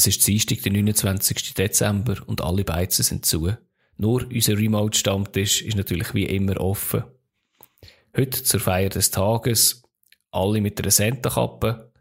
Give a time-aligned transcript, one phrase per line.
[0.00, 1.52] Es ist Dienstag, der 29.
[1.52, 3.52] Dezember und alle Beizen sind zu.
[3.98, 7.04] Nur unser Remote-Stammtisch ist natürlich wie immer offen.
[8.16, 9.82] Heute zur Feier des Tages,
[10.30, 11.92] alle mit einer Senta-Kappe,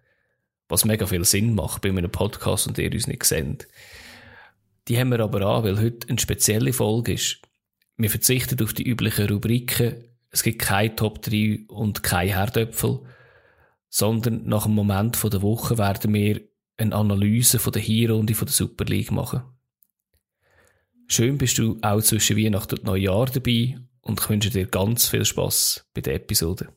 [0.70, 3.68] was mega viel Sinn macht bei einem Podcast und ihr uns nicht seht.
[4.88, 7.42] Die haben wir aber an, weil heute eine spezielle Folge ist.
[7.98, 13.02] Wir verzichten auf die üblichen Rubriken, es gibt keine Top 3 und keine Herdöpfel,
[13.90, 16.49] sondern nach dem Moment der Woche werden wir
[16.80, 19.42] eine Analyse von der Hinrunde von der Super League machen.
[21.08, 25.26] Schön bist du auch zwischen Weihnachten und Neujahr dabei und ich wünsche dir ganz viel
[25.26, 26.70] Spaß bei der Episode.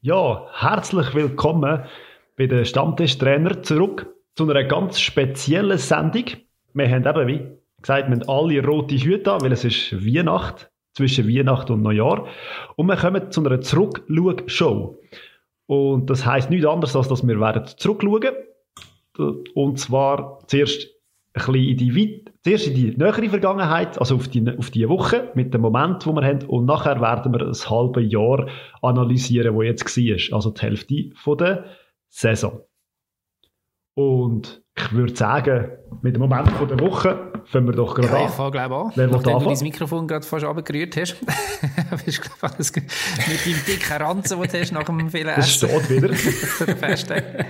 [0.00, 1.84] Ja, herzlich willkommen
[2.36, 6.24] bei den Stammtischtrainer zurück zu einer ganz speziellen Sendung.
[6.72, 10.70] Wir haben eben, wie gesagt, wir haben alle rote Hüte an, weil es ist Weihnacht,
[10.94, 12.26] zwischen Weihnacht und Neujahr.
[12.76, 14.98] Und wir kommen zu einer Zurückschau-Show.
[15.66, 18.34] Und das heisst nichts anderes, als dass wir werden zurückschauen.
[19.54, 20.88] Und zwar zuerst
[21.34, 24.88] ein bisschen in die, Weit zuerst in die nähere Vergangenheit, also auf die, auf die
[24.88, 28.48] Woche, mit dem Moment, wo wir haben, und nachher werden wir ein halbes Jahr
[28.82, 30.36] analysieren, wo jetzt war.
[30.36, 31.64] Also die Hälfte von der
[32.08, 32.60] Saison.
[33.94, 35.68] Und ich würde sagen,
[36.02, 38.24] mit dem Moment von der Woche fangen wir doch gerade ja, an.
[38.24, 38.92] Ich fange glaube an.
[38.96, 41.16] Wer Nachdem du dein Mikrofon gerade fast abgerührt hast.
[42.04, 42.82] bist du glaube gut.
[43.28, 45.68] mit deinem dicken Ranzen, den du hast nach dem vielen Das Essen.
[45.68, 46.12] steht wieder.
[46.76, 47.46] Festtag.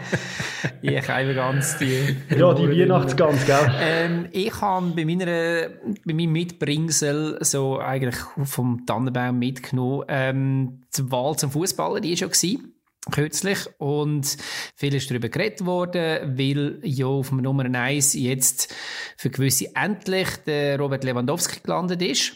[0.83, 2.15] Ich habe ganz die...
[2.37, 3.73] ja, die Weihnachtsgans, gell?
[3.81, 5.69] Ähm, ich habe bei, meiner,
[6.05, 10.05] bei meinem Mitbringsel so eigentlich vom Tannenbaum mitgenommen.
[10.09, 12.74] Ähm, die Wahl zum Fußballen, die war schon gewesen,
[13.11, 14.37] kürzlich und
[14.77, 18.75] viel ist darüber geredet worden, weil ja auf dem Nummer 1 jetzt
[19.17, 22.33] für gewisse endlich der Robert Lewandowski gelandet ist.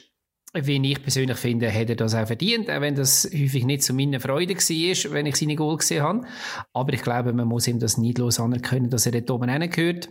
[0.55, 3.93] Wie ich persönlich finde, hätte er das auch verdient, auch wenn das häufig nicht zu
[3.93, 6.27] meiner Freude war, wenn ich seine Goal gesehen habe.
[6.73, 10.09] Aber ich glaube, man muss ihm das neidlos anerkennen, dass er dort oben hingehört.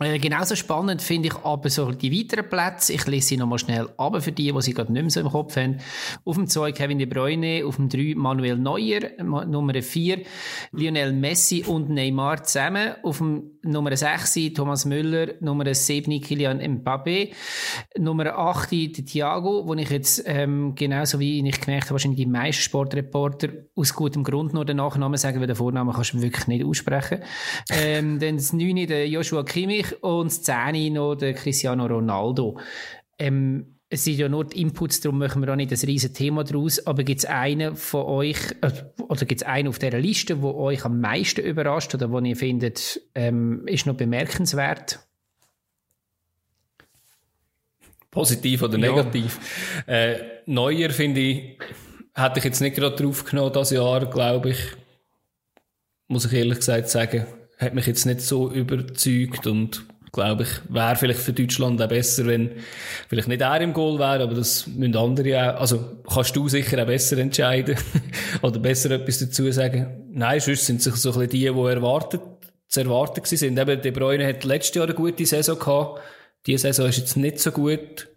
[0.00, 2.94] Äh, genauso spannend finde ich aber so die weiteren Plätze.
[2.94, 5.28] Ich lese sie nochmal schnell ab für die, die sie gerade nicht mehr so im
[5.28, 5.78] Kopf haben.
[6.24, 10.22] Auf dem 2 Kevin De Bruyne, auf dem 3 Manuel Neuer, Nummer 4
[10.72, 12.94] Lionel Messi und Neymar zusammen.
[13.04, 17.32] Auf dem Nummer 6 Thomas Müller, Nummer 7 Kylian Mbappé,
[17.96, 22.26] Nummer 8 der Thiago, wo ich jetzt ähm, genauso wie ich gemerkt habe, wahrscheinlich die
[22.26, 26.48] meisten Sportreporter aus gutem Grund nur den Nachnamen sagen, weil den Vornamen kannst du wirklich
[26.48, 27.20] nicht aussprechen.
[27.70, 32.58] Ähm, dann das 9 der Joshua Kimmich und das 10 noch der Cristiano Ronaldo.
[33.18, 36.42] Ähm, es sind ja nur die Inputs, darum machen wir auch nicht ein riesen Thema
[36.42, 36.84] daraus.
[36.86, 38.70] Aber gibt es einen von euch, äh,
[39.08, 42.34] oder gibt es einen auf dieser Liste, wo euch am meisten überrascht oder wo ihr
[42.36, 44.98] findet, ähm, ist noch bemerkenswert?
[48.10, 48.90] Positiv oder Ja.
[48.92, 49.38] negativ.
[49.86, 50.16] Äh,
[50.46, 51.58] Neuer finde ich,
[52.14, 54.58] hätte ich jetzt nicht gerade drauf genommen, das Jahr, glaube ich.
[56.06, 57.26] Muss ich ehrlich gesagt sagen.
[57.64, 62.24] Hat mich jetzt nicht so überzeugt und glaube ich, wäre vielleicht für Deutschland auch besser,
[62.26, 62.52] wenn
[63.08, 66.80] vielleicht nicht er im Goal wäre, aber das müssen andere auch, also kannst du sicher
[66.80, 67.76] auch besser entscheiden
[68.42, 70.08] oder besser etwas dazu sagen.
[70.12, 72.20] Nein, sonst sind es so ein bisschen die, die erwartet,
[72.68, 73.58] zu erwarten gewesen sind.
[73.58, 76.00] Eben, De Bruyne hat letztes Jahr eine gute Saison gehabt.
[76.46, 78.08] Die Saison ist jetzt nicht so gut.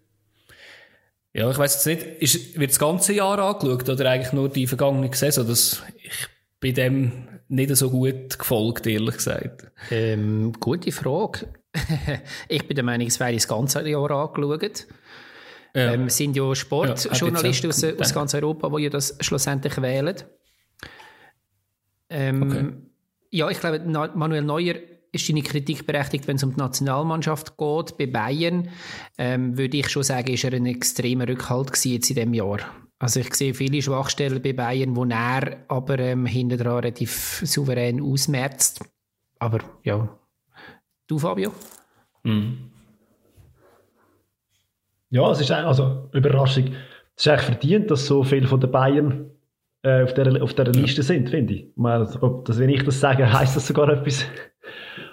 [1.33, 4.67] Ja, ich weiß jetzt nicht, ist, wird das ganze Jahr angeschaut oder eigentlich nur die
[4.67, 5.47] vergangene Saison?
[5.47, 6.27] Das, ich
[6.59, 9.71] bin dem nicht so gut gefolgt, ehrlich gesagt.
[9.91, 11.47] Ähm, gute Frage.
[12.47, 14.87] ich bin der Meinung, es wäre das ganze Jahr angeschaut.
[15.75, 15.93] Ja.
[15.93, 19.81] Ähm, es sind ja Ja, Sportjournalisten hat aus, aus ganz Europa, die ja das schlussendlich
[19.81, 20.15] wählen.
[22.09, 22.73] Ähm, Okay.
[23.29, 24.75] Ja, ich glaube, Manuel Neuer
[25.11, 27.97] ist deine Kritik berechtigt, wenn es um die Nationalmannschaft geht.
[27.97, 28.69] Bei Bayern
[29.17, 32.59] ähm, würde ich schon sagen, ist er ein extremer Rückhalt jetzt in diesem Jahr.
[32.99, 38.01] Also ich sehe viele Schwachstellen bei Bayern, wo er aber ähm, hinten dran relativ souverän
[38.01, 38.83] ausmerzt.
[39.39, 40.09] Aber ja,
[41.07, 41.51] du Fabio?
[42.23, 42.71] Mhm.
[45.09, 46.73] Ja, es ist also Überraschung.
[47.15, 49.31] Es ist eigentlich verdient, dass so viele von den Bayern
[49.83, 51.63] äh, auf dieser auf dieser Liste sind, finde ich.
[51.69, 54.25] Ich meine, ob das, wenn ich das sage, heisst das sogar etwas.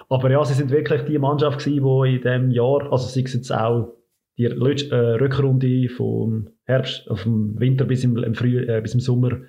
[0.09, 3.35] Aber ja, sie sind wirklich die Mannschaft gewesen, die in diesem Jahr, also sei es
[3.35, 3.95] jetzt auch
[4.39, 9.01] die äh, Rückrunde vom Herbst, auf dem Winter bis im, im Früh, äh, bis im
[9.01, 9.41] Sommer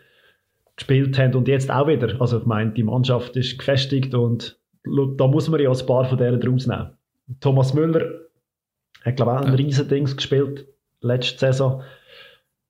[0.75, 2.19] gespielt haben und jetzt auch wieder.
[2.19, 6.17] Also ich meine, die Mannschaft ist gefestigt und da muss man ja ein paar von
[6.17, 6.91] denen draus nehmen.
[7.39, 8.05] Thomas Müller
[9.03, 9.55] hat, glaube ich, auch ein Ja.
[9.55, 10.67] riesen Dings gespielt,
[11.01, 11.81] letzte Saison.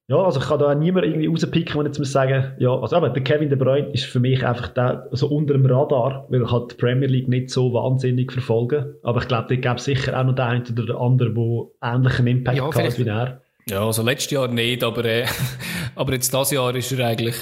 [0.08, 2.70] Ja, also ich kann da auch niemand irgendwie rauspicken, wenn ich jetzt muss sagen, ja,
[2.80, 6.28] also aber der Kevin De Bruyne ist für mich einfach der, so unter dem Radar,
[6.30, 9.00] weil ich halt die Premier League nicht so wahnsinnig verfolge.
[9.02, 11.90] Aber ich glaube, da gäbe es sicher auch noch den einen oder den anderen, der
[11.92, 13.42] ähnlichen Impact Ja, hat wie er.
[13.68, 15.26] Ja, also letztes Jahr nicht, aber, äh,
[15.96, 17.36] aber jetzt dieses Jahr ist er eigentlich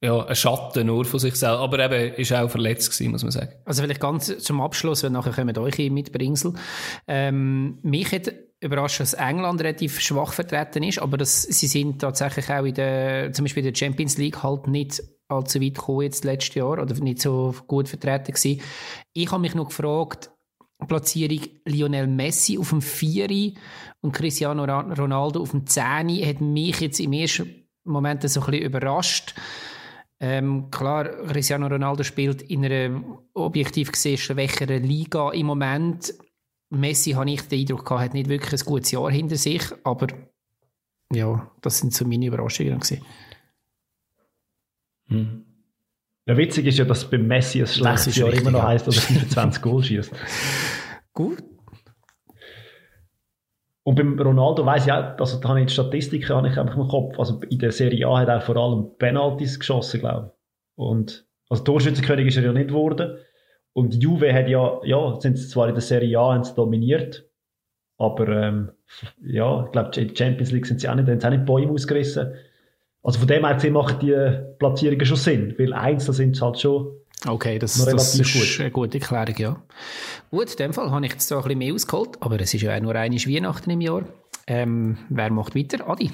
[0.00, 1.58] ja, ein Schatten nur von sich selbst.
[1.58, 3.52] Aber eben, ist auch verletzt gewesen, muss man sagen.
[3.64, 6.54] Also vielleicht ganz zum Abschluss, weil nachher kommen eure Mitbringsel.
[7.08, 12.50] Ähm, mich hat überrascht, dass England relativ schwach vertreten ist, aber dass sie sind tatsächlich
[12.50, 16.24] auch in der, zum Beispiel in der Champions League halt nicht allzu weit gekommen jetzt
[16.24, 18.60] letztes Jahr oder nicht so gut vertreten gewesen.
[19.12, 20.30] Ich habe mich noch gefragt,
[20.86, 23.54] Platzierung Lionel Messi auf dem Vieri
[24.00, 28.66] und Cristiano Ronaldo auf dem Zehni hat mich jetzt im ersten Moment so ein bisschen
[28.66, 29.34] überrascht.
[30.20, 33.02] Ähm, klar, Cristiano Ronaldo spielt in einer
[33.32, 36.14] objektiv gesehen schwächeren Liga im Moment.
[36.70, 40.06] Messi, habe ich den Eindruck gehabt, hat nicht wirklich ein gutes Jahr hinter sich, aber
[41.12, 43.04] ja, das sind so meine Überraschungen gewesen.
[46.26, 48.68] Ja, witzig ist ja, dass bei Messi ein schlechtes Jahr immer noch ja.
[48.68, 50.12] heisst, dass er 25 Goal schießt.
[51.12, 51.42] Gut.
[53.82, 56.76] Und beim Ronaldo weiss ich auch, also da habe ich die Statistiken habe ich einfach
[56.76, 57.18] im Kopf.
[57.18, 60.78] Also in der Serie A hat er vor allem Penalties geschossen, glaube ich.
[60.78, 63.18] Und, also Torschützenkönig ist er ja nicht geworden.
[63.72, 67.28] Und Juve hat ja, ja, sind sie zwar in der Serie A haben sie dominiert,
[67.98, 68.72] aber, ähm,
[69.22, 71.46] ja, ich glaube, in der Champions League sind sie auch nicht, haben sie auch nicht
[71.46, 72.34] Bäume ausgerissen.
[73.02, 76.58] Also von dem her gesehen machen die Platzierungen schon Sinn, weil einzeln sind sie halt
[76.58, 78.60] schon, Okay, das, das ist gut.
[78.60, 79.62] eine gute Erklärung, ja.
[80.30, 82.62] Gut, in dem Fall habe ich jetzt da ein bisschen mehr ausgeholt, aber es ist
[82.62, 84.04] ja auch nur eine Weihnachten im Jahr.
[84.46, 85.86] Ähm, wer macht weiter?
[85.86, 86.10] Adi.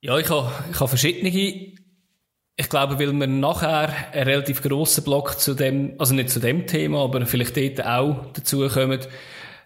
[0.00, 1.74] Ja, ich habe, ich habe verschiedene.
[2.56, 6.66] Ich glaube, weil wir nachher einen relativ grossen Block zu dem, also nicht zu dem
[6.66, 9.00] Thema, aber vielleicht dort auch dazu kommen,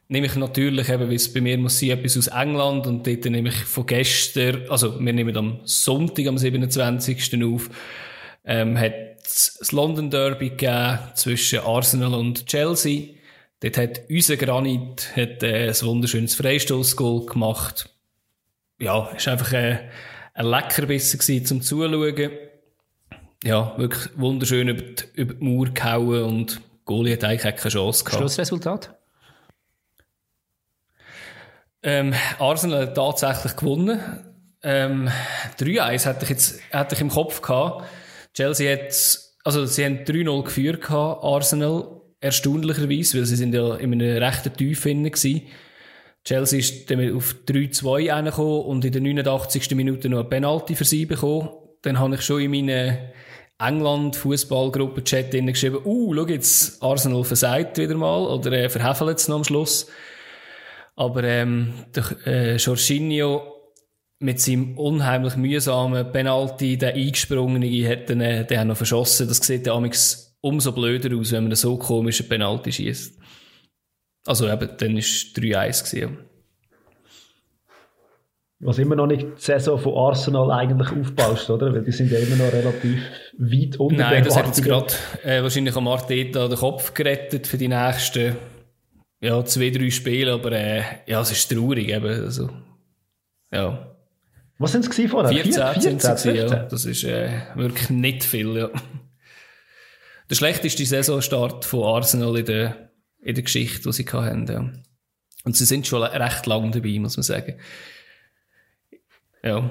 [0.08, 3.24] nehme ich natürlich eben, wie es bei mir muss sein, etwas aus England und dort
[3.24, 7.42] nehme ich von gestern, also wir nehmen am Sonntag, am 27.
[7.44, 7.70] auf,
[8.44, 8.94] ähm, hat
[9.24, 13.14] das London Derby gegeben zwischen Arsenal und Chelsea.
[13.58, 17.90] Dort hat unser Granit hat, äh, ein wunderschönes Freistoßgoal gemacht
[18.78, 19.80] ja, ist einfach ein,
[20.34, 22.30] ein Leckerbissen gewesen zum Zuschauen.
[23.46, 28.02] Ja, wirklich wunderschön über die, über die Mauer gehauen und Goalie hat eigentlich keine Chance
[28.02, 28.18] gehabt.
[28.18, 28.98] Schlussresultat?
[31.80, 34.00] Ähm, Arsenal hat tatsächlich gewonnen.
[34.64, 35.08] Ähm,
[35.60, 37.84] 3-1 hätte ich jetzt hätte ich im Kopf gehabt.
[38.34, 43.92] Chelsea hat, also sie haben 3-0 geführt gehabt, Arsenal, erstaunlicherweise, weil sie sind ja in
[43.92, 45.42] einem rechten Tief hinten gewesen.
[46.24, 49.70] Chelsea ist dann auf 3-2 reingekommen und in der 89.
[49.76, 51.48] Minute noch eine Penalty für sie bekommen.
[51.86, 52.98] Dann habe ich schon in meinen
[53.58, 59.36] England-Fußballgruppen-Chat drinnen geschrieben, uh, schau jetzt, Arsenal versagt wieder mal oder äh, verhefelt es noch
[59.36, 59.86] am Schluss.
[60.96, 63.52] Aber ähm, der äh, Jorginho
[64.18, 69.28] mit seinem unheimlich mühsamen Penalty, der eingesprungene, hat dann, äh, den hat noch verschossen.
[69.28, 69.90] Das sieht dann
[70.40, 73.16] umso blöder aus, wenn man so komische Penalty schießt.
[74.26, 76.18] Also eben, dann ist 3-1 gewesen.
[78.58, 81.74] Was immer noch nicht die Saison von Arsenal eigentlich aufbaust, oder?
[81.74, 83.02] Weil die sind ja immer noch relativ
[83.38, 84.94] weit unter Nein, das hat jetzt gerade
[85.24, 88.36] äh, wahrscheinlich am Arteta den Kopf gerettet für die nächsten
[89.20, 92.24] ja, zwei, drei Spiele, aber äh, ja, es ist traurig eben.
[92.24, 92.50] Also,
[93.52, 93.94] ja.
[94.58, 95.30] Was sind es vorher?
[95.30, 96.48] 14 sind sie 14, gewesen, ja.
[96.48, 96.68] 15?
[96.70, 98.70] Das ist äh, wirklich nicht viel, ja.
[100.30, 102.90] Der schlechteste Saisonstart von Arsenal in der,
[103.20, 104.72] in der Geschichte, die sie hatten, ja.
[105.44, 107.60] Und sie sind schon recht lang dabei, muss man sagen.
[109.46, 109.70] Ja.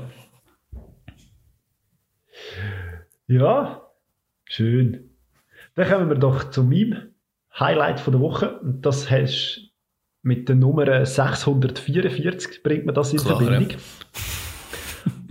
[3.28, 3.82] Ja,
[4.46, 5.10] schön.
[5.76, 7.14] Dann kommen wir doch zu meinem
[7.60, 8.60] Highlight von der Woche.
[8.60, 9.72] Und das hast
[10.22, 13.78] mit der Nummer 644 bringt man das in Klar, Verbindung.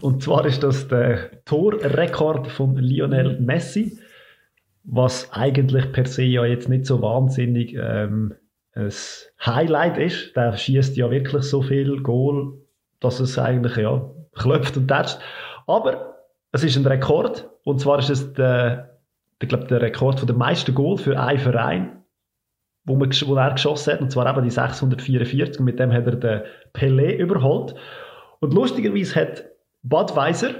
[0.00, 3.98] Und zwar ist das der Torrekord von Lionel Messi,
[4.82, 8.34] was eigentlich per se ja jetzt nicht so wahnsinnig ähm,
[8.74, 8.92] ein
[9.44, 10.36] Highlight ist.
[10.36, 12.58] Der schießt ja wirklich so viel Goal,
[13.00, 15.18] dass es eigentlich ja klopft und tätscht.
[15.66, 16.16] Aber
[16.52, 18.98] es ist ein Rekord und zwar ist es der,
[19.40, 22.04] der, glaub, der Rekord der meisten Goal für einen Verein,
[22.84, 26.06] wo, man, wo er geschossen hat, und zwar eben die 644 und mit dem hat
[26.06, 26.42] er den
[26.74, 27.74] Pelé überholt.
[28.40, 29.44] Und lustigerweise hat
[29.82, 30.50] Budweiser,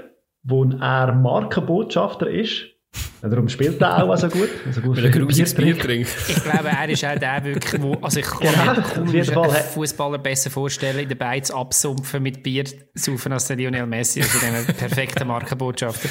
[0.43, 2.74] wo er Markenbotschafter ist,
[3.21, 4.49] darum spielt er auch so gut.
[4.65, 6.09] Also gut Weil er für grusiges Bier trinkt.
[6.09, 6.09] trinkt.
[6.29, 10.49] Ich glaube, er ist auch der wirklich, wo, also ich kann mir hat- Fußballer besser
[10.49, 15.27] vorstellen, in der Beiz absumpfen mit Bier saufen als der Lionel Messi, also dem perfekten
[15.27, 16.09] Markenbotschafter.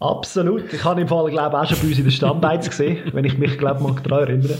[0.00, 0.72] Absolut.
[0.72, 3.24] Ich habe im Fall, glaube ich, auch schon bei uns in den Stammbeiz gesehen, wenn
[3.24, 4.58] ich mich, glaube mal daran erinnere.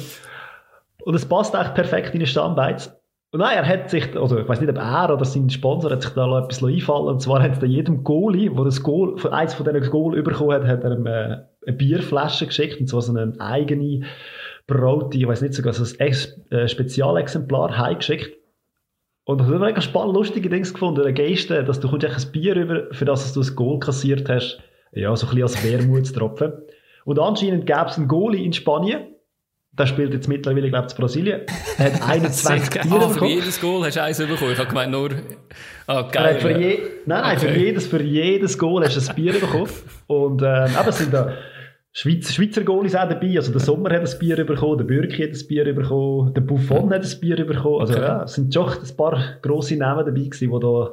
[1.05, 2.91] Und es passt echt perfekt in den Stammbeiz.
[3.31, 6.03] Und nein, er hat sich, also ich weiß nicht, ob er oder sein Sponsor hat
[6.03, 9.53] sich da noch etwas einfallen Und zwar hat er jedem Goalie, der das Goal, eins
[9.53, 12.81] von diesen Goal bekommen hat, hat er ihm äh, eine Bierflasche geschickt.
[12.81, 14.07] Und zwar so eine eigene
[14.67, 16.15] braute, ich weiß nicht sogar so ein
[16.51, 18.35] äh, Spezialexemplar heimgeschickt.
[19.25, 21.03] Und ich habe mega spannend, lustige Dinge gefunden.
[21.03, 24.59] Der Geiste, dass du kommst ein Bier über, für das du das Goal kassiert hast.
[24.93, 26.53] Ja, so ein bisschen als Wermutstropfen.
[27.05, 29.03] Und anscheinend gäbe es einen Goalie in Spanien,
[29.79, 31.41] der spielt jetzt mittlerweile, glaube ich, in Brasilien.
[31.79, 34.53] Er hat 21 Tiere ah, für jedes Goal hast du eins bekommen.
[34.53, 35.11] Ich habe gemeint, nur...
[35.87, 36.39] Ah, geil.
[36.41, 37.49] Für je, nein, nein, okay.
[37.49, 39.71] für, jedes, für jedes Goal hast du ein Bier bekommen.
[40.07, 41.33] Und ähm, eben sind da
[41.93, 43.37] Schweizer, Schweizer Goalies auch dabei.
[43.37, 46.93] Also der Sommer hat ein Bier bekommen, der Bürki hat ein Bier bekommen, der Buffon
[46.93, 47.81] hat ein Bier bekommen.
[47.81, 48.03] Also okay.
[48.03, 50.93] ja, es sind schon ein paar grosse Namen dabei gewesen, die da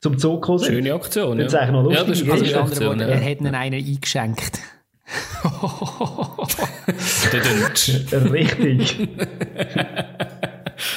[0.00, 0.74] zum Zug gekommen sind.
[0.74, 1.44] Schöne Aktion, ja.
[1.44, 2.26] Das ist eigentlich noch lustig.
[2.26, 3.06] Ja, das ist also, Aktion, ja.
[3.06, 4.60] Er hat ihnen einen eingeschenkt.
[8.32, 9.08] Richtig.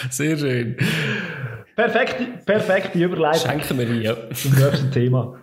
[0.09, 0.77] Sehr schön.
[1.75, 3.49] Perfekte, perfekte Überleitung.
[3.49, 4.15] Schenken wir ihn, ja.
[4.33, 5.37] Zum nächsten Thema.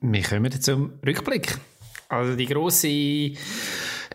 [0.00, 1.56] Wir kommen zum Rückblick.
[2.08, 2.88] Also die grosse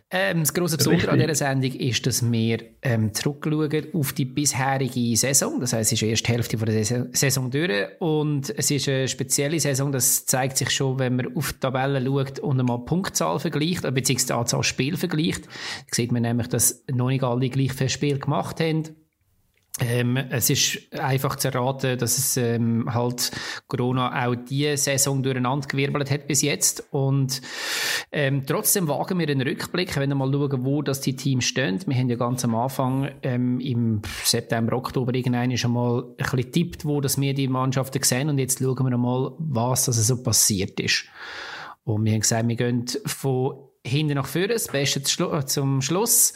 [0.10, 5.18] ähm, das grosse Besondere an dieser Sendung ist, dass wir ähm, zurückschauen auf die bisherige
[5.18, 5.60] Saison.
[5.60, 9.10] Das heisst, es ist die erste Hälfte der Saison, Saison durch und es ist eine
[9.10, 9.92] spezielle Saison.
[9.92, 14.28] Das zeigt sich schon, wenn man auf die Tabelle schaut und einmal Punktzahl vergleicht, beziehungsweise
[14.28, 15.46] die Anzahl Spiele vergleicht.
[15.46, 18.84] Da sieht man nämlich, dass noch nicht alle gleich viele Spiele gemacht haben.
[19.80, 23.32] Ähm, es ist einfach zu erraten, dass es ähm, halt
[23.68, 26.88] Corona auch diese Saison durcheinander gewirbelt hat bis jetzt.
[26.92, 27.42] Und
[28.12, 31.80] ähm, trotzdem wagen wir einen Rückblick, wenn wir mal schauen, wo das die Teams stehen.
[31.86, 36.52] Wir haben ja ganz am Anfang ähm, im September, Oktober irgendwann schon mal ein bisschen
[36.52, 38.30] tippt, wo das wir die Mannschaften sehen.
[38.30, 41.06] Und jetzt schauen wir mal, was das so passiert ist.
[41.84, 46.34] Und wir haben gesagt, wir gehen von hinten nach vorne, das Beste zum Schluss.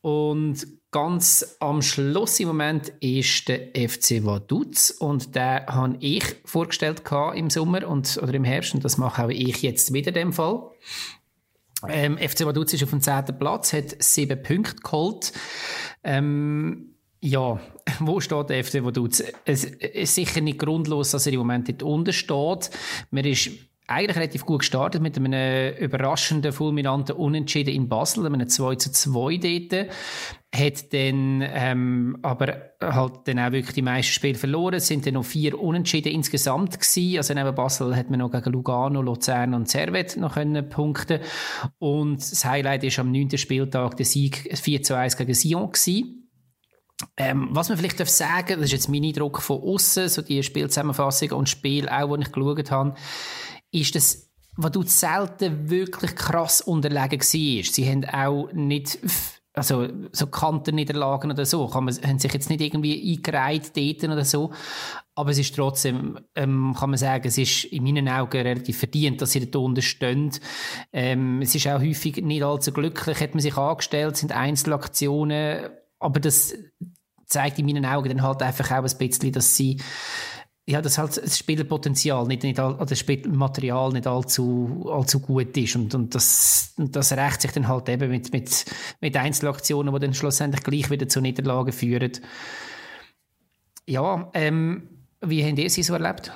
[0.00, 7.02] Und ganz am Schluss im Moment ist der FC Vaduz und den habe ich vorgestellt
[7.34, 10.32] im Sommer und, oder im Herbst und das mache auch ich jetzt wieder in dem
[10.32, 10.70] Fall.
[11.88, 13.24] Ähm, FC Vaduz ist auf dem 10.
[13.40, 15.32] Platz, hat sieben Punkte geholt.
[16.04, 17.58] Ähm, ja,
[17.98, 19.20] wo steht der FC Vaduz?
[19.44, 22.70] Es ist sicher nicht grundlos, dass er im Moment dort unten steht.
[23.10, 23.50] Man ist
[23.86, 29.68] eigentlich relativ gut gestartet mit einem überraschenden, fulminanten Unentschieden in Basel, einem 2 zu 2
[29.68, 29.88] dort.
[30.54, 34.74] Hat dann, ähm, aber halt dann auch wirklich die meisten Spiele verloren.
[34.74, 37.18] Es sind dann noch vier Unentschieden insgesamt gewesen.
[37.18, 41.20] Also neben Basel hat man noch gegen Lugano, Luzern und Servet noch können punkten.
[41.78, 43.36] Und das Highlight ist am 9.
[43.36, 46.20] Spieltag der Sieg 4 zu 1 gegen Sion gewesen.
[47.16, 50.42] Ähm, was man vielleicht sagen darf das ist jetzt mein Eindruck von außen, so die
[50.42, 52.94] Spielzusammenfassung und Spiel auch, die ich geschaut habe,
[53.74, 57.64] ist das, was du selten wirklich krass unterlegen war.
[57.64, 58.98] Sie haben auch nicht,
[59.52, 64.24] also so Kantenniederlagen oder so, kann man, haben sich jetzt nicht irgendwie eingereiht dort oder
[64.24, 64.52] so.
[65.16, 69.22] Aber es ist trotzdem, ähm, kann man sagen, es ist in meinen Augen relativ verdient,
[69.22, 70.30] dass sie da unten stehen.
[70.92, 76.20] Ähm, es ist auch häufig nicht allzu glücklich, hat man sich angestellt, sind Einzelaktionen, aber
[76.20, 76.54] das
[77.26, 79.80] zeigt in meinen Augen dann halt einfach auch ein bisschen, dass sie
[80.66, 85.76] ja, dass halt das Spielpotenzial nicht, nicht all, das Spielmaterial nicht allzu, allzu gut ist
[85.76, 88.64] und, und das, das rächt sich dann halt eben mit, mit,
[89.00, 92.12] mit Einzelaktionen, die dann schlussendlich gleich wieder zu Niederlagen führen.
[93.86, 94.88] Ja, ähm,
[95.20, 96.32] wie habt ihr sie so erlebt?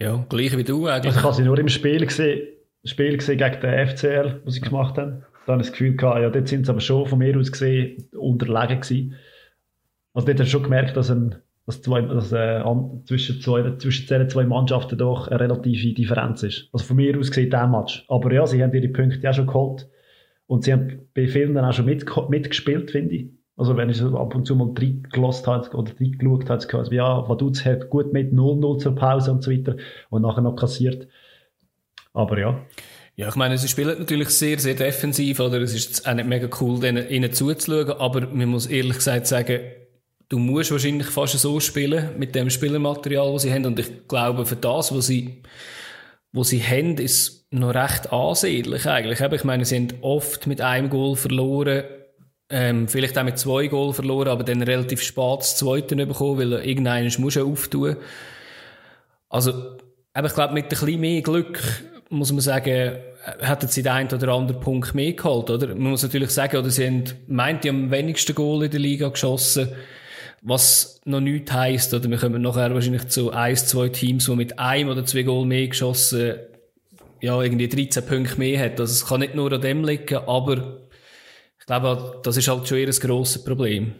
[0.00, 1.06] Ja, gleich wie du eigentlich.
[1.08, 2.48] Also ich habe sie nur im Spiel gesehen,
[2.84, 5.24] Spiel gesehen gegen den FCL, was sie gemacht haben.
[5.44, 7.52] Da habe ich das Gefühl gehabt, ja, dort sind sie aber schon von mir aus
[7.52, 9.16] gesehen unterlegen gewesen.
[10.18, 12.60] Also dort hast du schon gemerkt, dass, ein, dass, zwei, dass äh,
[13.04, 16.68] zwischen, zwei, zwischen diesen zwei Mannschaften doch eine relative Differenz ist.
[16.72, 18.04] Also von mir aus gesehen der Match.
[18.08, 19.88] Aber ja, sie haben ihre Punkte auch schon geholt.
[20.48, 23.26] Und sie haben bei vielen dann auch schon mit, mitgespielt, finde ich.
[23.56, 27.28] Also wenn ich so ab und zu mal reingelost habe oder reingeschaut habe, also ja,
[27.28, 29.76] Vaduz hat gut mit 0-0 zur Pause und so weiter
[30.10, 31.06] und nachher noch kassiert.
[32.12, 32.60] Aber ja.
[33.14, 35.60] Ja, ich meine, sie spielen natürlich sehr, sehr defensiv, oder?
[35.60, 39.60] Es ist auch nicht mega cool, ihnen zuzuschauen, aber man muss ehrlich gesagt sagen,
[40.28, 43.66] du musst wahrscheinlich fast so spielen mit dem Spielermaterial, das sie haben.
[43.66, 45.42] Und ich glaube, für das, was sie,
[46.32, 49.20] was sie haben, ist noch recht ansehnlich eigentlich.
[49.20, 51.84] Ich meine, sie haben oft mit einem Goal verloren,
[52.50, 56.52] ähm, vielleicht auch mit zwei Goal verloren, aber dann relativ spät das zweite bekommen, weil
[56.66, 57.96] irgendeiner muss ja auftun.
[59.28, 59.76] Also,
[60.14, 61.60] aber ich glaube, mit ein bisschen mehr Glück
[62.10, 62.96] muss man sagen,
[63.40, 65.68] hätten sie den einen oder anderen Punkt mehr geholt, oder?
[65.68, 69.08] Man muss natürlich sagen, oder sie haben, meint, die am wenigsten Goal in der Liga
[69.08, 69.68] geschossen.
[70.40, 74.58] Was noch nichts heisst, oder wir kommen nachher wahrscheinlich zu ein, zwei Teams, die mit
[74.58, 76.34] einem oder zwei Goal mehr geschossen
[77.20, 78.80] ja, irgendwie 13 Punkte mehr hat.
[78.80, 80.78] Also es kann nicht nur an dem liegen, aber
[81.58, 83.92] ich glaube, das ist halt schon eher ein grosses Problem.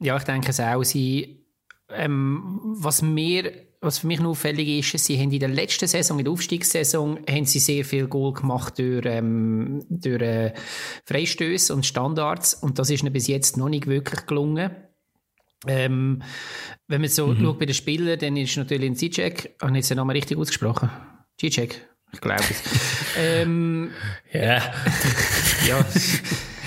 [0.00, 0.82] Ja, ich denke es auch.
[0.82, 1.44] Sie,
[1.90, 6.18] ähm, was mir was für mich noch auffällig ist, sie haben in der letzten Saison,
[6.18, 10.52] in der Aufstiegssaison, haben sie sehr viel Goal gemacht durch, ähm, durch äh,
[11.04, 14.72] Freistöße und Standards und das ist ihnen bis jetzt noch nicht wirklich gelungen.
[15.66, 16.22] Ähm,
[16.86, 17.40] wenn man so mhm.
[17.40, 20.38] schaut bei den Spielern, dann ist natürlich ein Zizek, habe ich jetzt den Namen richtig
[20.38, 20.90] ausgesprochen?
[21.38, 22.62] Zizek, ich glaube es.
[23.18, 23.90] ähm,
[24.32, 24.62] ja.
[25.68, 25.84] ja.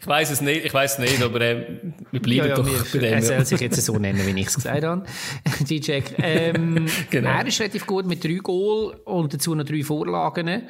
[0.00, 2.84] Ich weiß es nicht, ich weiß nicht, aber äh, wir bleiben ja, ja, doch wir,
[2.92, 3.14] bei dem.
[3.14, 5.04] Er soll sich jetzt so nennen, wie ich es gesagt habe.
[5.68, 6.00] DJ.
[6.18, 7.30] Ähm, genau.
[7.30, 10.62] Er ist relativ gut mit drei Goal und dazu noch drei Vorlagen.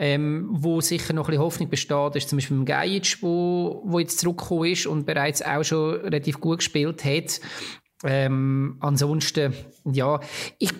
[0.00, 3.98] Ähm, wo sicher noch ein bisschen Hoffnung besteht, ist zum Beispiel mit Gajic, wo, wo
[3.98, 7.40] jetzt zurückgekommen ist und bereits auch schon relativ gut gespielt hat.
[8.04, 10.20] Ähm, ansonsten, ja,
[10.58, 10.72] ich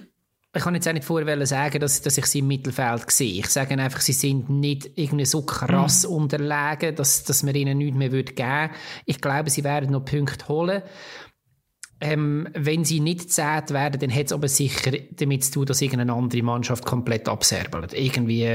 [0.54, 3.40] ich kann jetzt auch nicht vorher sagen, dass, dass ich sie im Mittelfeld sehe.
[3.40, 6.14] Ich sage einfach, sie sind nicht irgendwie so krass mhm.
[6.14, 8.70] unterlegen, dass, dass man ihnen nichts mehr geben würde.
[9.04, 10.82] Ich glaube, sie werden noch Punkte holen.
[12.00, 15.82] Ähm, wenn sie nicht zählt werden, dann hat es aber sicher damit zu tun, dass
[15.82, 17.92] irgendeine andere Mannschaft komplett abserbelt.
[17.92, 18.46] Irgendwie,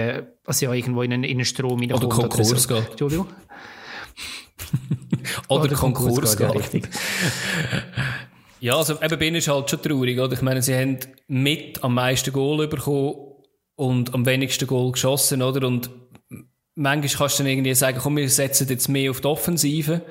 [0.46, 2.74] also ja, irgendwo in einen, in einen Strom Oder Konkurs oder so.
[2.74, 2.90] geht.
[2.92, 3.28] Entschuldigung?
[5.50, 6.48] oder, oder Konkurs, Konkurs geht.
[6.48, 6.88] Ja, richtig.
[8.64, 10.32] Ja, also eben bin ich halt schon traurig, oder?
[10.32, 13.16] Ich meine, sie haben mit am meisten Goal bekommen
[13.76, 15.68] und am wenigsten Goal geschossen, oder?
[15.68, 15.90] Und
[16.74, 20.02] manchmal kannst du dann irgendwie sagen, komm, wir setzen jetzt mehr auf die Offensive.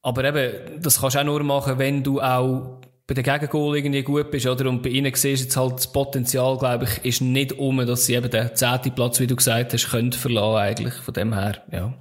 [0.00, 4.02] Aber eben, das kannst du auch nur machen, wenn du auch bei den Gegengol irgendwie
[4.02, 4.66] gut bist, oder?
[4.70, 8.06] Und bei ihnen siehst du jetzt halt das Potenzial, glaube ich, ist nicht um, dass
[8.06, 10.94] sie eben den zehnten Platz, wie du gesagt hast, können verlassen eigentlich.
[10.94, 11.92] Von dem her, ja.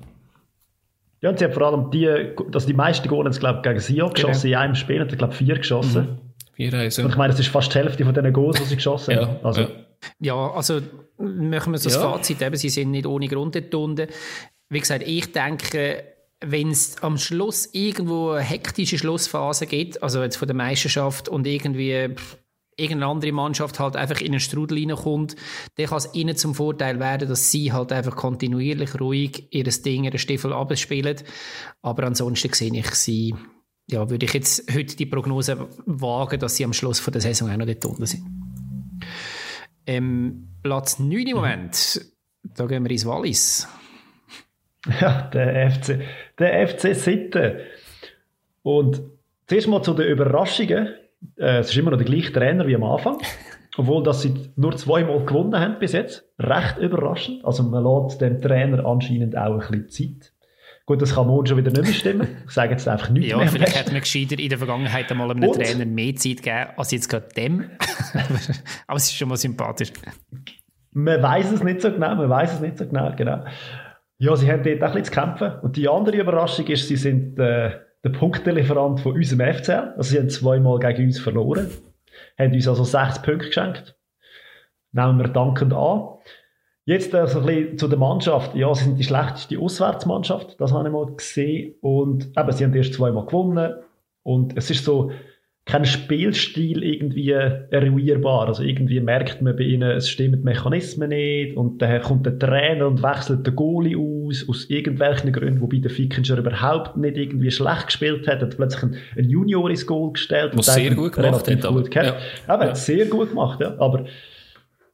[1.22, 4.14] Ja, und sie haben vor allem die, also die meisten Goals, glaube ich, gegen Sion
[4.14, 4.28] genau.
[4.28, 4.48] geschossen.
[4.48, 6.02] In einem Spiel hat er, glaube ich, vier geschossen.
[6.02, 6.32] Mhm.
[6.54, 7.04] Vier also.
[7.04, 9.30] Und ich meine, das ist fast die Hälfte von diesen Goals, die sie geschossen haben.
[9.30, 9.68] ja, also.
[10.20, 10.52] Ja.
[10.52, 10.82] also
[11.18, 12.02] machen wir so das ja.
[12.02, 14.08] Fazit, eben, sie sind nicht ohne Grund dort
[14.70, 16.04] Wie gesagt, ich denke,
[16.44, 21.46] wenn es am Schluss irgendwo eine hektische Schlussphase gibt, also jetzt von der Meisterschaft und
[21.46, 22.16] irgendwie
[22.82, 25.36] irgendeine andere Mannschaft halt einfach in einen Strudel reinkommt,
[25.76, 30.04] dann kann es ihnen zum Vorteil werden, dass sie halt einfach kontinuierlich ruhig ihr Ding,
[30.04, 31.18] ihren Stiefel abspielen.
[31.82, 33.36] Aber ansonsten sehe ich sie,
[33.88, 37.50] ja, würde ich jetzt heute die Prognose wagen, dass sie am Schluss von der Saison
[37.52, 38.24] auch noch dort unten sind.
[39.86, 42.02] Ähm, Platz 9 im Moment,
[42.44, 43.68] da gehen wir ins Wallis.
[45.00, 46.00] Ja, der FC,
[46.40, 47.60] der FC Sitten.
[48.64, 49.04] Und
[49.46, 50.96] zuerst mal zu den Überraschungen
[51.38, 53.18] äh, es ist immer noch der gleiche Trainer wie am Anfang.
[53.78, 56.26] Obwohl, dass sie nur zweimal gewonnen haben bis jetzt.
[56.38, 57.46] Recht überraschend.
[57.46, 60.34] Also man lässt dem Trainer anscheinend auch ein bisschen Zeit.
[60.86, 62.28] Gut, das kann morgen schon wieder nicht mehr stimmen.
[62.48, 63.46] Ich sage jetzt einfach nichts ja, mehr.
[63.46, 65.56] Ja, vielleicht hätte man gescheiter in der Vergangenheit einmal einem Und?
[65.56, 67.70] Trainer mehr Zeit gegeben, als jetzt gerade dem.
[68.88, 69.94] Aber es ist schon mal sympathisch.
[70.92, 73.46] Man weiß es nicht so genau, man weiß es nicht so genau, genau.
[74.18, 75.52] Ja, sie haben dort auch ein bisschen zu kämpfen.
[75.62, 77.72] Und die andere Überraschung ist, sie sind äh,
[78.04, 79.94] der Punktelieferant von unserem FCL.
[79.98, 81.70] Also sie haben zweimal gegen uns verloren,
[82.38, 83.96] haben uns also sechs Punkte geschenkt.
[84.92, 86.10] Nehmen wir dankend an.
[86.86, 88.56] Jetzt also ein bisschen zu der Mannschaft.
[88.56, 91.76] Ja, sie sind die schlechteste Auswärtsmannschaft, das habe ich mal gesehen.
[91.82, 93.76] Und eben, sie haben erst zweimal gewonnen.
[94.24, 95.12] Und es ist so,
[95.72, 98.50] kein Spielstil irgendwie eruierbar.
[98.50, 102.38] Also irgendwie merkt man bei ihnen, es stimmen die Mechanismen nicht und daher kommt der
[102.38, 107.52] Trainer und wechselt den Goalie aus, aus irgendwelchen Gründen, wobei der Fickinger überhaupt nicht irgendwie
[107.52, 110.52] schlecht gespielt hat, hat plötzlich einen, einen Junior ins Goal gestellt.
[110.56, 111.62] Was sehr gut gemacht hat.
[111.62, 112.18] Gut ja.
[112.48, 112.76] Aber ja.
[112.76, 113.74] sehr gut gemacht, ja.
[113.80, 114.04] Aber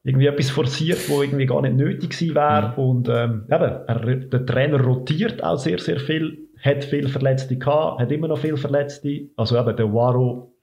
[0.03, 2.73] irgendwie etwas forciert, wo irgendwie gar nicht nötig gewesen wäre.
[2.77, 2.83] Mhm.
[2.83, 7.99] Und ähm, eben, er, der Trainer rotiert auch sehr, sehr viel hat viele Verletzte gehabt,
[8.01, 9.29] hat immer noch viele Verletzte.
[9.35, 10.53] Also eben der Waro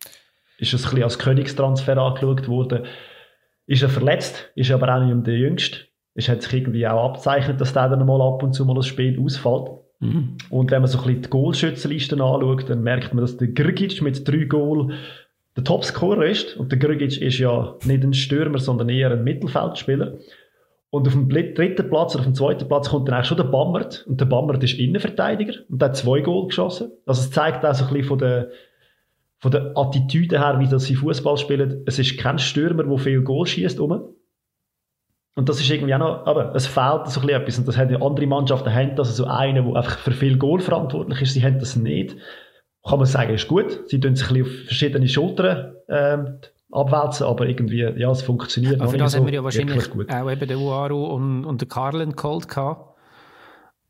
[0.59, 2.85] ist ein bisschen als Königstransfer angeschaut worden.
[3.67, 5.79] Ist er verletzt, ist aber auch nicht der Jüngste.
[6.15, 8.87] Es hat sich irgendwie auch abzeichnet, dass der dann mal ab und zu mal das
[8.87, 9.71] Spiel ausfällt.
[10.01, 10.37] Mhm.
[10.51, 14.03] Und wenn man so ein bisschen die Goalschützenlisten anschaut, dann merkt man, dass der Grgic
[14.03, 14.93] mit drei Goal
[15.57, 16.57] der Topscorer ist.
[16.57, 20.19] Und der Grgic ist ja nicht ein Stürmer, sondern eher ein Mittelfeldspieler.
[20.95, 23.43] Und auf dem dritten Platz oder auf dem zweiten Platz kommt dann auch schon der
[23.43, 24.07] Bammert.
[24.07, 26.93] Und der Bammert ist Innenverteidiger und hat zwei Goal geschossen.
[27.05, 28.51] Also es zeigt auch so ein bisschen von der,
[29.41, 31.83] von der Attitüde her, wie sie Fußball spielen.
[31.85, 33.81] Es ist kein Stürmer, der viel Goal schießt.
[33.81, 34.15] Und
[35.35, 37.59] das ist irgendwie auch noch, aber es fehlt so ein bisschen etwas.
[37.59, 40.61] Und das haben die andere Mannschaften, haben das also einen, der einfach für viel Goal
[40.61, 41.35] verantwortlich ist.
[41.35, 42.15] Sie haben das nicht.
[42.89, 43.81] Kann man sagen, ist gut.
[43.89, 46.39] Sie tun sich ein bisschen auf verschiedene Schultern, ähm,
[46.75, 50.31] abwälzen, aber irgendwie, ja, es funktioniert aber für das so haben wir ja wahrscheinlich auch
[50.31, 52.95] eben den Uaru und, und den Carlin geholt gehabt.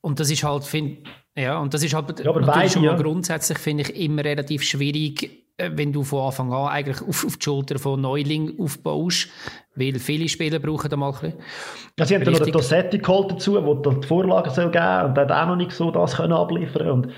[0.02, 2.96] Und das ist halt, find, ja, und das ist halt ja, aber natürlich schon mal
[2.96, 7.36] grundsätzlich, finde ich, immer relativ schwierig, äh, wenn du von Anfang an eigentlich auf, auf
[7.38, 9.28] die Schulter von Neuling aufbaust,
[9.76, 11.34] weil viele Spieler brauchen da mal ein bisschen.
[11.98, 15.16] Ja, sie haben dann noch den Dossetti geholt dazu, der die Vorlagen soll geben und
[15.16, 17.08] der hat auch noch nicht so das können abliefern und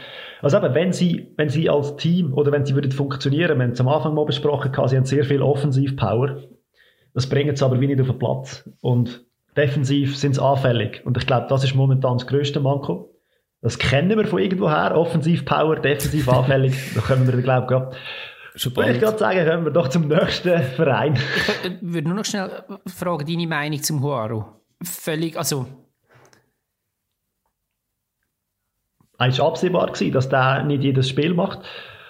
[0.43, 3.73] also eben, wenn sie, wenn sie als Team oder wenn sie würden funktionieren, wir haben
[3.73, 6.43] es am Anfang mal besprochen, sie haben sehr viel Offensiv-Power.
[7.15, 8.69] Das bringen sie aber wie nicht auf den Platz.
[8.81, 9.25] Und
[9.57, 11.03] defensiv sind sie anfällig.
[11.05, 13.15] Und ich glaube, das ist momentan das grösste Manko.
[13.63, 14.97] Das kennen wir von irgendwoher.
[14.97, 16.75] Offensiv-Power, defensiv anfällig.
[16.95, 17.97] da können wir, glaube ich, gerade
[18.65, 21.19] würde ich gerade sagen, kommen wir doch zum nächsten Verein.
[21.63, 22.51] Ich würde nur noch schnell
[22.87, 24.63] fragen, deine Meinung zum Huaro.
[24.83, 25.67] Völlig, also
[29.19, 31.61] Es war absehbar, gewesen, dass der nicht jedes Spiel macht.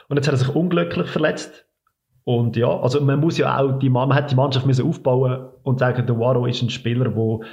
[0.09, 1.67] Und jetzt hat er sich unglücklich verletzt.
[2.25, 5.79] Und ja, also man muss ja auch, die, man hat die Mannschaft müssen aufbauen und
[5.79, 7.45] sagen, der Waro ist ein Spieler, wo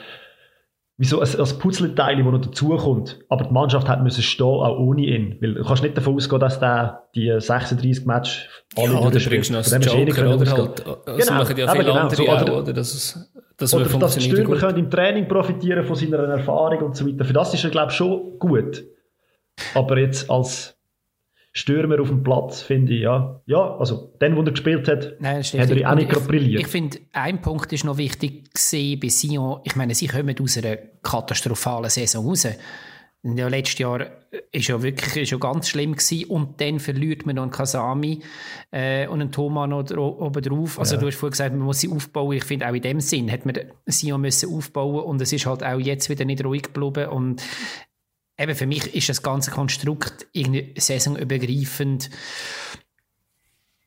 [0.98, 3.20] wie so ein, ein Puzzleteil, das noch dazukommt.
[3.30, 5.38] Aber die Mannschaft hat müssen stehen, auch ohne ihn.
[5.42, 9.50] Weil du kannst nicht davon ausgehen, dass der die 36 Matches alle ja, durchspielt.
[9.50, 12.30] Ja, oder bringst du Joker, oder halt, also genau, machen ja viele genau, andere so,
[12.30, 16.20] auch, oder, dass es, dass oder dass die Stürmer können im Training profitieren von seiner
[16.20, 17.26] Erfahrung und so weiter.
[17.26, 18.84] Für das ist er, glaube ich, schon gut.
[19.74, 20.78] Aber jetzt als
[21.52, 23.40] Stürmer auf dem Platz, finde ich, ja.
[23.46, 26.62] Ja, also, den, wo er gespielt hat, Nein, hat er auch nicht gerade brilliert.
[26.62, 29.60] Ich finde, ein Punkt ist noch wichtig bei Sion.
[29.64, 32.48] Ich meine, sie kommen aus einer katastrophalen Saison raus.
[33.26, 34.08] Ja, letztes Jahr
[34.52, 36.26] ist ja wirklich ist ja ganz schlimm gewesen.
[36.26, 38.20] und dann verliert man noch einen Kasami
[38.72, 40.78] äh, und einen Thomas noch oben drauf.
[40.78, 41.02] Also ja.
[41.02, 42.36] du hast vorhin gesagt, man muss sie aufbauen.
[42.36, 45.64] Ich finde auch in dem Sinn hat man Sion müssen aufbauen und es ist halt
[45.64, 47.42] auch jetzt wieder nicht ruhig geblieben und
[48.38, 52.10] eben für mich ist das ganze Konstrukt irgendwie saisonübergreifend.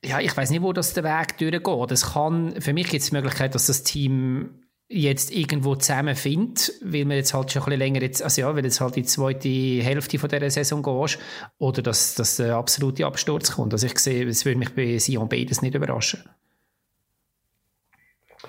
[0.04, 1.90] Ja, ich weiß nicht, wo das der Weg durchgeht.
[1.90, 7.04] Das kann, für mich gibt es die Möglichkeit, dass das Team jetzt irgendwo zusammenfindet, weil
[7.06, 9.48] man jetzt halt schon ein bisschen länger jetzt, also ja, weil jetzt halt die zweite
[9.48, 11.18] Hälfte von dieser Saison gehst,
[11.58, 13.72] oder dass, dass der absolute Absturz kommt.
[13.72, 16.22] Also ich sehe, es würde mich bei Sion beides nicht überraschen.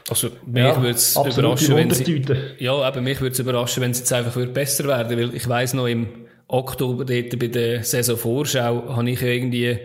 [0.09, 2.21] Also mich ja, würde es überraschen, wenn sie,
[2.59, 5.73] ja, eben mich würde es überraschen, wenn es jetzt einfach besser werden, weil ich weiß
[5.73, 6.07] noch im
[6.47, 9.79] Oktober dort bei der Saisonvorschau habe ich irgendwie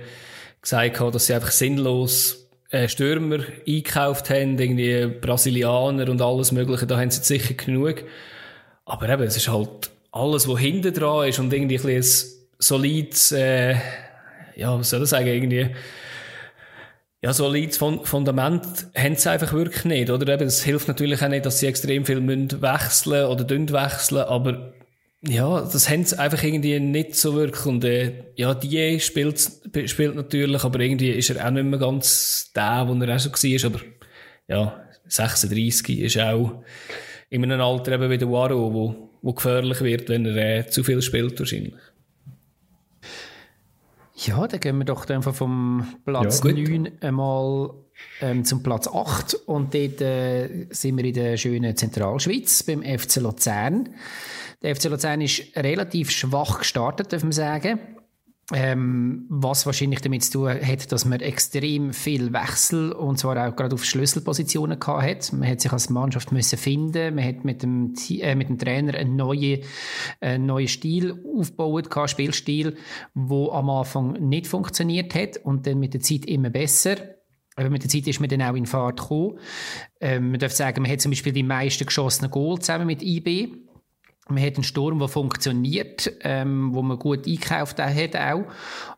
[0.60, 6.98] gesagt, dass sie einfach sinnlos äh, Stürmer eingekauft haben, irgendwie Brasilianer und alles Mögliche, da
[6.98, 8.04] haben sie sicher genug.
[8.84, 12.04] Aber eben, es ist halt alles, was hinten dran ist und irgendwie ein, ein
[12.58, 13.74] solides, äh,
[14.54, 15.70] ja, was soll ich sagen, irgendwie
[17.22, 20.32] ja, so solides Fundament haben sie einfach wirklich nicht, oder?
[20.32, 24.22] Eben, es hilft natürlich auch nicht, dass sie extrem viel müssen wechseln oder dünn wechseln,
[24.22, 24.72] aber
[25.24, 27.64] ja, das haben sie einfach irgendwie nicht so wirklich.
[27.64, 29.38] Und äh, ja, die spielt,
[29.86, 33.30] spielt natürlich, aber irgendwie ist er auch nicht mehr ganz der, wo er auch so
[33.30, 33.66] war.
[33.66, 33.80] Aber
[34.48, 36.64] ja, 36 ist auch
[37.30, 40.82] in einem Alter eben wie der Waro, wo, wo gefährlich wird, wenn er äh, zu
[40.82, 41.74] viel spielt wahrscheinlich.
[44.26, 47.70] Ja, dann gehen wir doch einfach vom Platz ja, 9 einmal
[48.20, 53.16] ähm, zum Platz 8 und dort äh, sind wir in der schönen Zentralschweiz beim FC
[53.16, 53.90] Luzern.
[54.62, 57.80] Der FC Luzern ist relativ schwach gestartet, darf man sagen.
[58.52, 63.54] Ähm, was wahrscheinlich damit zu tun hat, dass man extrem viel Wechsel und zwar auch
[63.54, 65.32] gerade auf Schlüsselpositionen gehabt hat.
[65.32, 68.94] Man hat sich als Mannschaft müssen finden, man hat mit dem, äh, mit dem Trainer
[68.94, 69.60] einen neuen,
[70.20, 72.76] einen neuen Stil aufgebaut, gehabt, Spielstil,
[73.14, 76.96] wo am Anfang nicht funktioniert hat und dann mit der Zeit immer besser.
[77.54, 79.38] Aber mit der Zeit ist man dann auch in Fahrt gekommen.
[80.00, 83.61] Ähm, man darf sagen, man hat zum Beispiel die meisten geschossenen Goal zusammen mit IB
[84.28, 88.44] man hat einen Sturm, der funktioniert, ähm, wo man gut eingekauft hat auch.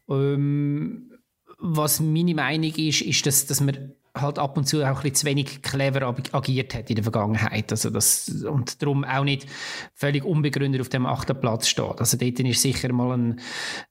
[0.08, 1.10] Ähm,
[1.58, 5.14] was meine Meinung ist, ist, dass, dass man halt ab und zu auch ein bisschen
[5.14, 7.70] zu wenig clever agiert hat in der Vergangenheit.
[7.72, 9.46] Also das, und darum auch nicht
[9.94, 11.98] völlig unbegründet auf dem achten Platz steht.
[11.98, 13.40] Also dort ist sicher mal ein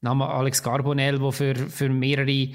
[0.02, 2.50] Name Alex Carbonell, der für, für mehrere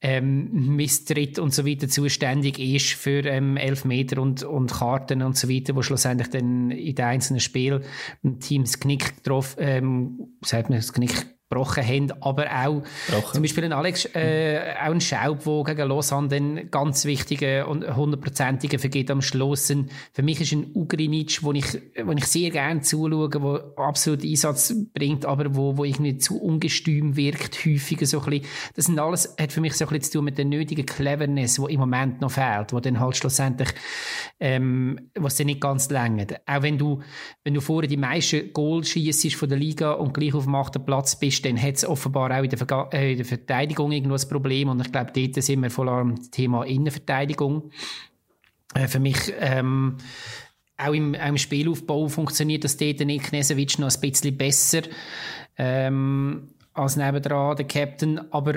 [0.00, 5.48] ähm, Misstritt und so weiter zuständig ist, für ähm, Elfmeter und, und Karten und so
[5.48, 7.84] weiter, wo schlussendlich dann in den einzelnen Spielen
[8.24, 13.34] ein Team das Knick getroffen, ähm, sagt man das Knick gebrochen haben, aber auch Brochen.
[13.34, 17.96] zum Beispiel ein Alex, äh, auch ein Schaub, der gegen Lausanne den ganz wichtigen und
[17.96, 19.72] hundertprozentigen vergeht am Schluss.
[20.12, 24.74] Für mich ist ein Ugrinic, wo ich, wo ich sehr gerne zuschaue, der absolut Einsatz
[24.92, 28.46] bringt, aber wo, wo irgendwie zu ungestüm wirkt, häufiger so ein bisschen.
[28.74, 31.56] Das sind alles, hat für mich so ein bisschen zu tun mit der nötigen Cleverness,
[31.56, 33.70] die im Moment noch fehlt, wo dann halt schlussendlich,
[34.40, 36.40] ähm, was dann nicht ganz längert.
[36.46, 37.00] Auch wenn du,
[37.44, 40.84] wenn du vorher die meisten Goals schießt von der Liga und gleich auf dem achten
[40.84, 44.28] Platz bist, dann hat es offenbar auch in der, äh, in der Verteidigung irgendwo ein
[44.28, 44.68] Problem.
[44.68, 47.70] Und ich glaube, dort sind wir voll am Thema Innenverteidigung.
[48.74, 49.96] Äh, für mich, ähm,
[50.78, 54.82] auch im, auch im, Spielaufbau funktioniert das dort Nick Knesewitsch noch ein bisschen besser
[55.56, 58.32] ähm, als nebendran der Captain.
[58.32, 58.54] Aber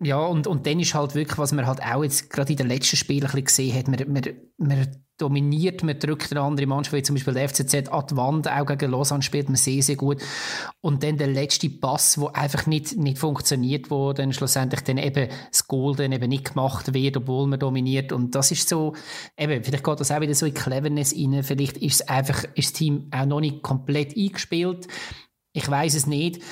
[0.00, 2.68] Ja, und, und dann ist halt wirklich, was man halt auch jetzt gerade in den
[2.68, 4.22] letzten Spielen ein bisschen gesehen hat, man, man,
[4.58, 8.50] man dominiert, man drückt eine andere Mannschaft, wie zum Beispiel der FCZ an die Wand,
[8.50, 10.22] auch gegen Lausanne spielt man sehr, sehr gut.
[10.80, 15.28] Und dann der letzte Pass, wo einfach nicht, nicht funktioniert, wo dann schlussendlich dann eben
[15.50, 18.12] das Goal dann eben nicht gemacht wird, obwohl man dominiert.
[18.12, 18.94] Und das ist so,
[19.38, 22.70] eben, vielleicht geht das auch wieder so in Cleverness rein, vielleicht ist es einfach, ist
[22.70, 24.86] das Team auch noch nicht komplett eingespielt.
[25.56, 26.42] Ich weiß es nicht.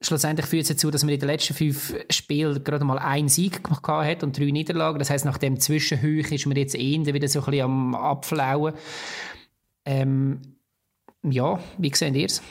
[0.00, 3.62] Schlussendlich führt es dazu, dass man in den letzten fünf Spielen gerade mal einen Sieg
[3.62, 4.98] gehabt hat und drei Niederlagen.
[4.98, 8.72] Das heißt, nach dem Zwischenhöch ist man jetzt eher wieder so ein bisschen am Abflauen.
[9.84, 10.40] Ähm,
[11.22, 12.42] ja, wie seht ihr es?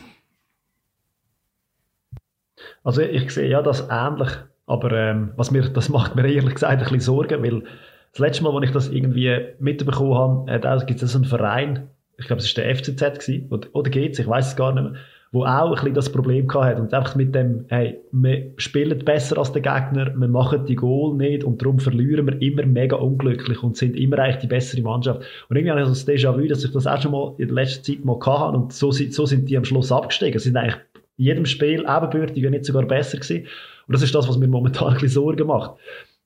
[2.83, 4.29] Also ich sehe ja das ähnlich,
[4.67, 7.63] aber ähm, was mir, das macht mir ehrlich gesagt ein bisschen Sorgen, weil
[8.11, 10.13] das letzte Mal, als ich das irgendwie mitbekommen
[10.47, 13.89] habe, äh, gibt es einen Verein, ich glaube, es war der FCZ gewesen, oder, oder
[13.89, 15.01] geht's, ich weiß es gar nicht mehr,
[15.35, 19.37] wo auch ein bisschen das Problem hat und einfach mit dem, hey, wir spielen besser
[19.37, 23.61] als der Gegner, wir machen die Goal nicht und darum verlieren wir immer mega unglücklich
[23.61, 25.23] und sind immer eigentlich die bessere Mannschaft.
[25.49, 27.55] Und irgendwie habe ich so das Déjà-vu, dass ich das auch schon mal in der
[27.55, 30.39] letzten Zeit mal hatte und so, so sind die am Schluss abgestiegen.
[30.39, 30.77] Sie sind eigentlich
[31.17, 33.45] in jedem Spiel ebenbürtig, wenn nicht sogar besser gewesen.
[33.87, 35.71] Und das ist das, was mir momentan ein bisschen Sorgen macht.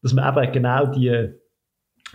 [0.04, 1.30] Dass man eben genau die,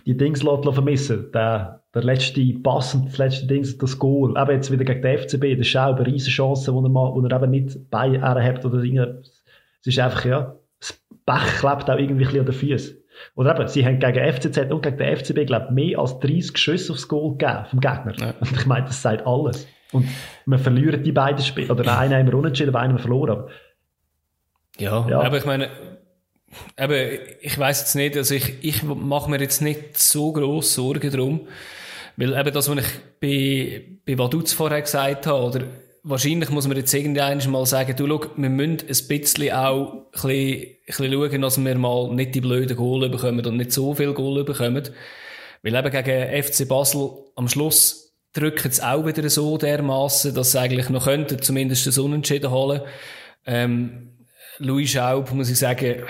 [0.07, 4.35] die Dings vermissen der, der letzte Pass und das letzte Ding, das Goal.
[4.37, 7.15] Eben jetzt wieder gegen den FCB, das ist auch eine riesige Chance, die er, mal,
[7.15, 11.91] wo er eben nicht bei er hat oder Es ist einfach, ja, das Pech klebt
[11.91, 12.97] auch irgendwie ein bisschen an den Füßen.
[13.37, 16.59] Oder eben, sie haben gegen FCZ und gegen den FCB, glaube ich, mehr als 30
[16.59, 18.13] Schüsse aufs Goal gegeben vom Gegner.
[18.19, 18.35] Ja.
[18.41, 19.69] Und ich meine, das sagt alles.
[19.93, 20.09] Und
[20.47, 21.73] wir verlieren die beiden Spiele.
[21.73, 23.31] Oder einen haben wir unentschieden, einen haben wir verloren.
[23.31, 23.49] Aber
[24.79, 25.71] ja, ja, aber ich meine,
[26.77, 26.97] aber
[27.41, 31.47] ich weiß jetzt nicht, also ich, ich mache mir jetzt nicht so groß Sorgen darum,
[32.17, 32.87] weil eben das, was ich
[33.21, 35.65] bei, bei Vaduz vorher gesagt habe, oder
[36.05, 40.03] wahrscheinlich muss man jetzt irgendwann mal sagen, du, schau, wir müssen ein bisschen auch ein
[40.13, 43.95] bisschen, ein bisschen schauen, dass wir mal nicht die blöden Goal bekommen und nicht so
[43.95, 44.89] viel Goal bekommen.
[45.63, 50.61] Weil eben gegen FC Basel am Schluss drückt es auch wieder so dermaßen, dass sie
[50.61, 52.83] eigentlich noch könnten, zumindest das Unentschieden holen.
[53.47, 54.11] Ähm,
[54.59, 56.03] Louis Schaub, muss ich sagen,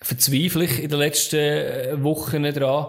[0.00, 2.86] verzweifle ich in den letzten Wochen dran.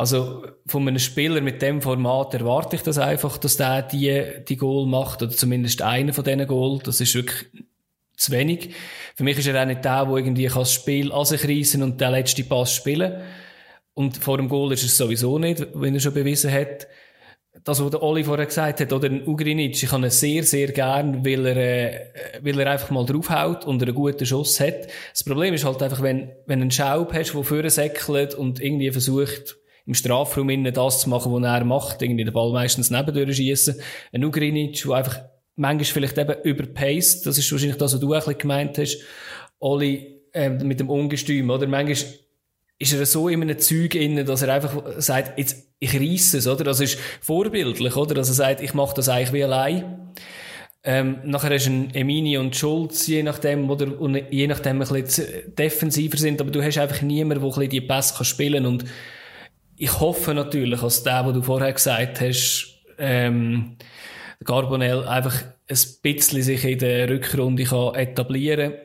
[0.00, 4.56] Also von einem Spieler mit dem Format erwarte ich das einfach, dass der die, die
[4.56, 6.78] Goal macht, oder zumindest einer von diesen Goal.
[6.82, 7.48] Das ist wirklich
[8.16, 8.70] zu wenig.
[9.14, 12.00] Für mich ist er auch nicht der, der irgendwie das Spiel an sich reissen und
[12.00, 13.20] den letzten Pass spielen.
[13.92, 16.88] Und vor dem Goal ist es sowieso nicht, wenn er schon bewiesen hat.
[17.62, 20.68] Das, was der Oli vorher gesagt hat, oder ein Ugrinic, ich kann ihn sehr, sehr
[20.68, 24.88] gern, weil er, äh, weil er einfach mal draufhaut und einen guten Schuss hat.
[25.12, 28.90] Das Problem ist halt einfach, wenn, wenn einen Schaub hast, der vorne säckelt und irgendwie
[28.90, 33.36] versucht, im Strafraum innen das zu machen, was er macht, irgendwie den Ball meistens nebendurch
[33.36, 33.80] schießen.
[34.12, 35.20] Ein Ugrinic, der einfach
[35.56, 38.98] manchmal vielleicht eben überpaced, das ist wahrscheinlich das, was du ein bisschen gemeint hast,
[39.58, 41.66] Oli, äh, mit dem Ungestüm, oder?
[41.66, 41.96] Manchmal
[42.78, 46.46] ist er so in einem Zeug innen, dass er einfach sagt, jetzt, ich reisse es,
[46.46, 46.64] oder?
[46.64, 48.14] Das ist vorbildlich, oder?
[48.14, 50.12] Dass er sagt, ich mache das eigentlich wie allein.
[50.82, 54.88] Ähm, nachher hast du einen Emini und Schulz, je nachdem, oder, und je nachdem ein
[54.88, 58.72] bisschen defensiver sind, aber du hast einfach niemanden, der ein bisschen die Pässe spielen kann
[58.72, 58.84] und
[59.80, 63.76] ich hoffe natürlich, dass der, was du vorher gesagt hast, ähm,
[64.44, 68.80] Carbonell einfach ein bisschen sich in der Rückrunde kann etablieren kann.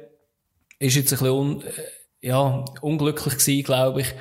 [0.80, 4.14] Ist jetzt ein bisschen un, äh, ja, unglücklich gewesen, glaube ich.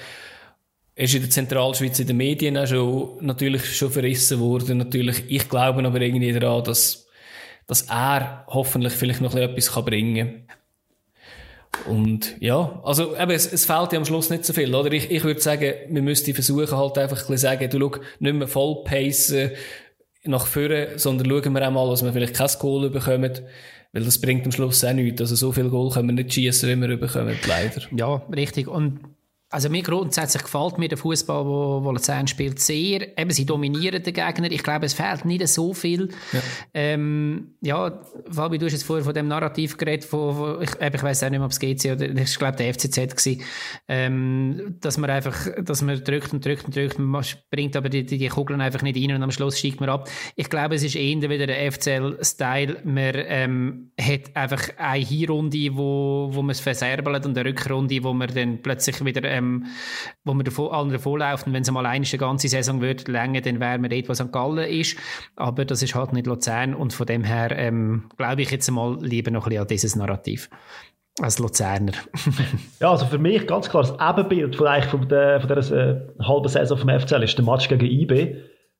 [0.97, 4.79] Ist in der Zentralschweiz in den Medien auch schon, natürlich schon verrissen worden.
[4.79, 7.07] Natürlich, ich glaube aber irgendwie daran, dass,
[7.69, 10.57] dass er hoffentlich vielleicht noch etwas bringen kann.
[11.87, 14.93] Und ja, also eben, es, es fehlt ja am Schluss nicht so viel, oder?
[14.93, 18.49] Ich, ich würde sagen, wir müssten versuchen halt einfach ein sagen, du schau, nicht mehr
[18.49, 19.51] voll pacen
[20.25, 23.33] nach vorne, sondern schauen wir auch mal, dass wir vielleicht kein Goal bekommen,
[23.93, 25.21] weil das bringt am Schluss auch nichts.
[25.21, 27.83] Also so viel Goal können wir nicht schießen, wie wir bekommen, leider.
[27.95, 28.69] Ja, richtig.
[28.69, 29.01] Und
[29.55, 33.17] also mir grundsätzlich gefällt mir der Fußball, wo, wo Luzern spielt, sehr.
[33.17, 34.51] Eben, sie dominieren den Gegner.
[34.51, 36.09] Ich glaube, es fehlt nicht so viel.
[36.33, 36.41] Ja,
[36.75, 41.03] ähm, ja Fabi, du hast jetzt vorher von dem Narrativ geredet, von, von ich, ich
[41.03, 43.43] weiß auch nicht mehr, ob es GC oder ich glaube der FCZ gewesen,
[43.87, 48.05] ähm, dass man einfach, dass man drückt und drückt und drückt, man bringt aber die,
[48.05, 50.11] die, die Kugeln einfach nicht rein und am Schluss steigt man ab.
[50.35, 52.79] Ich glaube, es ist eher wieder der FCL-Style.
[52.83, 58.13] Man ähm, hat einfach eine Hinrunde, wo, wo man es verserbelt und eine Rückrunde, wo
[58.13, 59.67] man dann plötzlich wieder ähm, ähm,
[60.25, 61.47] wo man davon, allen davonläuft.
[61.47, 64.33] Und wenn es mal eine ganze Saison wird, länger, dann wäre man dort, was St.
[64.33, 64.97] Gallen ist.
[65.37, 66.75] Aber das ist halt nicht Luzern.
[66.75, 69.97] Und von dem her ähm, glaube ich jetzt mal lieber noch ein bisschen an dieses
[69.97, 70.51] Narrativ
[71.21, 71.93] als Luzerner.
[72.81, 76.01] ja, also für mich ganz klar das Ebenbild von, eigentlich von, der, von dieser äh,
[76.21, 78.37] halben Saison vom FCL ist der Match gegen IB,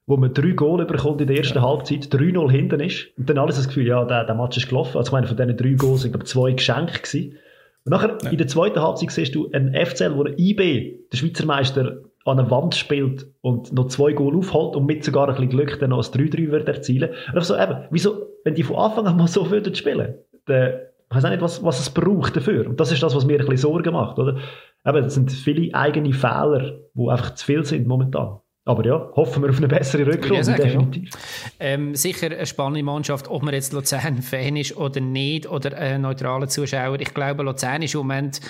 [0.07, 1.63] wo man drei Goal bekommt in der ersten ja.
[1.63, 4.97] Halbzeit, 3-0 hinten ist und dann alles das Gefühl, ja, der, der Match ist gelaufen.
[4.99, 7.39] Also ich meine, von diesen drei Goals sind glaube zwei geschenkt gewesen.
[7.85, 8.31] Und nachher, ja.
[8.31, 12.39] in der zweiten Halbzeit siehst du einen FCL, wo der IB, der Schweizer Meister, an
[12.39, 15.91] einer Wand spielt und noch zwei Goal aufholt und mit sogar ein bisschen Glück dann
[15.91, 17.11] noch ein 3-3 wird erzielen.
[17.35, 20.15] Und so, eben, wieso, wenn die von Anfang an mal so würden spielen,
[20.47, 20.73] dann,
[21.11, 22.67] ich weiß auch nicht, was, was es braucht dafür.
[22.67, 24.39] Und das ist das, was mir ein bisschen Sorgen macht, oder?
[24.87, 28.39] Eben, es sind viele eigene Fehler, die einfach zu viel sind momentan.
[28.67, 31.11] Aber ja, hoffen wir auf eine bessere Rückrunde, sagen, definitiv.
[31.13, 31.21] Ja.
[31.61, 36.49] Ähm, sicher eine spannende Mannschaft, ob man jetzt Luzern-Fan ist oder nicht, oder ein neutraler
[36.49, 36.99] Zuschauer.
[36.99, 38.41] Ich glaube, Luzern ist im Moment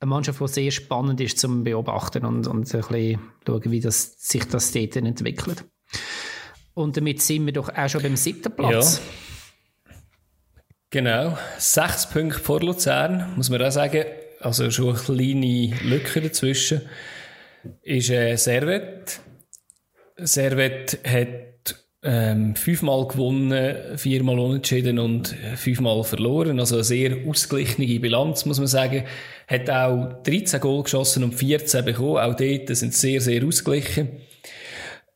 [0.00, 4.16] eine Mannschaft, die sehr spannend ist zum Beobachten und, und ein bisschen schauen, wie das,
[4.18, 5.64] sich das dort entwickelt.
[6.74, 9.00] Und damit sind wir doch auch schon beim siebten Platz.
[9.86, 9.94] Ja.
[10.90, 14.04] Genau, sechs Punkte vor Luzern, muss man auch sagen.
[14.40, 16.82] Also schon eine kleine Lücke dazwischen.
[17.82, 19.20] Ist äh, Servet
[20.16, 21.54] Servet hat
[22.04, 26.60] ähm, fünfmal gewonnen, viermal unentschieden und fünfmal verloren.
[26.60, 29.04] Also eine sehr ausgeglichene Bilanz, muss man sagen.
[29.48, 32.18] Hat auch 13 Goal geschossen und 14 bekommen.
[32.18, 34.20] Auch dort sind sehr, sehr ausgeglichen.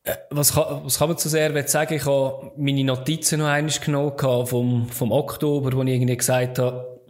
[0.03, 1.95] Äh, was kann, was kann man zu Servet sagen?
[1.95, 7.01] Ich habe meine Notizen noch einmal genommen vom, vom Oktober, wo ich irgendwie gesagt habe,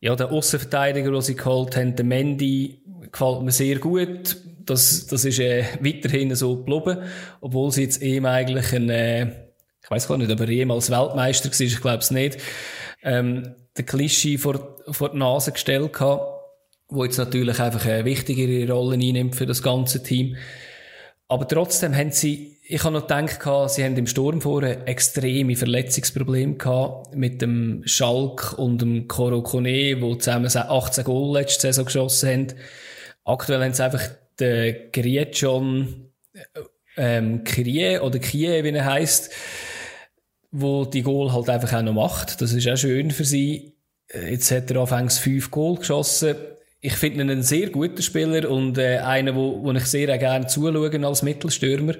[0.00, 5.24] ja, der Außenverteidiger, den sie geholt haben, der Mendy, gefällt mir sehr gut das, das
[5.24, 7.02] ist äh, weiterhin so geblieben,
[7.40, 9.26] obwohl sie jetzt eben eigentlich ein, äh,
[9.82, 12.38] ich weiß gar nicht, ob er jemals Weltmeister war, ich glaube es nicht,
[13.02, 16.20] ähm, den Klischee vor, vor die Nase gestellt hat,
[16.88, 20.36] wo jetzt natürlich einfach eine wichtigere Rolle einnimmt für das ganze Team.
[21.28, 26.56] Aber trotzdem haben sie, ich habe noch gedacht, sie haben im Sturm vorher extreme Verletzungsprobleme
[26.56, 32.28] gehabt mit dem Schalk und dem Koro Kone, die zusammen 18 Goal letzte Saison geschossen
[32.28, 32.46] haben.
[33.24, 34.02] Aktuell haben sie einfach
[34.38, 36.12] der Grietjon
[36.96, 39.30] ähm, Krie oder Kie, wie er heisst,
[40.50, 42.40] wo die Goal halt einfach auch noch macht.
[42.40, 43.74] Das ist auch schön für sie.
[44.12, 46.36] Jetzt hat er anfangs fünf Goal geschossen.
[46.80, 50.48] Ich finde ihn einen sehr guten Spieler und äh, einen, wo, wo ich sehr gerne
[50.48, 51.94] zuschaue als Mittelstürmer.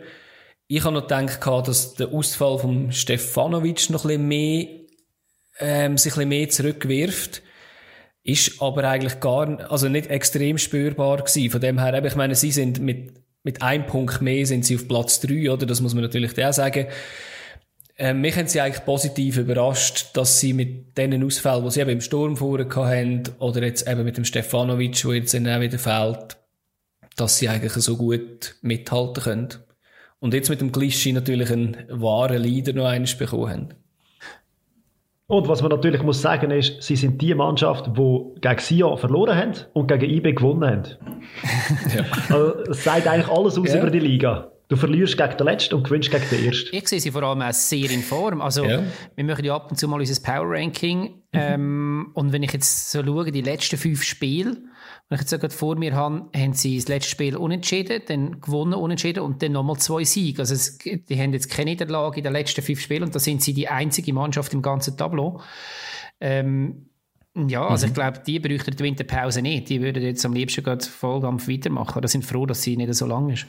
[0.67, 4.67] Ich habe noch gedacht, dass der Ausfall von Stefanovic noch ein bisschen mehr,
[5.61, 7.43] ähm, sich ein bisschen mehr zurückwirft.
[8.25, 11.51] Ist aber eigentlich gar, also nicht extrem spürbar gewesen.
[11.51, 14.87] Von dem her, ich meine, sie sind mit, mit einem Punkt mehr sind sie auf
[14.87, 15.67] Platz drei, oder?
[15.67, 16.87] Das muss man natürlich auch sagen.
[17.99, 21.91] Ähm, mich haben sie eigentlich positiv überrascht, dass sie mit diesen Ausfällen, die sie eben
[21.91, 26.37] im Sturm vorher hatten, oder jetzt eben mit dem Stefanovic, der jetzt auch wieder fehlt,
[27.17, 29.49] dass sie eigentlich so gut mithalten können.
[30.21, 33.69] Und jetzt mit dem Glischi natürlich einen wahren Leader noch eines bekommen haben.
[35.33, 39.35] Und was man natürlich muss sagen ist, sie sind die Mannschaft, die gegen Sion verloren
[39.35, 40.85] haben und gegen IB gewonnen haben.
[41.97, 42.05] ja.
[42.29, 43.81] also, das sagt eigentlich alles aus ja.
[43.81, 44.53] über die Liga.
[44.69, 46.77] Du verlierst gegen den Letzten und gewinnst gegen den Ersten.
[46.77, 48.43] Ich sehe sie vor allem auch sehr in Form.
[48.43, 48.83] Also, ja.
[49.15, 51.01] wir machen ja ab und zu mal unser Power Ranking.
[51.01, 51.15] Mhm.
[51.33, 54.59] Ähm, und wenn ich jetzt so schaue, die letzten fünf Spiele,
[55.09, 58.75] wenn ich jetzt gerade vor mir habe, haben sie das letzte Spiel unentschieden, dann gewonnen
[58.75, 60.41] unentschieden und dann nochmal zwei Siege.
[60.41, 63.43] Also es, die haben jetzt keine Niederlage in den letzten fünf Spielen und da sind
[63.43, 65.41] sie die einzige Mannschaft im ganzen Tableau.
[66.21, 66.87] Ähm,
[67.35, 67.91] ja, also mhm.
[67.91, 69.69] ich glaube, die bräuchten die Winterpause nicht.
[69.69, 72.01] Die würden jetzt am liebsten gerade Vollkampf weitermachen.
[72.01, 73.47] Da sind froh, dass sie nicht so lang ist.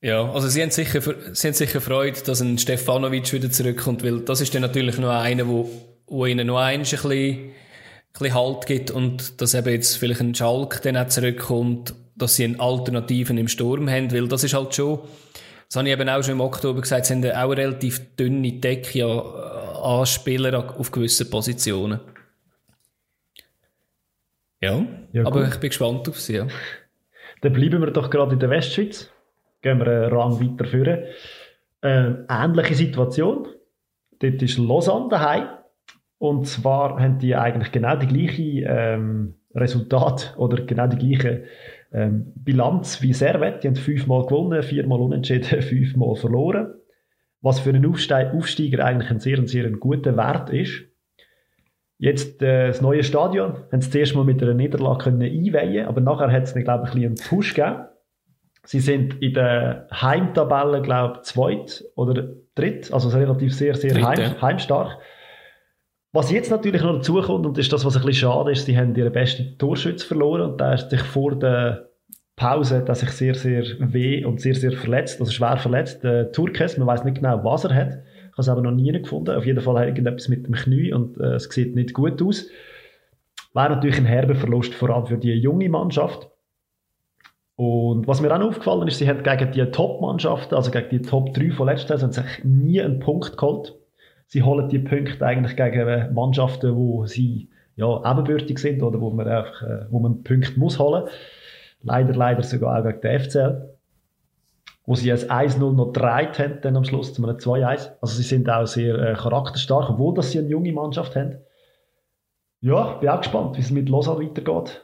[0.00, 1.00] Ja, also sie haben sicher,
[1.32, 5.10] sie haben sicher Freude, dass ein Stefanovic wieder zurückkommt, weil das ist dann natürlich noch
[5.10, 5.68] einer, wo,
[6.06, 7.50] wo ihnen noch eins ein bisschen
[8.18, 12.44] bisschen Halt gibt und dass eben jetzt vielleicht ein Schalk dann auch zurückkommt, dass sie
[12.44, 15.00] eine Alternativen im Sturm haben, weil das ist halt schon,
[15.68, 18.52] das habe ich eben auch schon im Oktober gesagt, sie haben auch eine relativ dünne
[18.52, 22.00] Decke an, an Spielern auf gewissen Positionen.
[24.60, 26.36] Ja, ja aber ich bin gespannt auf sie.
[26.36, 26.46] Ja.
[27.42, 29.10] Dann bleiben wir doch gerade in der Westschweiz.
[29.62, 31.04] Gehen wir einen Rang weiter führen.
[31.82, 33.48] Äh, ähnliche Situation.
[34.18, 35.48] Dort ist Lausanne daheim.
[36.18, 41.44] Und zwar haben die eigentlich genau die gleiche ähm, Resultat oder genau die gleiche
[41.92, 43.62] ähm, Bilanz wie Servet.
[43.62, 46.74] Die haben fünfmal gewonnen, viermal unentschieden, fünfmal verloren.
[47.42, 50.84] Was für einen Aufsteiger eigentlich ein sehr, sehr guter Wert ist.
[51.98, 56.00] Jetzt äh, das neue Stadion haben sie zuerst mal mit einer Niederlage können einweihen, aber
[56.00, 57.86] nachher hat es, glaube ich, ein einen Push gegeben.
[58.64, 64.42] Sie sind in der Heimtabelle, glaube ich, zweit oder dritt, also relativ sehr, sehr heim,
[64.42, 64.98] heimstark.
[66.16, 68.64] Was jetzt natürlich noch dazu kommt, und das ist das, was ein bisschen schade ist,
[68.64, 71.90] sie haben ihren besten Torschütz verloren und der ist sich vor der
[72.36, 76.02] Pause hat sich sehr, sehr weh und sehr, sehr verletzt, also schwer verletzt.
[76.04, 77.88] Der Turkes, man weiß nicht genau, was er hat.
[77.90, 79.36] Ich habe es aber noch nie gefunden.
[79.36, 82.22] Auf jeden Fall hat er irgendetwas mit dem Knie und äh, es sieht nicht gut
[82.22, 82.46] aus.
[83.52, 86.30] Wäre natürlich ein herber Verlust, vor allem für die junge Mannschaft.
[87.56, 91.34] Und was mir auch aufgefallen ist, sie haben gegen die Top-Mannschaften, also gegen die Top
[91.34, 93.74] 3 von letzter Saison, sich nie einen Punkt geholt
[94.26, 99.28] sie holen die Punkte eigentlich gegen Mannschaften, wo sie ja, ebenbürtig sind oder wo man
[99.28, 101.04] einfach, äh, wo man Punkte muss holen.
[101.82, 103.76] Leider, leider sogar auch gegen den FCL.
[104.86, 107.90] Wo sie jetzt 1-0 noch gedreht haben, dann am Schluss zu einem 2-1.
[108.00, 111.38] Also sie sind auch sehr äh, charakterstark, obwohl dass sie eine junge Mannschaft haben.
[112.60, 114.82] Ja, bin auch gespannt, wie es mit Lausanne weitergeht.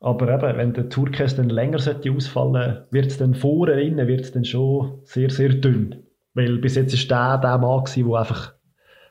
[0.00, 4.22] Aber eben, wenn der Tourcast dann länger sollte ausfallen, wird es dann vorne innen wird
[4.22, 6.06] es dann schon sehr, sehr dünn.
[6.34, 8.54] Weil bis jetzt ist der der Mann gewesen, der einfach,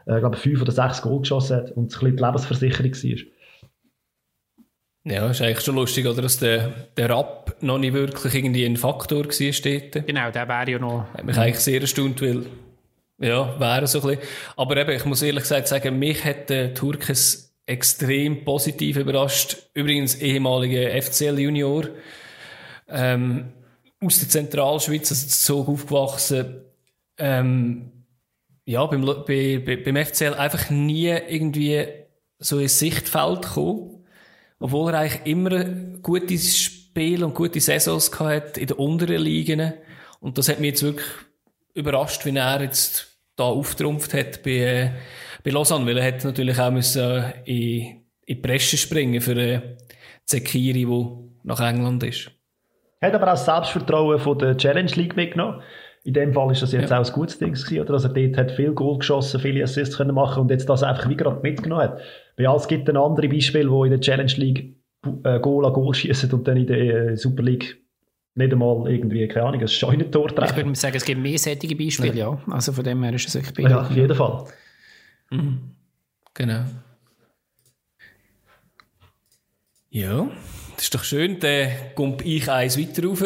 [0.05, 3.39] äh, glaube fünf oder sechs Goal geschossen hat und es ein bisschen die Lebensversicherung war.
[5.05, 8.77] Ja, ist eigentlich schon lustig, oder, dass der, der Rapp noch nicht wirklich irgendwie ein
[8.77, 10.07] Faktor war dort.
[10.07, 11.05] Genau, der wäre ja noch...
[11.13, 12.45] Hat mich eigentlich sehr erstaunt, weil,
[13.17, 14.23] ja, wäre so ein bisschen.
[14.57, 19.57] Aber eben, ich muss ehrlich gesagt sagen, mich hat der Turkes extrem positiv überrascht.
[19.73, 21.89] Übrigens ehemaliger FCL-Junior,
[22.89, 23.53] ähm,
[24.01, 26.61] aus der Zentralschweiz, also so aufgewachsen,
[27.19, 28.05] ähm,
[28.65, 31.85] ja, beim, bei, bei, beim FCL einfach nie irgendwie
[32.37, 33.99] so ins Sichtfeld gekommen
[34.59, 39.73] obwohl er eigentlich immer ein gutes Spiel und gute Saisons hatte in den unteren Ligen.
[40.19, 41.07] Und das hat mich jetzt wirklich
[41.73, 44.89] überrascht, wie er jetzt da auftrumpft hat bei, äh,
[45.43, 49.37] bei Lausanne, weil er hat natürlich auch müssen äh, in, in die Presse springen für
[49.37, 49.77] äh,
[50.25, 52.31] Zekiri, der nach England ist.
[52.99, 55.61] Er hat aber auch das Selbstvertrauen von der Challenge League mitgenommen.
[56.09, 56.99] In dem Fall ist das jetzt ja.
[56.99, 57.93] auch ein gutes Ding gewesen, oder?
[57.93, 61.15] Also dort hat viel Goal geschossen, viele Assists können machen und jetzt das einfach wie
[61.15, 61.99] gerade mitgenommen hat.
[62.35, 64.75] Ja, es gibt ein anderes Beispiel, wo in der Challenge League
[65.23, 66.79] äh, Goal an Goal schießen und dann in der
[67.11, 67.79] äh, Super League
[68.33, 70.57] nicht einmal irgendwie, keine Ahnung, ein Scheunentor treffen.
[70.57, 72.31] Ich würde sagen, es gibt mehr solche Beispiele, ja.
[72.31, 72.53] ja.
[72.55, 74.45] Also von dem her ist es wirklich Ja, auf jeden Fall.
[75.29, 75.59] Mhm.
[76.33, 76.61] Genau.
[79.91, 80.27] Ja,
[80.73, 81.39] das ist doch schön.
[81.39, 83.23] Dann komme ich eins weiter rauf.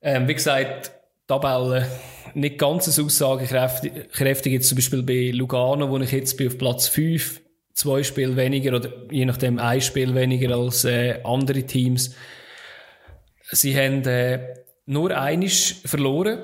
[0.00, 0.92] Ähm, wie gesagt,
[1.32, 1.86] Tabelle
[2.34, 4.52] nicht ganz so aussagekräftig.
[4.52, 7.40] Jetzt zum Beispiel bei Lugano, wo ich jetzt bin auf Platz 5,
[7.72, 12.14] zwei Spiele weniger oder je nachdem ein Spiel weniger als äh, andere Teams.
[13.50, 14.56] Sie haben äh,
[14.86, 16.38] nur einisch verloren,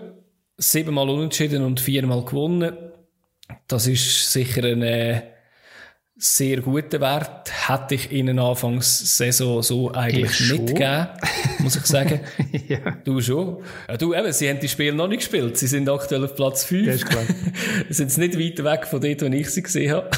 [0.57, 2.77] siebenmal unentschieden und viermal gewonnen.
[3.67, 5.23] Das ist sicher ein äh,
[6.19, 7.51] sehr guter Wert.
[7.69, 11.07] Hätte ich ihnen anfangs Saison so eigentlich nicht gegeben,
[11.61, 12.21] muss ich sagen.
[12.69, 12.99] ja.
[13.05, 13.63] Du schon.
[13.89, 15.57] Ja, du eben, sie haben die Spiele noch nicht gespielt.
[15.57, 16.87] Sie sind aktuell auf Platz 5.
[16.87, 17.23] Das ist klar.
[17.89, 20.11] sind nicht weit weg von dort, wo ich sie gesehen habe.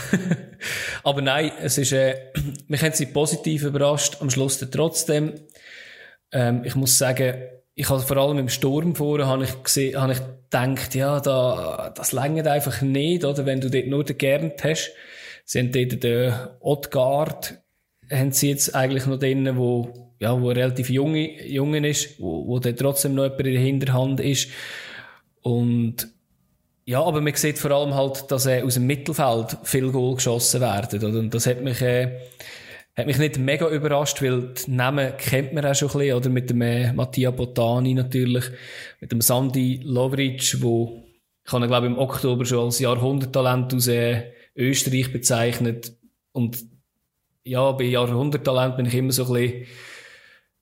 [1.04, 2.16] Aber nein, es ist, äh,
[2.68, 4.16] mich haben sie positiv überrascht.
[4.20, 5.34] Am Schluss trotzdem.
[6.32, 7.34] Ähm, ich muss sagen,
[7.74, 11.92] ich habe vor allem im Sturm vorher, habe ich gesehen, habe ich gedacht, ja, da,
[11.94, 13.44] das längert einfach nicht, oder?
[13.44, 14.92] Wenn du dort nur den Gernt hast.
[15.50, 17.60] Sie haben dort den Ottgard,
[18.08, 22.60] haben sie jetzt eigentlich noch drin, wo, ja, wo relativ junge, jungen ist, wo, wo
[22.60, 24.48] dann trotzdem noch jemand in der Hinterhand ist.
[25.42, 26.06] Und,
[26.84, 30.60] ja, aber man sieht vor allem halt, dass äh, aus dem Mittelfeld viel Goal geschossen
[30.60, 31.02] werden.
[31.02, 31.18] Oder?
[31.18, 32.20] Und das hat mich, äh,
[32.96, 36.30] hat mich nicht mega überrascht, weil die Namen kennt man auch schon ein bisschen, oder?
[36.30, 38.44] Mit dem äh, Mattia Botani natürlich,
[39.00, 41.02] mit dem Sandy Lovric, wo,
[41.44, 44.30] ich habe glaube im Oktober schon als Jahrhunderttalent aus, äh,
[44.60, 45.96] Österreich bezeichnet.
[46.32, 46.64] Und
[47.44, 49.66] ja, bei Jahrhunderttalent bin ich immer so ein bisschen,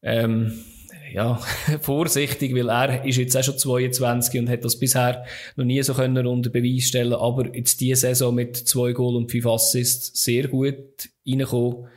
[0.03, 0.65] ähm,
[1.13, 1.37] ja,
[1.81, 5.25] vorsichtig, weil er ist jetzt auch schon 22 und hat das bisher
[5.57, 9.31] noch nie so können unter Beweis stellen, aber jetzt diese Saison mit zwei Goal und
[9.31, 11.89] fünf Assists sehr gut reingekommen.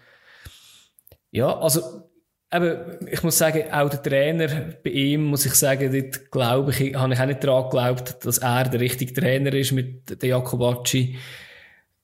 [1.32, 2.10] Ja, also,
[2.54, 6.96] eben, ich muss sagen, auch der Trainer bei ihm, muss ich sagen, dort glaube ich,
[6.96, 11.18] habe ich auch nicht daran geglaubt, dass er der richtige Trainer ist mit der Jakobacci.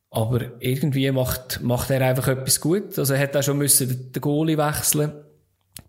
[0.09, 2.97] Aber irgendwie macht, macht er einfach etwas gut.
[2.97, 5.11] Also er hat auch schon müssen den Goalie wechseln.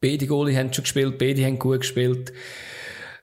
[0.01, 2.33] Beide Goalie haben schon gespielt, beide haben gut gespielt.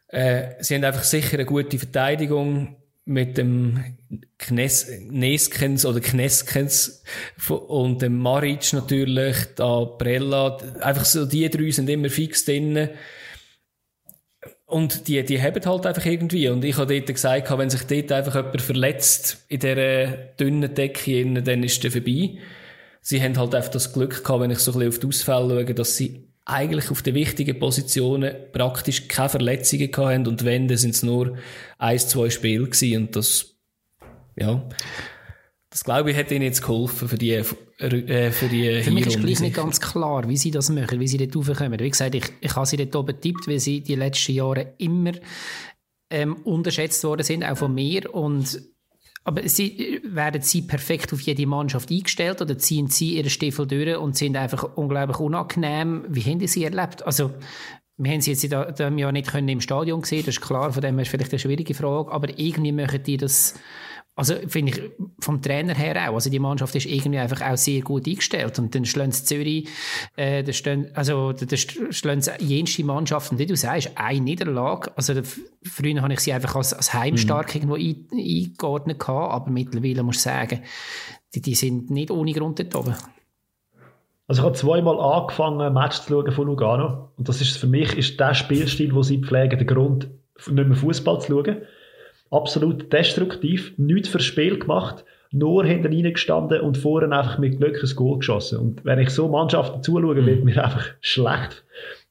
[0.07, 3.97] Äh, sie haben einfach sicher eine gute Verteidigung mit dem
[4.39, 7.03] Knes Neskens oder Kneskens
[7.47, 10.57] und dem Maric natürlich, da Brella.
[10.81, 12.89] Einfach so, die drei sind immer fix drinnen.
[14.67, 16.49] Und die, die haben halt einfach irgendwie.
[16.49, 21.41] Und ich habe dort gesagt, wenn sich dort einfach jemand verletzt in dieser dünnen Decke,
[21.43, 22.37] dann ist der vorbei.
[23.01, 25.65] Sie haben halt einfach das Glück gehabt, wenn ich so ein bisschen auf die Ausfälle
[25.65, 30.27] schaue, dass sie eigentlich auf den wichtigen Positionen praktisch keine Verletzungen gehabt haben.
[30.27, 31.37] Und wenn, dann sind es nur
[31.77, 32.97] ein, zwei Spiele gewesen.
[32.97, 33.55] Und das,
[34.35, 34.67] ja.
[35.75, 39.19] Das glaube ich, hat ihnen jetzt geholfen für die, äh, für die Für mich ist
[39.19, 41.77] gleich nicht ganz klar, wie sie das machen, wie sie dort raufkommen.
[41.81, 45.11] Wie gesagt, ich, ich habe sie dort oben getippt, weil sie die letzten Jahre immer
[46.09, 48.15] ähm, unterschätzt worden sind, auch von mir.
[48.15, 48.61] Und,
[49.25, 53.97] aber sie, werden sie perfekt auf jede Mannschaft eingestellt oder ziehen sie ihre Stiefel durch
[53.97, 56.05] und sind einfach unglaublich unangenehm?
[56.07, 57.05] Wie haben sie erlebt?
[57.05, 57.31] Also,
[57.97, 60.71] wir haben sie jetzt in diesem Jahr nicht können im Stadion gesehen, das ist klar,
[60.71, 63.55] von dem her ist vielleicht eine schwierige Frage, aber irgendwie möchten die das
[64.17, 64.81] also finde ich
[65.19, 66.13] vom Trainer her auch.
[66.13, 68.57] Also die Mannschaft ist irgendwie einfach auch sehr gut eingestellt.
[68.59, 69.67] Und dann schlagen Zürich,
[70.15, 74.91] äh, da stehen, also da schlagen jenste Mannschaften, wie du sagst, eine Niederlage.
[74.95, 75.13] Also
[75.63, 77.61] früher habe ich sie einfach als, als heimstark mhm.
[77.61, 80.61] irgendwo ein, eingeordnet gehabt, aber mittlerweile muss ich sagen,
[81.33, 82.95] die, die sind nicht ohne Grund dort oben.
[84.27, 87.09] Also ich habe zweimal angefangen, ein Match zu schauen von Lugano.
[87.17, 90.77] Und das ist für mich ist der Spielstil, den sie pflegen, der Grund, nicht mehr
[90.77, 91.57] Fußball zu schauen
[92.31, 97.95] absolut destruktiv, nichts fürs Spiel gemacht, nur hinten reingestanden und vorne einfach mit Glück ein
[97.95, 98.59] Goal geschossen.
[98.59, 101.63] Und wenn ich so Mannschaften zuschaue, wird mir einfach schlecht.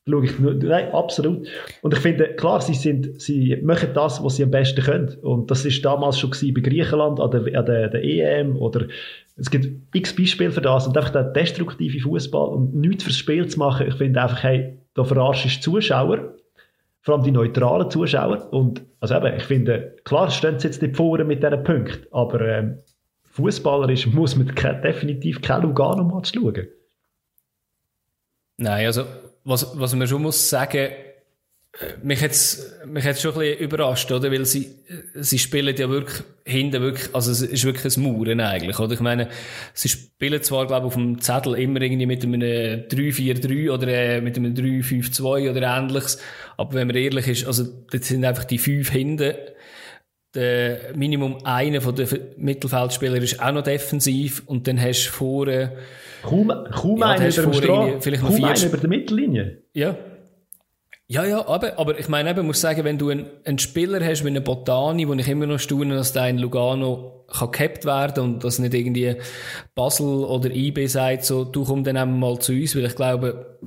[0.06, 1.48] Schaue ich nur, nein, absolut.
[1.80, 5.16] Und ich finde, klar, sie sind, sie machen das, was sie am besten können.
[5.22, 8.86] Und das ist damals schon bei Griechenland, an der, an der, der EM oder
[9.36, 13.46] es gibt x Beispiele für das und einfach der destruktive Fußball und nichts fürs Spiel
[13.46, 13.88] zu machen.
[13.88, 16.34] Ich finde einfach, hey, da verarschst du Zuschauer
[17.04, 18.50] vor allem die neutralen Zuschauer.
[18.52, 22.40] Und also eben, ich finde, klar stehen sie jetzt nicht vorne mit diesen Punkten, aber
[22.40, 22.78] ähm,
[23.24, 26.66] fußballerisch muss man ke definitiv kein Lugano-Match schauen.
[28.56, 29.04] Nein, also
[29.44, 30.92] was, was man schon muss sagen,
[32.02, 34.30] mich hat's, mich hat's schon ein bisschen überrascht, oder?
[34.30, 34.76] Weil sie,
[35.14, 38.92] sie spielen ja wirklich hinten wirklich, also es ist wirklich ein Mauern eigentlich, oder?
[38.92, 39.28] Ich meine,
[39.72, 44.20] sie spielen zwar, glaube ich, auf dem Zettel immer irgendwie mit einem 3-4-3 oder äh,
[44.20, 46.20] mit einem 3-5-2 oder ähnliches,
[46.56, 49.34] aber wenn man ehrlich ist, also das sind einfach die fünf hinten,
[50.34, 55.72] der Minimum einer von den Mittelfeldspielern ist auch noch defensiv und dann hast du vorne
[56.22, 59.62] kaum, kaum ja, einen über, dem Stra kaum einen über der Mittellinie.
[59.74, 59.96] Ja.
[61.06, 64.24] Ja, ja, aber, aber ich meine eben, muss sagen, wenn du einen, einen Spieler hast
[64.24, 68.24] wie einen Botani, wo ich immer noch staune, dass der in Lugano kann gehabt werden
[68.24, 69.16] und dass nicht irgendwie
[69.74, 73.58] Basel oder IB sagt, so, du komm dann einmal zu uns, weil ich glaube,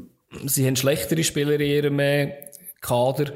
[0.46, 2.34] sie haben schlechtere Spieler in ihrem äh,
[2.82, 3.32] Kader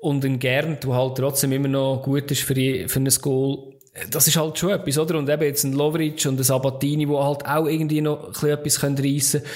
[0.00, 3.74] und ein Gern, der halt trotzdem immer noch gut ist für, für ein Goal.
[4.10, 5.18] Das ist halt schon etwas, oder?
[5.18, 8.50] Und eben jetzt ein Lovric und ein Sabatini, wo halt auch irgendwie noch ein bisschen
[8.50, 9.52] etwas reissen können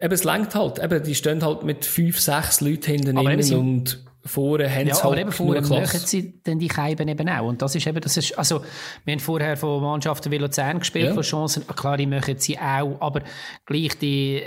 [0.00, 0.78] eben, es lenkt halt.
[0.78, 5.02] Eben, die stehen halt mit fünf, sechs Leuten hinten innen und vorne haben ja, sie
[5.02, 7.46] halt aber eben vorne machen sie dann die Scheiben eben auch.
[7.46, 8.62] Und das ist eben, das ist, also,
[9.04, 11.14] wir haben vorher von Mannschaften wie Luzern gespielt, ja.
[11.14, 11.66] von Chancen.
[11.66, 13.22] Klar, die machen sie auch, aber
[13.64, 14.42] gleich die,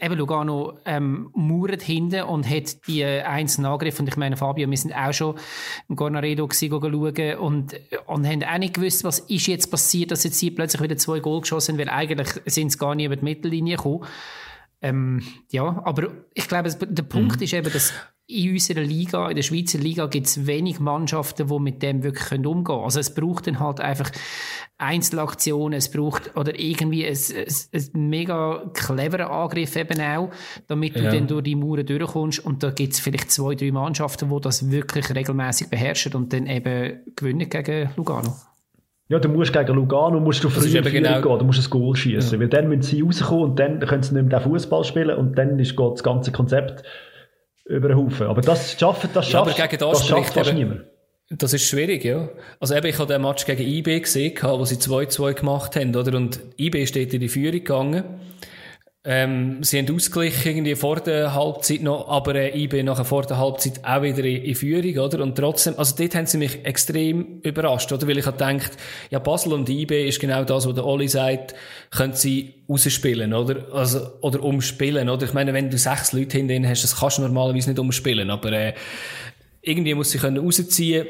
[0.00, 4.02] eben Lugano ähm, mauert hinten und hat die äh, einzelnen Angriffe.
[4.02, 5.36] Und ich meine, Fabio, wir sind auch schon
[5.88, 7.74] im Gornaredo schauen und,
[8.06, 11.20] und haben auch nicht gewusst, was ist jetzt passiert, dass jetzt hier plötzlich wieder zwei
[11.20, 14.04] Goal geschossen weil eigentlich sind sie gar nicht über die Mittellinie gekommen.
[14.82, 17.42] Ähm, ja, aber ich glaube, der Punkt mhm.
[17.42, 17.92] ist eben, dass
[18.32, 22.32] in unserer Liga, in der Schweizer Liga, gibt es wenig Mannschaften, die mit dem wirklich
[22.32, 22.84] umgehen können.
[22.84, 24.10] Also es braucht dann halt einfach
[24.78, 30.30] Einzelaktionen, es braucht oder irgendwie ein, ein, ein mega cleverer Angriff eben auch,
[30.66, 31.12] damit du ja.
[31.12, 34.70] dann durch die Mauern durchkommst und da gibt es vielleicht zwei, drei Mannschaften, die das
[34.70, 38.34] wirklich regelmäßig beherrschen und dann eben gewinnen gegen Lugano.
[39.08, 42.32] Ja, du musst gegen Lugano musst du früh genau gehen, du musst ein Goal schießen,
[42.32, 42.40] ja.
[42.40, 45.58] weil dann müssen sie rauskommen und dann können sie nicht mehr Fußball spielen und dann
[45.58, 46.82] ist das ganze Konzept
[47.64, 48.26] über den Haufen.
[48.26, 50.84] Aber das schaffen, das schafft, ja, aber gegen das, das schafft fast niemand.
[51.30, 52.28] Das ist schwierig, ja.
[52.60, 56.16] Also eben, ich habe den Match gegen IB gesehen, wo sie 2-2 gemacht haben, oder?
[56.16, 58.04] Und IB steht in die Führung gegangen.
[59.04, 63.36] Ähm, sie haben ausgeglichen irgendwie vor der Halbzeit noch, aber äh, IB nachher vor der
[63.36, 65.24] Halbzeit auch wieder in, in, Führung, oder?
[65.24, 68.06] Und trotzdem, also dort haben sie mich extrem überrascht, oder?
[68.06, 68.70] Weil ich habe gedacht,
[69.10, 71.56] ja, Basel und IB ist genau das, was der Oli sagt,
[71.90, 73.74] können sie rausspielen, oder?
[73.74, 75.26] Also, oder umspielen, oder?
[75.26, 78.52] Ich meine, wenn du sechs Leute hinten hast, das kannst du normalerweise nicht umspielen, aber
[78.52, 78.74] äh,
[79.62, 81.08] irgendwie muss sie können rausziehen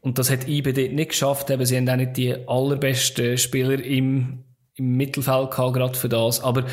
[0.00, 3.84] und das hat IB dort nicht geschafft, eben, sie haben auch nicht die allerbesten Spieler
[3.84, 4.44] im,
[4.76, 6.66] im Mittelfeld gehabt, gerade für das, aber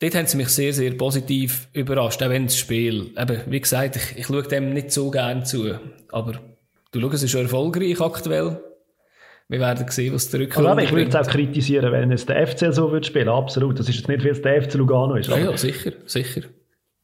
[0.00, 3.96] dort haben sie mich sehr, sehr positiv überrascht, auch wenn das Spiel, eben, wie gesagt,
[3.96, 5.74] ich, ich schaue dem nicht so gern zu,
[6.10, 6.32] aber
[6.92, 8.60] du schau, es ist schon erfolgreich aktuell.
[9.48, 12.46] Wir werden sehen, was der Rückrunde also, Ich würde es auch kritisieren, wenn es der
[12.46, 13.78] FC so würde spielen, absolut.
[13.80, 15.28] Das ist jetzt nicht, weil es der FC Lugano ist.
[15.28, 16.42] Ja, ja, sicher, sicher.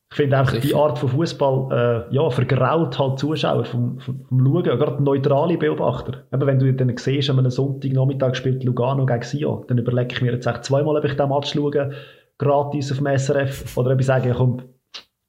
[0.09, 0.69] Ich finde einfach, sicher.
[0.69, 5.59] die Art von Fußball äh, ja, vergraut halt Zuschauer vom, vom, vom Schauen, gerade neutrale
[5.59, 6.23] Beobachter.
[6.33, 10.23] Eben, wenn du dann siehst, an einem Sonntagnachmittag spielt Lugano gegen Sion, dann überlege ich
[10.23, 11.91] mir jetzt echt zweimal, ob ich den Match schaue,
[12.39, 14.63] gratis auf dem SRF oder ob ich sage, komm,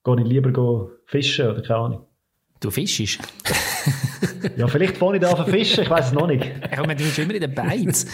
[0.03, 2.05] gehe ich lieber go fischen oder keine Ahnung.
[2.59, 3.19] Du fischst?
[4.57, 6.43] ja, vielleicht fange ich da an zu fischen, ich weiß es noch nicht.
[6.71, 8.07] Ja, man, du bist immer in den Beiz.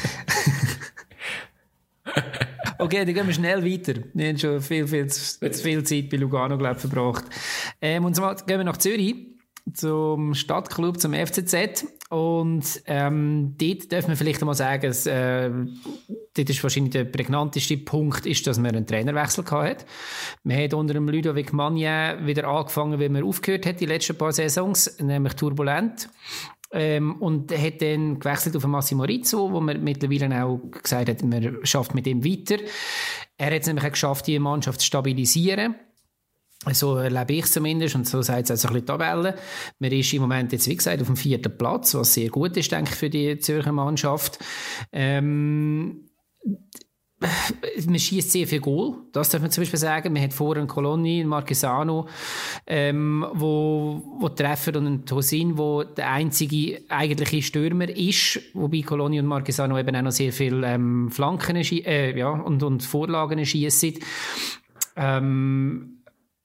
[2.77, 4.01] okay, dann gehen wir schnell weiter.
[4.13, 7.23] Wir haben schon viel, viel, zu viel Zeit bei Lugano, glaube ich, verbracht.
[7.81, 9.32] Ähm, und zwar gehen wir nach Zürich
[9.71, 11.85] zum Stadtclub, zum FCZ.
[12.09, 15.49] Und ähm, dort dürfen wir vielleicht einmal sagen, dass, äh,
[16.35, 19.85] dort ist wahrscheinlich der prägnanteste Punkt, ist, dass man einen Trainerwechsel hat.
[20.43, 24.31] Man hat unter dem Ludovic Magnin wieder angefangen, wie man aufgehört hat, die letzten paar
[24.31, 26.09] Saisons, nämlich turbulent.
[26.71, 31.59] Ähm, und hat dann gewechselt auf Massimo Rizzo, wo man mittlerweile auch gesagt hat, man
[31.63, 32.57] schafft mit ihm weiter.
[33.37, 35.75] Er hat es nämlich auch geschafft, die Mannschaft zu stabilisieren.
[36.71, 39.35] So erlebe ich es zumindest und so sagt es auch so ein bisschen Tabelle.
[39.79, 42.71] Man ist im Moment jetzt, wie gesagt, auf dem vierten Platz, was sehr gut ist,
[42.71, 44.39] denke ich, für die Zürcher Mannschaft.
[44.91, 46.09] Ähm,
[47.85, 50.13] man schießt sehr viel Goal, das darf man zum Beispiel sagen.
[50.13, 52.07] Man hat vorher einen Colonni, einen Marquesano,
[52.67, 59.19] ähm, wo, wo treffen und einen Tosin, wo der einzige eigentliche Stürmer ist, wobei Colonni
[59.19, 63.93] und Marquesano eben auch noch sehr viel ähm, Flanken äh, ja, und, und Vorlagen schießen.
[64.95, 65.92] Ähm,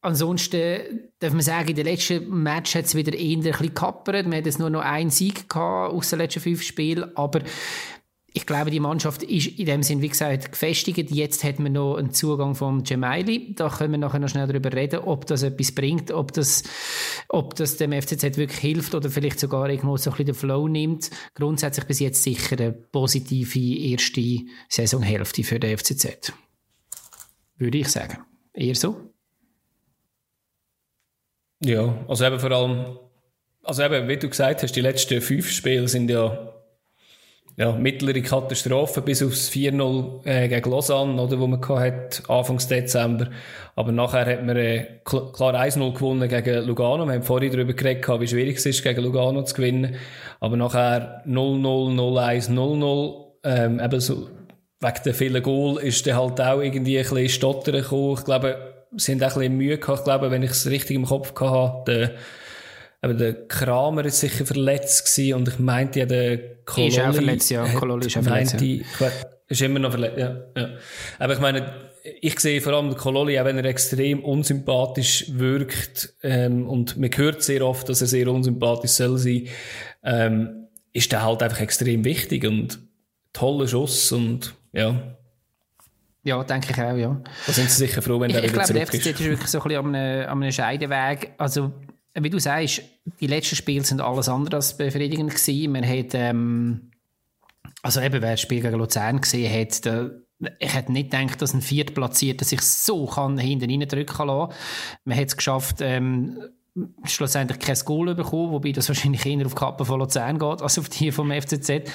[0.08, 4.26] Ansonsten darf man sagen, in den letzten Match hat es wieder eher ein bisschen gekappert.
[4.26, 7.42] Man hat jetzt nur noch einen Sieg gehabt aus den letzten fünf Spielen, aber
[8.32, 11.10] ich glaube, die Mannschaft ist in dem Sinn, wie gesagt, gefestigt.
[11.10, 13.54] Jetzt hat man noch einen Zugang vom Gemaili.
[13.54, 16.62] Da können wir nachher noch schnell darüber reden, ob das etwas bringt, ob das,
[17.28, 20.68] ob das dem FCZ wirklich hilft oder vielleicht sogar irgendwo so ein bisschen den Flow
[20.68, 21.10] nimmt.
[21.34, 24.38] Grundsätzlich bis jetzt sicher eine positive erste
[24.70, 26.32] Saisonhälfte für den FCZ.
[27.58, 28.20] Würde ich sagen.
[28.54, 29.07] Eher so?
[31.64, 32.98] Ja, also eben vor allem,
[33.64, 36.48] also eben, wie du gesagt hast, die letzten fünf Spiele sind ja
[37.58, 43.30] ja, mittlere Katastrophe bis aufs 4-0 äh, gegen Lausanne, oder, wo man hat, Anfangs Dezember.
[43.74, 47.04] Aber nachher hat man äh, klar 1-0 gewonnen gegen Lugano.
[47.04, 49.96] Wir haben vorhin darüber geredet, wie schwierig es ist, gegen Lugano zu gewinnen.
[50.38, 53.24] Aber nachher 0-0, 0-1, 0-0.
[53.42, 54.28] Ähm, eben so,
[54.80, 58.14] wegen der vielen Goal ist der halt auch irgendwie ein bisschen stottern gekommen.
[58.18, 59.98] Ich glaube, sie haben auch ein bisschen Mühe gehabt.
[59.98, 62.14] Ich glaube, wenn ich es richtig im Kopf hatte,
[63.00, 66.88] aber der Kramer ist sicher verletzt gewesen und ich meinte ja, der Kololi...
[66.88, 67.64] Ist auch verletzt, ja.
[67.68, 69.10] Kololi ist auch verletzt, meinte, ja.
[69.46, 70.70] Ist immer noch verletzt, ja, ja.
[71.18, 71.72] Aber ich meine,
[72.20, 77.10] ich sehe vor allem den Kololi, auch wenn er extrem unsympathisch wirkt, ähm, und man
[77.14, 79.46] hört sehr oft, dass er sehr unsympathisch soll sein,
[80.02, 82.80] ähm, ist der halt einfach extrem wichtig und
[83.32, 85.17] toller Schuss und, ja.
[86.28, 87.20] Ja, denke ich auch, ja.
[87.46, 89.48] Da sind sie sicher froh, wenn der ich, wieder ich glaube, der FCZ ist wirklich
[89.48, 91.32] so ein bisschen an einem, an einem Scheideweg.
[91.38, 91.72] Also,
[92.12, 92.82] wie du sagst,
[93.18, 95.72] die letzten Spiele sind alles andere als befriedigend gewesen.
[95.72, 96.90] Man hat, ähm,
[97.82, 100.10] also eben, wer das Spiel gegen Luzern gesehen hat, der,
[100.58, 104.52] ich hätte nicht gedacht, dass ein Viertplatzierter sich so kann hinten reindrücken kann.
[105.04, 106.40] Man hat es geschafft, ähm,
[107.04, 110.78] schlussendlich kein Goal bekommen, wobei das wahrscheinlich eher auf die Kappe von Luzern geht, als
[110.78, 111.90] auf die vom FCZ.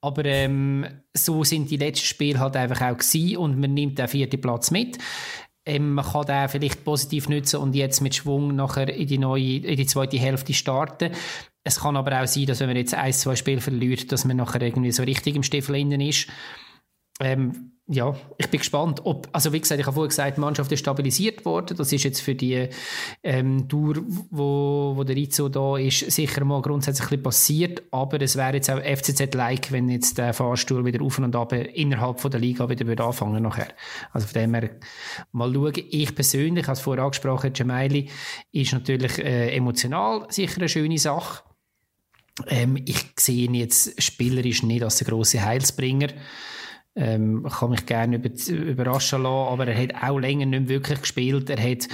[0.00, 4.08] Aber ähm, so sind die letzten Spiele halt einfach auch gewesen und man nimmt den
[4.08, 4.98] vierten Platz mit.
[5.64, 9.58] Ähm, man kann den vielleicht positiv nutzen und jetzt mit Schwung nachher in die neue,
[9.58, 11.12] in die zweite Hälfte starten.
[11.64, 14.36] Es kann aber auch sein, dass wenn man jetzt ein, zwei Spiele verliert, dass man
[14.36, 16.28] nachher irgendwie so richtig im Stiefel innen ist.
[17.20, 20.72] Ähm, ja, ich bin gespannt, ob, also wie gesagt, ich habe vorhin gesagt, die Mannschaft
[20.72, 21.76] ist stabilisiert worden.
[21.76, 22.68] Das ist jetzt für die
[23.22, 23.96] ähm, Tour,
[24.30, 27.82] wo, wo der Rizzo da ist, sicher mal grundsätzlich passiert.
[27.90, 32.20] Aber es wäre jetzt auch FCZ-like, wenn jetzt der Fahrstuhl wieder auf und ab innerhalb
[32.20, 33.68] von der Liga wieder würde anfangen nachher.
[34.12, 34.70] Also von dem her
[35.32, 35.72] mal schauen.
[35.90, 38.08] Ich persönlich, als vorher angesprochen, Gemaili
[38.52, 41.42] ist natürlich äh, emotional sicher eine schöne Sache.
[42.46, 46.08] Ähm, ich sehe ihn jetzt spielerisch nicht als der grosse Heilsbringer.
[46.94, 51.48] Ähm, kann mich gerne über, überraschen lassen, aber er hat auch länger nicht wirklich gespielt.
[51.48, 51.88] Er hat,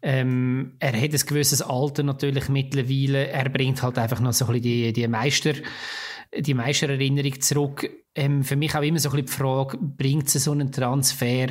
[0.00, 3.28] ähm, er hat ein gewisses Alter natürlich mittlerweile.
[3.28, 5.52] Er bringt halt einfach noch so ein bisschen die, die Meister,
[6.36, 7.90] die Meistererinnerung zurück.
[8.14, 11.48] Ähm, für mich auch immer so ein bisschen die Frage, bringt es so einen Transfer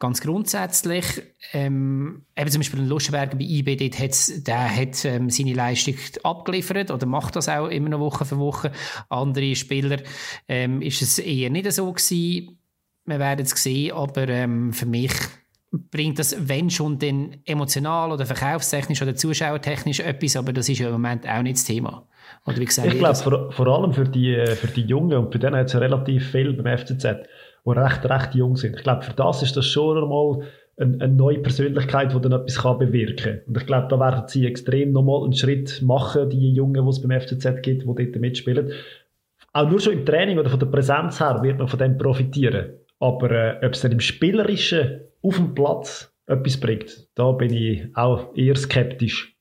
[0.00, 1.04] ganz grundsätzlich?
[1.52, 5.94] Ähm, eben zum Beispiel ein Luschenberger bei IB, der hat ähm, seine Leistung
[6.24, 8.72] abgeliefert oder macht das auch immer noch Woche für Woche.
[9.08, 9.98] Andere Spieler
[10.48, 12.58] ähm, ist es eher nicht so gewesen.
[13.04, 15.12] Wir werden es sehen, aber ähm, für mich
[15.70, 20.88] bringt das, wenn schon, dann emotional oder verkaufstechnisch oder zuschauertechnisch etwas, aber das ist ja
[20.88, 22.08] im Moment auch nicht das Thema.
[22.46, 25.38] Oder wie gesagt, ich glaube, vor, vor, allem für die, für die Jungen, und für
[25.38, 27.04] denen hat es ja relativ viel beim FCZ,
[27.66, 28.76] die recht, recht jung sind.
[28.76, 30.42] Ich glaube, für das ist das schon einmal
[30.80, 33.40] eine, eine neue Persönlichkeit, die dann etwas kann bewirken kann.
[33.46, 37.02] Und ich glaube, da werden sie extrem nochmal einen Schritt machen, die Jungen, die es
[37.02, 38.72] beim FCZ gibt, die dort mitspielen.
[39.52, 42.74] Auch nur schon im Training oder von der Präsenz her wird man von dem profitieren.
[42.98, 47.84] Aber äh, ob es dann im Spielerischen auf dem Platz etwas bringt, da bin ich
[47.94, 49.36] auch eher skeptisch.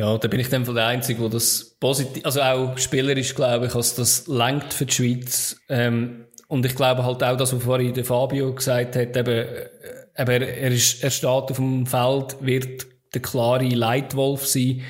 [0.00, 3.66] Ja, da bin ich dann von der Einzige, wo das positiv, also auch spielerisch glaube
[3.66, 5.60] ich, dass das langt für die Schweiz.
[5.68, 9.68] Ähm, und ich glaube halt auch, dass was vorhin der Fabio gesagt hat, eben, äh,
[10.16, 14.80] eben er, ist, er steht auf dem Feld, wird der klare Leitwolf sein.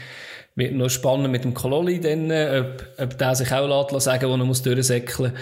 [0.55, 4.29] Wird noch spannend mit dem Kololi dann, äh, ob, ob der sich auch lässt, sagen,
[4.29, 5.33] wo er muss durchsäckeln.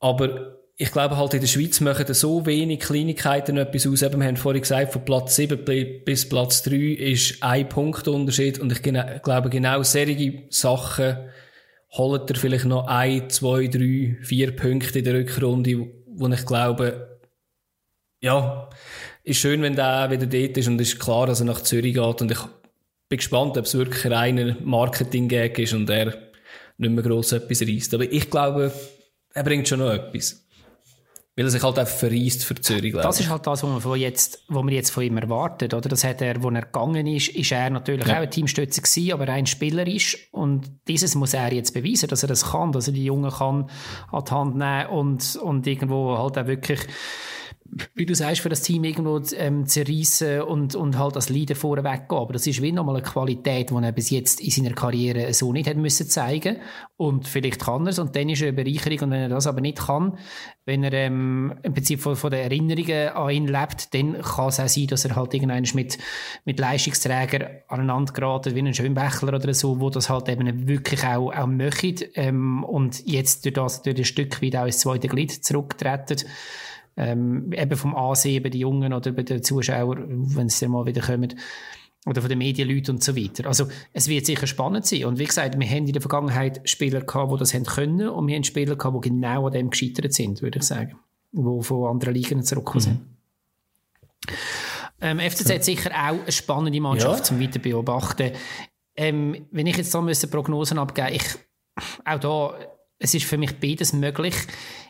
[0.00, 4.02] Aber ich glaube halt in der Schweiz machen so wenig Kleinigkeiten etwas aus.
[4.02, 5.64] Eben, wir haben vorhin gesagt, von Platz 7
[6.04, 11.16] bis Platz 3 ist ein Punktunterschied und ich glaube genau solche Sachen
[11.92, 17.20] holt er vielleicht noch ein, zwei, drei, vier Punkte in der Rückrunde, wo ich glaube,
[18.20, 18.68] ja,
[19.22, 22.20] ist schön, wenn der wieder dort ist und ist klar, dass er nach Zürich geht
[22.20, 22.40] und ich
[23.08, 26.18] bin gespannt, ob es wirklich ein reiner Marketing-Gag ist und er
[26.78, 27.94] nicht mehr gross etwas reißt.
[27.94, 28.72] Aber ich glaube,
[29.32, 30.43] er bringt schon noch etwas.
[31.36, 33.98] Weil er sich halt einfach verreist für Zürich, glaube Das ist halt das, was man,
[33.98, 35.88] jetzt, was man jetzt von ihm erwartet, oder?
[35.88, 38.18] Das hat er, wo er gegangen ist, ist er natürlich ja.
[38.18, 40.28] auch ein Teamstützer gewesen, aber rein spielerisch.
[40.30, 43.68] Und dieses muss er jetzt beweisen, dass er das kann, dass er die Jungen kann
[44.12, 46.80] an die Hand nehmen und, und irgendwo halt auch wirklich
[47.94, 52.08] wie du sagst, für das Team irgendwo ähm, zerreißen und, und halt als Leader vorweg
[52.08, 52.18] gehen.
[52.18, 55.52] Aber das ist wie nochmal eine Qualität, die er bis jetzt in seiner Karriere so
[55.52, 56.58] nicht hat müssen zeigen.
[56.96, 59.00] Und vielleicht kann er es und dann ist er eine Bereicherung.
[59.00, 60.18] Und wenn er das aber nicht kann,
[60.66, 64.60] wenn er ähm, im Prinzip von, von den Erinnerungen an ihn lebt, dann kann es
[64.60, 65.98] auch sein, dass er halt irgendwann mit,
[66.44, 71.32] mit Leistungsträgern aneinander geraten, wie ein Schönbächler oder so, wo das halt eben wirklich auch,
[71.32, 75.44] auch möchte ähm, und jetzt durch das durch ein Stück weit auch ins zweite Glied
[75.44, 76.24] zurücktreten
[76.96, 81.02] ähm, eben vom Ansehen bei den Jungen oder bei den Zuschauern, wenn sie mal wieder
[81.02, 81.34] kommen,
[82.06, 83.46] oder von den Medienleuten und so weiter.
[83.46, 85.06] Also es wird sicher spannend sein.
[85.06, 88.26] Und wie gesagt, wir haben in der Vergangenheit Spieler gehabt, die das haben können und
[88.26, 90.98] wir haben Spieler gehabt, die genau an dem gescheitert sind, würde ich sagen.
[91.32, 93.00] Die von anderen Ligen zurückgekommen sind.
[93.00, 93.14] Mhm.
[95.00, 97.24] Ähm, FCZ hat sicher auch eine spannende Mannschaft ja.
[97.24, 98.32] zum Weiter beobachten.
[98.96, 101.24] Ähm, wenn ich jetzt da müsste Prognosen abgeben, ich,
[102.04, 102.54] auch da,
[103.04, 104.34] es ist für mich beides möglich.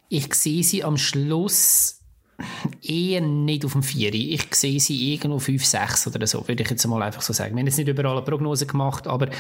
[0.08, 2.00] Ich sehe sie am Schluss
[2.80, 4.14] eher nicht auf dem 4.
[4.14, 7.56] Ich sehe sie irgendwo 5, 6 oder so, würde ich jetzt mal einfach so sagen.
[7.56, 9.30] Wir haben jetzt nicht überall eine Prognose gemacht, aber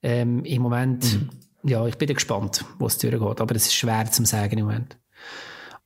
[0.00, 1.30] ähm, im Moment, mhm.
[1.68, 3.40] ja, ich bin gespannt, wo es durchgeht.
[3.40, 4.96] Aber es ist schwer zu sagen im Moment.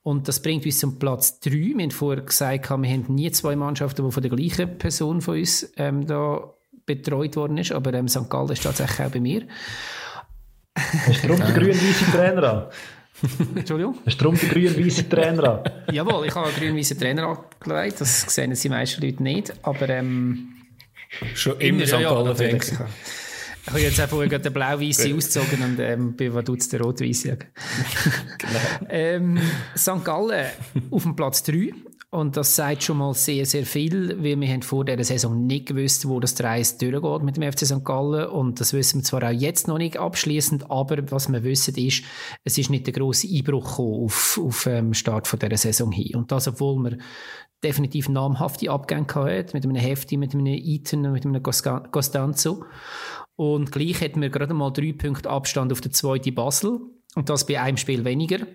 [0.03, 1.51] Und das bringt uns zum Platz 3.
[1.51, 5.39] Wir haben vorher gesagt, wir haben nie zwei Mannschaften, die von der gleichen Person von
[5.39, 6.53] uns ähm, da
[6.85, 8.29] betreut worden ist, aber ähm, St.
[8.29, 9.47] Gallen ist tatsächlich auch bei mir.
[10.79, 12.67] Hast du darum den grün-weißen Trainer an?
[13.57, 13.99] Entschuldigung?
[14.07, 15.95] Hast du darum den grün-weißen Trainer an?
[15.95, 18.01] Jawohl, ich habe einen grün-weißen Trainer angelegt.
[18.01, 19.53] Das sehen die meisten Leute nicht.
[19.63, 20.49] Aber ähm,
[21.35, 21.93] schon immer St.
[21.93, 26.81] Gallen ja, Ich habe jetzt auch vorher den blau-weißen ausgezogen und ähm, bin was der
[26.81, 27.39] rot-weiße.
[28.39, 28.61] genau.
[28.89, 29.39] ähm,
[29.77, 30.05] St.
[30.05, 30.47] Gallen
[30.91, 31.73] auf dem Platz 3
[32.11, 35.67] und das sagt schon mal sehr, sehr viel, weil wir haben vor dieser Saison nicht
[35.67, 37.85] gewusst, wo das Reis durchgeht mit dem FC St.
[37.85, 38.29] Gallen.
[38.29, 42.05] Und das wissen wir zwar auch jetzt noch nicht abschließend, aber was wir wissen ist,
[42.45, 46.17] es ist nicht der grosse Einbruch auf, auf ähm, Start von dieser Saison hin.
[46.17, 46.99] Und das, obwohl wir
[47.63, 52.65] definitiv namhafte Abgänge hatten, mit einem Hefti, mit einem Eaton, mit einem Costanzo.
[53.37, 56.81] Und gleich hätten wir gerade mal drei Punkte Abstand auf der zweiten Basel.
[57.15, 58.47] Und das bei einem Spiel weniger.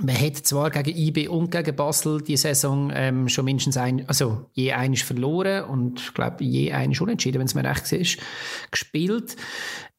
[0.00, 4.50] Man hat zwar gegen IB und gegen Basel die Saison ähm, schon mindestens ein, also
[4.52, 8.18] je eines verloren und ich glaube je eines unentschieden, wenn es mir recht ist,
[8.72, 9.36] gespielt.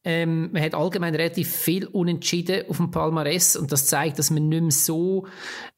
[0.04, 4.48] Ähm, man hat allgemein relativ viel unentschieden auf dem Palmares und das zeigt, dass man
[4.48, 5.26] nicht mehr so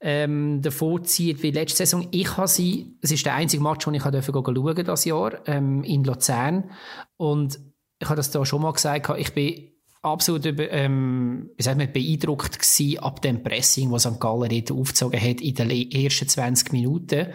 [0.01, 2.09] ähm, davor zieht wie letzte Saison.
[2.11, 5.85] Ich habe sie, es ist der einzige Match, den ich durfte schauen das Jahr ähm,
[5.85, 6.71] in Luzern
[7.17, 7.59] und
[8.01, 12.99] ich habe das da schon mal gesagt, ich bin absolut ähm, sagt man, beeindruckt gewesen
[12.99, 14.21] ab dem Pressing, was St.
[14.21, 17.29] Gallen dort aufgezogen hat in den ersten 20 Minuten.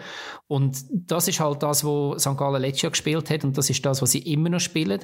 [0.46, 2.36] Und das ist halt das, was St.
[2.36, 5.00] Gallen letztes Jahr gespielt hat und das ist das, was sie immer noch spielen,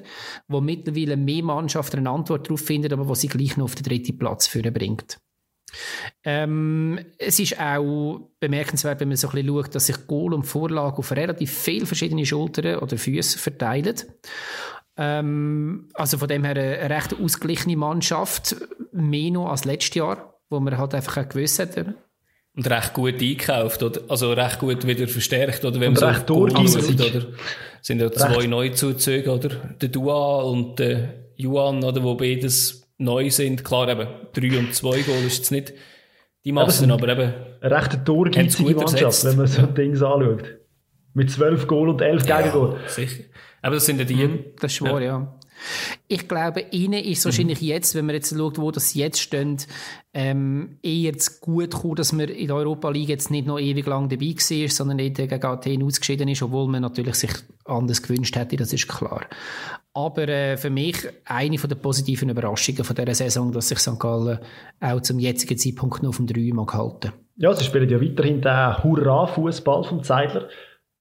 [0.49, 3.85] wo mittlerweile mehr Mannschaften eine Antwort darauf finden, aber was sie gleich noch auf den
[3.85, 5.19] dritten Platz führen bringt.
[6.25, 10.45] Ähm, es ist auch bemerkenswert, wenn man so ein bisschen schaut, dass sich Goal und
[10.45, 13.97] Vorlage auf relativ viele verschiedene Schultern oder Füße verteilen.
[15.03, 18.55] Ähm, also von dem her eine, recht ausgeglichene Mannschaft,
[18.93, 21.75] mehr noch als letztes Jahr, wo man halt einfach auch gewusst hat.
[22.55, 24.03] Und recht gut eingekauft, oder?
[24.09, 25.81] Also recht gut wieder verstärkt, oder?
[25.81, 27.01] Wenn und man recht so durchgesetzt.
[27.01, 27.27] Oder?
[27.81, 29.49] Sind ja zwei Neuzuzüge, oder?
[29.81, 32.03] Der Dua und der Juan, oder?
[32.03, 33.65] Wo beides neu sind.
[33.65, 35.73] Klar, eben, drei und zwei Goal ist jetzt nicht
[36.45, 37.35] die Massen, aber, aber eben.
[37.63, 40.45] Eine recht durchgesetzte Mannschaft, wenn man so Dings anschaut.
[41.15, 42.77] Mit zwölf Goal und elf ja, Gegengol.
[42.87, 43.25] Sicher.
[43.63, 44.15] Aber das sind ja die.
[44.15, 45.19] Mhm, das ist wahr, ja.
[45.19, 45.35] ja.
[46.09, 47.69] Ich glaube, ihnen ist wahrscheinlich mhm.
[47.69, 49.67] jetzt, wenn man jetzt schaut, wo das jetzt steht,
[50.15, 53.87] ähm, eher zu gut gekommen, dass man in der Europa League jetzt nicht noch ewig
[53.87, 57.33] lang dabei war, sondern nicht gegen Athen ausgeschieden ist, obwohl man natürlich sich
[57.65, 59.27] anders gewünscht hätte, das ist klar.
[59.93, 63.99] Aber äh, für mich eine von der positiven Überraschungen von dieser Saison, dass sich St.
[63.99, 64.39] Gallen
[64.81, 67.13] auch zum jetzigen Zeitpunkt noch auf dem 3 mag halten.
[67.37, 70.49] Ja, sie spielen ja weiterhin den Hurra-Fußball vom Zeidler.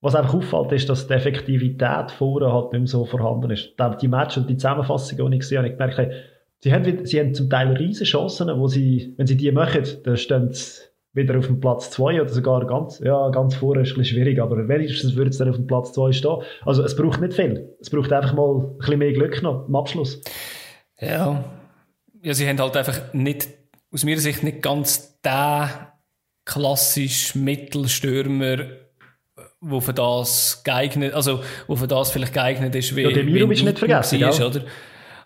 [0.02, 3.74] Was einfach auffällt, ist, dass die Effektivität vorne halt nicht mehr so vorhanden ist.
[4.02, 6.14] Die Match und die Zusammenfassung, die ich gesehen habe, ich gemerkt,
[6.60, 10.16] sie haben, sie haben zum Teil riesige Chancen, wo sie, wenn sie die machen, dann
[10.16, 13.98] stehen sie wieder auf dem Platz 2 oder sogar ganz, ja, ganz vorne ist ein
[13.98, 16.38] bisschen schwierig, aber wenigstens würde es dann auf dem Platz 2 stehen.
[16.66, 17.76] Also es braucht nicht viel.
[17.82, 20.22] Es braucht einfach mal ein bisschen mehr Glück noch am Abschluss.
[21.00, 21.44] Ja.
[22.22, 23.48] Ja, sie haben halt einfach nicht,
[23.92, 25.70] aus meiner Sicht nicht ganz den
[26.46, 28.58] klassischen Mittelstürmer,
[29.62, 33.64] wo für das geeignet, also wo für das vielleicht geeignet ist, wie Ja, der Mirovic
[33.64, 34.46] nicht vergessen, ist, ja.
[34.46, 34.62] oder?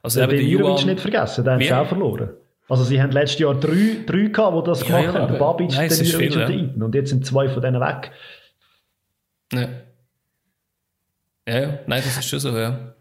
[0.02, 1.66] Also Der eben der Mirovic Juan, nicht vergessen, haben Wie?
[1.66, 2.30] sie auch verloren.
[2.70, 5.32] Also sie haben letztes Jahr drei, drei gehabt, die das Ja, gemacht ja, haben.
[5.32, 6.56] Der Babic, Nein, der es ist viel, und der ja.
[6.64, 6.84] Iten.
[6.84, 8.12] Und jetzt sind zwei von denen weg.
[9.54, 9.68] Ja.
[11.48, 12.94] ja, ja, nein, das ist schon so, ja.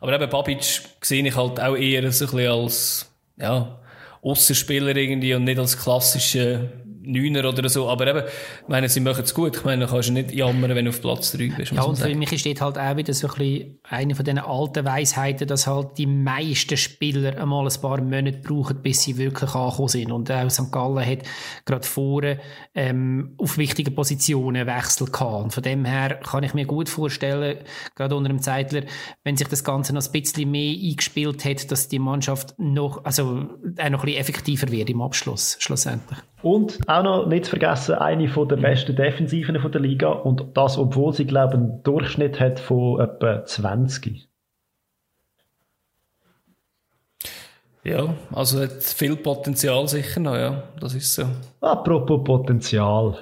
[0.00, 0.62] Aber eben Babic
[1.02, 3.78] sehe ich halt auch eher so ein bisschen als, ja,
[4.22, 6.60] Aussenspieler irgendwie und nicht als klassischer
[7.08, 7.88] Neuner oder so.
[7.88, 9.56] Aber eben, ich meine, sie machen es gut.
[9.56, 11.72] Ich meine, du kannst nicht jammern, wenn du auf Platz 3 bist.
[11.72, 14.38] Ja, und für mich ist dort halt auch wieder so ein bisschen eine von diesen
[14.38, 19.54] alten Weisheiten, dass halt die meisten Spieler einmal ein paar Monate brauchen, bis sie wirklich
[19.54, 20.12] angekommen sind.
[20.12, 20.70] Und auch St.
[20.70, 21.20] Gallen hat
[21.64, 22.40] gerade vorne
[22.74, 25.44] ähm, auf wichtigen Positionen Wechsel gehabt.
[25.44, 27.58] Und von dem her kann ich mir gut vorstellen,
[27.94, 28.82] gerade unter dem Zeitler,
[29.24, 33.22] wenn sich das Ganze noch ein bisschen mehr eingespielt hat, dass die Mannschaft noch, also
[33.22, 36.18] auch noch ein bisschen effektiver wird im Abschluss, schlussendlich.
[36.42, 40.08] Und auch noch nicht zu vergessen, eine von der besten Defensiven von der Liga.
[40.08, 44.28] Und das, obwohl sie, glaube ich, einen Durchschnitt hat von etwa 20.
[47.84, 50.62] Ja, also hat viel Potenzial sicher noch, ja.
[50.80, 51.24] Das ist so.
[51.60, 53.18] Apropos Potenzial.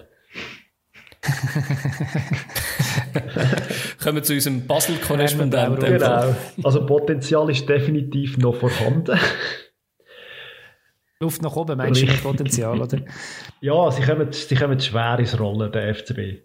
[4.02, 5.84] Kommen wir zu unserem Basel-Korrespondenten.
[5.84, 6.34] Genau.
[6.62, 9.18] Also Potenzial ist definitiv noch vorhanden.
[11.20, 12.06] Luft nach oben, meinst du.
[12.22, 12.98] Potenzial, oder?
[13.60, 16.42] Ja, sie kommen, sie kommen schwer ins Rollen, der FCB.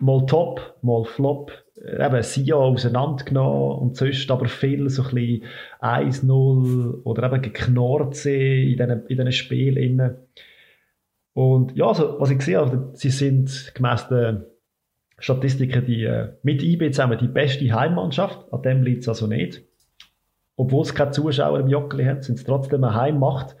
[0.00, 1.52] Mal top, mal flop.
[1.76, 5.44] Eben, Sia auseinandergenommen und sonst aber viel so ein bisschen
[5.80, 10.16] 1-0 oder eben geknurrt sie in diesen, in diesen Spielen.
[11.34, 14.44] Und ja, also, was ich gesehen habe, sie sind gemäss den
[15.20, 18.52] Statistiken die, äh, mit IB zusammen die beste Heimmannschaft.
[18.52, 19.62] An dem liegt es also nicht.
[20.56, 23.54] Obwohl es keine Zuschauer im Joggeli haben, sind es trotzdem eine Heimmacht.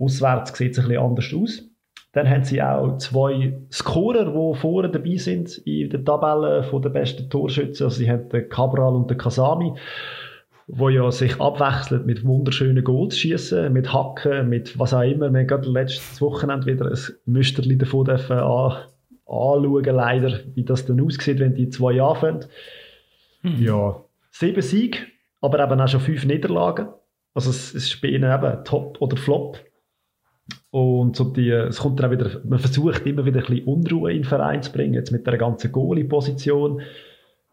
[0.00, 1.70] Auswärts sieht es ein bisschen anders aus.
[2.12, 6.90] Dann haben sie auch zwei Scorer, die vorne dabei sind in der Tabelle von der
[6.90, 7.84] besten Torschützen.
[7.84, 9.74] Also sie haben den Cabral und den Kasami,
[10.66, 15.30] wo ja sich abwechseln mit wunderschönen Goals schießen, mit Hacken, mit was auch immer.
[15.30, 18.78] Wir haben gerade letztes Wochenende wieder ein Müsterli davon dürfen an,
[19.26, 22.44] anschauen, leider, wie das dann aussieht, wenn die zwei anfangen.
[23.42, 24.98] Ja, sieben Siege,
[25.40, 26.88] aber eben auch schon fünf Niederlagen.
[27.34, 29.60] Also es, es ist bei ihnen eben Top oder Flop.
[30.70, 34.12] Und so die, es kommt dann auch wieder, man versucht immer wieder ein bisschen Unruhe
[34.12, 36.80] in den Verein zu bringen, jetzt mit der ganzen Goalie-Position.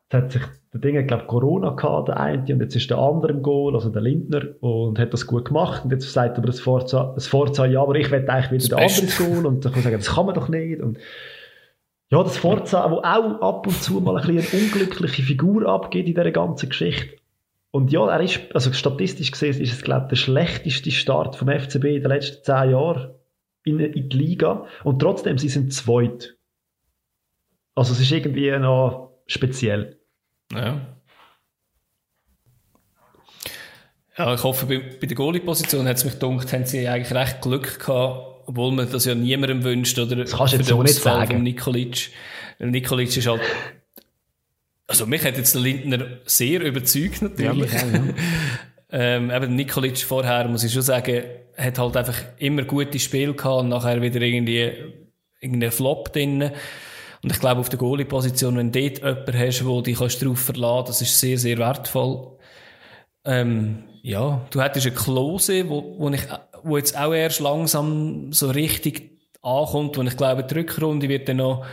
[0.03, 0.41] Jetzt hat sich
[0.71, 3.73] der Ding, ich glaube, Corona gehabt, der eine, und jetzt ist der andere im Goal,
[3.73, 5.83] also der Lindner, und hat das gut gemacht.
[5.83, 8.69] Und jetzt sagt aber das Forza, das Forza ja, aber ich will eigentlich wieder Das
[8.69, 9.05] der andere Beste.
[9.05, 9.45] ins Goal.
[9.47, 10.79] Und dann kann man sagen, das kann man doch nicht.
[10.79, 10.99] Und
[12.09, 16.07] ja, das Forza, wo auch ab und zu mal ein bisschen eine unglückliche Figur abgeht
[16.07, 17.17] in dieser ganzen Geschichte.
[17.77, 21.47] Und ja, er ist, also statistisch gesehen, ist es, glaube ich, der schlechteste Start vom
[21.47, 23.13] FCB in den letzten zehn Jahren
[23.65, 24.65] in, in die Liga.
[24.83, 26.37] Und trotzdem, sie sind zweit.
[27.75, 29.99] Also es ist irgendwie noch speziell.
[30.51, 30.87] Ja.
[34.17, 37.43] Ja, ich hoffe, bei, bei der Goalie-Position hat es mich gedacht, haben sie eigentlich recht
[37.43, 40.15] Glück gehabt, obwohl man das ja niemandem wünscht, oder?
[40.15, 41.43] Das kannst du jetzt so nicht sagen.
[41.43, 42.09] Nikolic.
[42.57, 43.41] Nikolic ist halt,
[44.87, 47.71] also mich hat jetzt der Lindner sehr überzeugt, natürlich.
[48.89, 51.23] ähm, eben Nikolic vorher, muss ich schon sagen,
[51.57, 54.71] hat halt einfach immer gute Spiele gehabt und nachher wieder irgendwie
[55.41, 56.51] irgendeinen Flop drin.
[57.23, 60.39] Und ich glaube, auf der Goalie-Position, wenn du dort jemanden hast, wo dich kannst darauf
[60.39, 62.37] verlassen das ist sehr, sehr wertvoll.
[63.25, 66.21] Ähm, ja, du hättest eine Klose, wo, wo, ich,
[66.63, 71.37] wo jetzt auch erst langsam so richtig ankommt, und ich glaube, die Rückrunde wird dann
[71.37, 71.65] noch,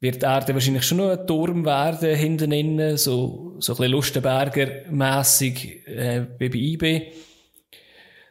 [0.00, 3.92] wird er dann wahrscheinlich schon noch ein Turm werden hinten innen, so, so ein bisschen
[3.92, 7.12] Lustenberger-mässig, äh, wie bei IB.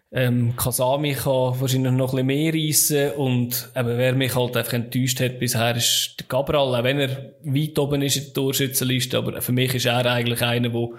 [0.10, 4.72] Ähm, Kasami kann wahrscheinlich noch ein bisschen mehr reissen und eben, wer mich halt einfach
[4.72, 9.18] enttäuscht hat bisher ist der Cabral, auch wenn er weit oben ist in der Torschützenliste,
[9.18, 10.90] aber für mich ist er eigentlich einer, der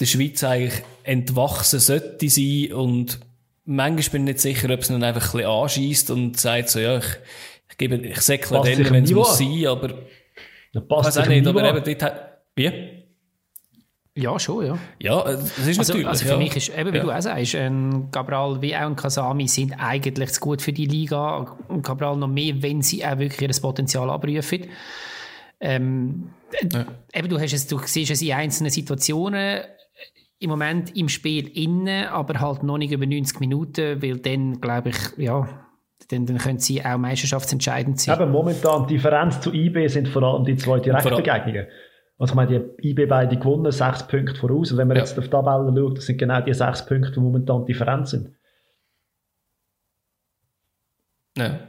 [0.00, 3.18] der Schweiz eigentlich entwachsen sollte sein und
[3.64, 6.78] manchmal bin ich nicht sicher, ob es ihn einfach ein bisschen anschießt und sagt so,
[6.80, 7.04] ja, ich
[7.78, 9.88] gebe, ich säckle dann, sich wenn es muss sein, aber
[10.72, 12.98] Das ich passt weiß auch nicht, aber eben dort hat, wie?
[14.14, 14.78] Ja, schon, ja.
[14.98, 16.38] Ja, äh, das ist Also, natürlich, also für ja.
[16.38, 17.04] mich ist, eben wie Ja.
[17.04, 20.86] du auch sagst, ein Cabral wie auch ein Kasami sind eigentlich zu gut für die
[20.86, 21.56] Liga.
[21.68, 24.66] Und Cabral noch mehr, wenn sie auch wirklich ihr Potenzial abrufen.
[25.60, 26.30] Ähm,
[26.72, 26.86] Ja.
[27.14, 29.60] Eben, du, hast es, du siehst es in einzelnen Situationen
[30.40, 34.90] im Moment im Spiel innen, aber halt noch nicht über 90 Minuten, weil dann, glaube
[34.90, 35.48] ich, ja,
[36.10, 38.20] dann, dann können sie auch meisterschaftsentscheidend sein.
[38.20, 41.66] Eben, momentan die Differenz zu IB sind vor allem die zwei Direktbegegnungen.
[42.18, 44.72] Also ich meine, die IB beide gewonnen, sechs Punkte voraus.
[44.72, 45.04] Und wenn man ja.
[45.04, 48.10] jetzt auf die Tabelle schaut, das sind genau die sechs Punkte, die momentan die Differenz
[48.10, 48.34] sind.
[51.36, 51.60] Ja.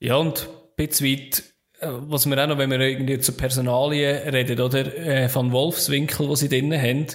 [0.00, 1.42] Ja, und ein bisschen weit,
[1.80, 6.28] äh, was wir auch noch, wenn wir irgendwie zu Personalien reden, oder, äh, von Wolfswinkel,
[6.28, 7.06] die sie drinnen haben,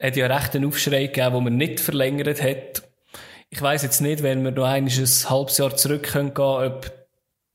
[0.00, 2.82] hat ja recht einen Aufschrei gegeben, den man nicht verlängert hat.
[3.48, 6.92] Ich weiss jetzt nicht, wenn wir noch ein halbes Jahr zurück können ob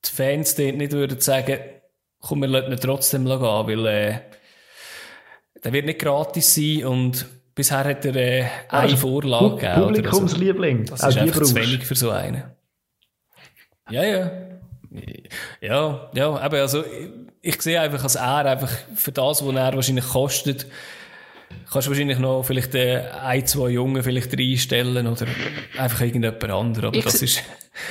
[0.05, 1.59] die Fans dort nicht würden sagen,
[2.19, 4.19] komm, wir lassen ihn trotzdem gehen, weil, äh,
[5.63, 9.81] der wird nicht gratis sein und bisher hat er, äh, eine Vorlage gegeben.
[9.81, 10.85] Publikumsliebling.
[10.85, 12.43] Das ist einfach zu wenig für so einen.
[13.89, 14.31] Ja, ja.
[15.61, 17.09] Ja, ja, aber also, ich,
[17.41, 20.67] ich sehe einfach, als er einfach für das, was er wahrscheinlich kostet,
[21.71, 25.25] kannst du wahrscheinlich noch vielleicht äh, ein, zwei Jungen vielleicht reinstellen oder
[25.77, 26.87] einfach irgendjemand anderen.
[26.87, 27.43] Aber ich, das ist,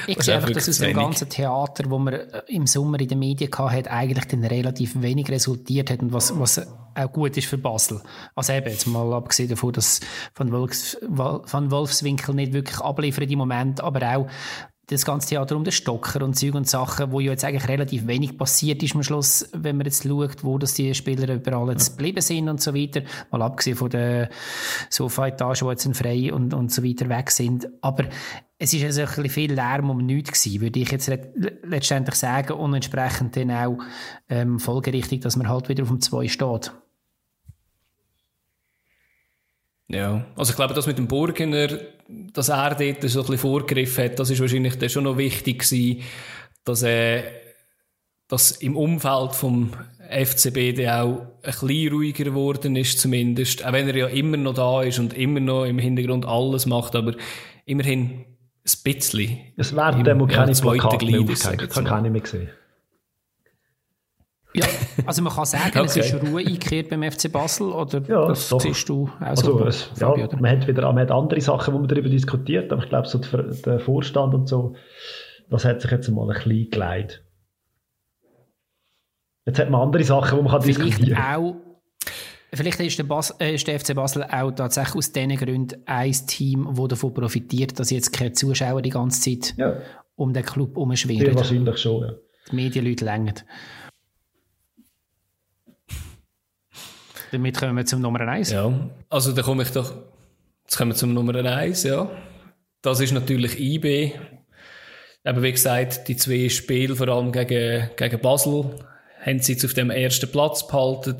[0.06, 3.08] ich das sehe einfach, dass aus dem ganzen Theater, wo man äh, im Sommer in
[3.08, 7.46] den Medien hatte, eigentlich dann relativ wenig resultiert hat und was, was auch gut ist
[7.46, 8.00] für Basel.
[8.34, 10.00] Also eben, jetzt mal abgesehen davon, dass
[10.34, 14.26] Van, Wolfs, Van Wolfswinkel nicht wirklich abliefert im Moment, aber auch
[14.90, 18.06] das ganze Theater um den Stocker und Zeug und Sachen, wo ja jetzt eigentlich relativ
[18.06, 21.96] wenig passiert ist am Schluss, wenn man jetzt schaut, wo das die Spieler überall jetzt
[21.96, 23.02] geblieben sind und so weiter.
[23.30, 24.30] Mal abgesehen von der
[24.88, 27.68] Sofa-Etage, wo jetzt ein Frei und, und so weiter weg sind.
[27.80, 28.04] Aber
[28.58, 31.10] es ist also ein bisschen viel Lärm um nichts gewesen, würde ich jetzt
[31.62, 33.78] letztendlich sagen und entsprechend dann auch
[34.28, 36.72] ähm, folgerichtig, dass man halt wieder auf dem 2 steht.
[39.92, 41.68] Ja, also ich glaube, das mit dem Burgener,
[42.32, 45.60] dass er dort so ein bisschen vorgegriffen hat, das ist wahrscheinlich dann schon noch wichtig
[45.60, 46.02] gewesen,
[46.64, 47.24] dass er,
[48.28, 49.72] dass im Umfeld vom
[50.08, 54.54] FCB der auch ein bisschen ruhiger geworden ist zumindest, auch wenn er ja immer noch
[54.54, 57.14] da ist und immer noch im Hintergrund alles macht, aber
[57.64, 58.24] immerhin
[58.64, 59.38] ein bisschen.
[59.56, 62.48] Es werden dem keine Plakate mehr aufgehängt, das habe ich nicht mehr gesehen.
[64.52, 64.66] Ja,
[65.06, 65.84] also man kann sagen, okay.
[65.84, 68.60] es ist Ruhe eingekehrt beim FC Basel, oder ja, das doch.
[68.60, 69.64] siehst du auch also, so?
[69.64, 70.08] Es, ja,
[70.40, 73.18] man hat wieder man hat andere Sachen, wo man darüber diskutiert, aber ich glaube, so
[73.18, 74.74] der Vorstand und so,
[75.50, 77.24] das hat sich jetzt mal ein bisschen geleitet.
[79.46, 81.56] Jetzt hat man andere Sachen, wo man kann Vielleicht diskutieren auch
[82.52, 86.12] Vielleicht ist der, Bas äh, ist der FC Basel auch tatsächlich aus diesen Gründen ein
[86.26, 89.76] Team, das davon profitiert, dass jetzt keine Zuschauer die ganze Zeit ja.
[90.16, 91.26] um den Club herumschwirren.
[91.26, 92.14] Ja, wahrscheinlich schon, ja.
[92.50, 93.34] Die Medienleute länger.
[97.32, 98.50] Damit kommen wir zum Nummer 1.
[98.50, 98.72] Ja,
[99.08, 99.94] also da komme ich doch.
[100.64, 102.10] Jetzt kommen wir zum Nummer 1, ja.
[102.82, 104.12] Das ist natürlich IB.
[105.24, 108.70] Aber wie gesagt, die zwei Spiele, vor allem gegen, gegen Basel,
[109.24, 111.18] haben sie jetzt auf dem ersten Platz behalten.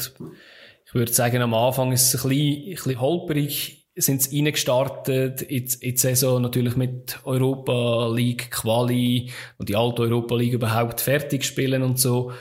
[0.87, 5.43] Ich würde sagen, am Anfang ist es ein bisschen, ein bisschen holperig, sind sie reingestartet
[5.43, 11.01] in, in die Saison natürlich mit Europa League Quali und die alte Europa League überhaupt
[11.01, 12.33] fertig spielen und so.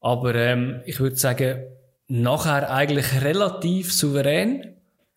[0.00, 1.64] Aber ähm, ich würde sagen,
[2.08, 4.76] nachher eigentlich relativ souverän.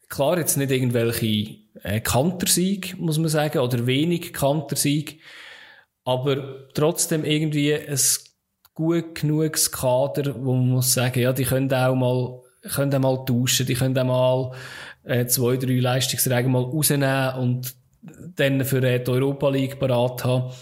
[0.10, 5.22] Klar, jetzt nicht irgendwelche äh, Kantersieg, muss man sagen, oder wenig Kantersieg,
[6.04, 8.00] aber trotzdem irgendwie ein
[8.74, 12.42] gut genuges Kader, wo man muss sagen, ja, die können auch mal,
[12.74, 14.52] können auch mal tauschen, die können auch mal
[15.04, 17.76] äh, zwei, drei Leistungsträger mal rausnehmen und
[18.36, 20.54] dann für äh, die Europa League parat haben.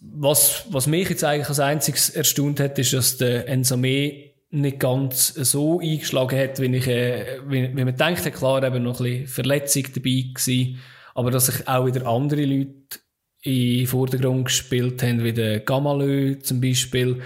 [0.00, 5.28] Was, was mich jetzt eigentlich als einziges erstaunt hat, ist, dass der Ensame nicht ganz
[5.28, 9.26] so eingeschlagen hat, wie ich, äh, wie, wie man denkt, klar, eben noch ein bisschen
[9.26, 10.78] Verletzung dabei gewesen,
[11.14, 13.00] aber dass sich auch wieder andere Leute
[13.42, 17.20] in den Vordergrund gespielt haben, wie der Gamalö zum Beispiel,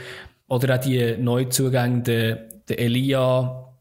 [0.49, 2.35] oder auch die Neuzugänge, der,
[2.68, 3.72] der Elia,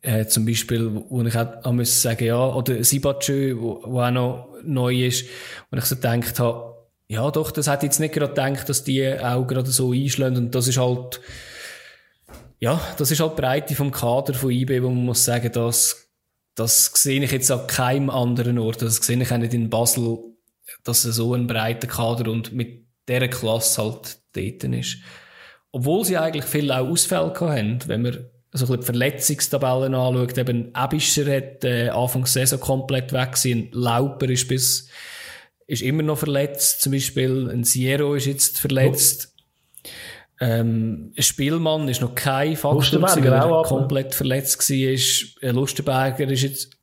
[0.00, 4.10] äh, zum Beispiel, wo ich auch, auch muss sagen, ja, oder Sibachö, wo, wo auch
[4.10, 5.26] noch neu ist,
[5.70, 6.74] und ich so gedacht habe,
[7.06, 10.36] ja doch, das hätte ich jetzt nicht gerade gedacht, dass die auch gerade so einschlagen,
[10.36, 11.20] und das ist halt,
[12.60, 16.08] ja, das ist halt die Breite vom Kader von IB, wo man muss sagen, das,
[16.54, 18.82] das sehe ich jetzt an keinem anderen Ort.
[18.82, 20.18] Das sehe ich auch nicht in Basel,
[20.84, 24.98] dass es so ein breiter Kader und mit dieser Klasse halt dort ist.
[25.70, 30.38] Obwohl sie eigentlich viel auch Ausfälle haben, wenn man also ein bisschen die Verletzungstabellen anschaut,
[30.38, 34.88] eben Ebischer hat äh, Anfang der Saison komplett weg gewesen, Lauper ist bis,
[35.66, 39.27] ist immer noch verletzt, zum Beispiel ein Sierra ist jetzt verletzt.
[40.40, 45.52] Ähm, ein Spielmann ist noch kein Faktor, weil er komplett verletzt war.
[45.52, 46.78] Lustenberger ist jetzt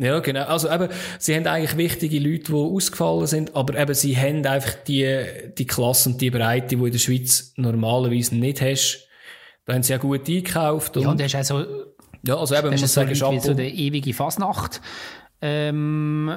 [0.00, 0.44] ja, genau.
[0.44, 0.88] Also eben,
[1.18, 5.66] sie haben eigentlich wichtige Leute, die ausgefallen sind, aber eben, sie haben einfach die, die
[5.66, 9.06] Klasse und die Breite, die du in der Schweiz normalerweise nicht hast.
[9.66, 10.96] Da haben sie ja gut eingekauft.
[10.96, 11.66] Und, ja, und das ist also,
[12.22, 14.80] ja, also eben, man muss sagen, so, so der ewige Fasnacht.
[15.42, 16.34] Ähm,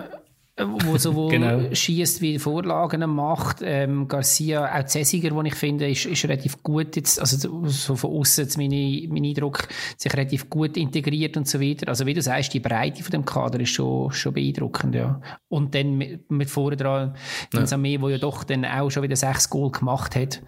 [0.58, 1.74] wo sowohl genau.
[1.74, 3.62] schießt wie Vorlagen macht.
[3.64, 8.12] Ähm, Garcia, auch Cäsiger, den ich finde, ist, ist relativ gut jetzt, also so von
[8.12, 11.88] außen meine, mein Eindruck, sich relativ gut integriert und so weiter.
[11.88, 15.22] Also wie du sagst, die Breite von dem Kader ist schon, schon beeindruckend, ja.
[15.50, 17.16] Und dann mit, mit vorne dran,
[17.54, 17.62] ja.
[17.62, 20.42] Samé, wo ja doch dann auch schon wieder sechs Goal gemacht hat.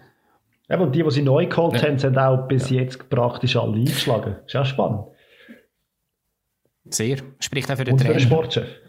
[0.68, 1.82] Eben, und die, die sie neu geholt ja.
[1.82, 2.82] haben, sind auch bis ja.
[2.82, 4.36] jetzt praktisch alle eingeschlagen.
[4.46, 5.00] Ist auch spannend.
[6.90, 7.18] Sehr.
[7.40, 8.14] Spricht auch für den und Trainer.
[8.14, 8.85] Für den Sportchef.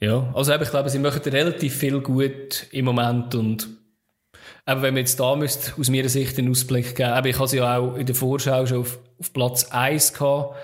[0.00, 3.68] Ja, also ich glaube, sie machen relativ viel gut im Moment und
[4.64, 7.48] aber wenn man jetzt da müsste, aus meiner Sicht einen Ausblick geben, aber ich habe
[7.48, 10.56] sie ja auch in der Vorschau schon auf, auf Platz 1 gehabt.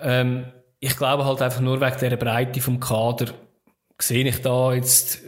[0.00, 0.46] Ähm,
[0.80, 3.32] ich glaube halt einfach nur wegen dieser Breite vom Kader
[4.00, 5.20] sehe ich da jetzt,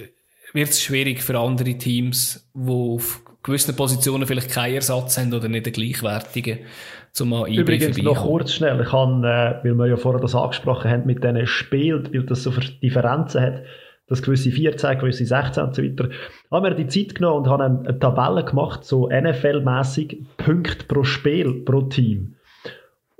[0.53, 5.49] wird es schwierig für andere Teams, die auf gewissen Positionen vielleicht keinen Ersatz haben oder
[5.49, 6.61] nicht den gleichwertigen,
[7.13, 10.91] zum mal Übrigens noch kurz schnell, ich kann, äh, weil wir ja vorher das angesprochen
[10.91, 13.63] haben, mit denen spielt, weil das so Differenzen hat,
[14.09, 16.09] dass gewisse 14, gewisse 16 und so weiter,
[16.51, 21.05] haben wir die Zeit genommen und haben eine, eine Tabelle gemacht, so NFL-mäßig, Punkte pro
[21.05, 22.35] Spiel, pro Team.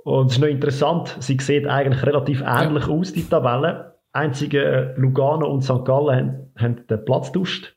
[0.03, 2.93] Und es ist noch interessant, sie sieht eigentlich relativ ähnlich ja.
[2.93, 3.95] aus, die Tabelle.
[4.11, 5.83] Einzige äh, Lugano und St.
[5.83, 7.74] Gallen haben, haben den Platz tauscht.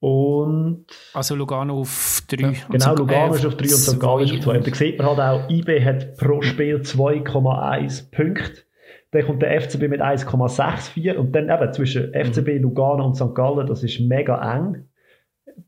[0.00, 2.40] Und also Lugano auf 3.
[2.40, 4.00] Ja, genau, Lugano ist auf 3 und St.
[4.00, 4.58] Gallen ist auf 2.
[4.58, 8.62] Und da sieht man halt auch, IB hat pro Spiel 2,1 Punkte.
[9.10, 13.34] Dann kommt der FCB mit 1,64 und dann eben zwischen FCB, Lugano und St.
[13.34, 14.84] Gallen, das ist mega eng.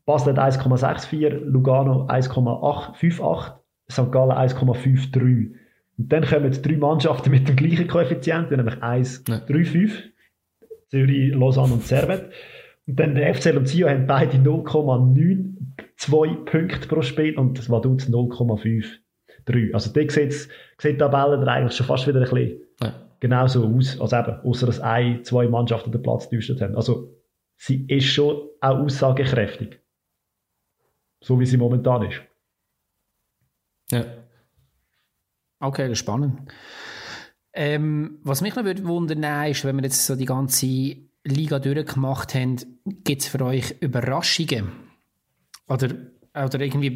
[0.05, 3.53] Basel hat 1,64, Lugano 1,58,
[3.91, 4.11] St.
[4.11, 5.55] Gallen 1,53.
[5.97, 9.91] Und dann kommen drei Mannschaften mit dem gleichen Koeffizienten, nämlich 1,35.
[10.89, 12.31] Zürich, Lausanne und Servet.
[12.87, 18.05] Und dann der FCL und Sio haben beide 0,92 Punkte pro Spiel und das Vaduz
[18.05, 19.73] 0,53.
[19.73, 20.49] Also da sieht, sieht
[20.83, 22.93] die Tabelle eigentlich schon fast wieder ein bisschen ja.
[23.19, 26.75] genauso aus, als eben, außer dass ein, zwei Mannschaften den Platz getäuscht haben.
[26.75, 27.13] Also
[27.57, 29.79] sie ist schon auch aussagekräftig.
[31.23, 32.21] So wie sie momentan ist.
[33.91, 34.05] Ja.
[35.59, 36.51] Okay, das ist spannend.
[37.53, 42.33] Ähm, was mich noch würde wundern ist, wenn wir jetzt so die ganze Liga durchgemacht
[42.35, 42.57] haben,
[43.03, 44.71] gibt es für euch Überraschungen?
[45.67, 45.89] Oder,
[46.33, 46.89] oder irgendwie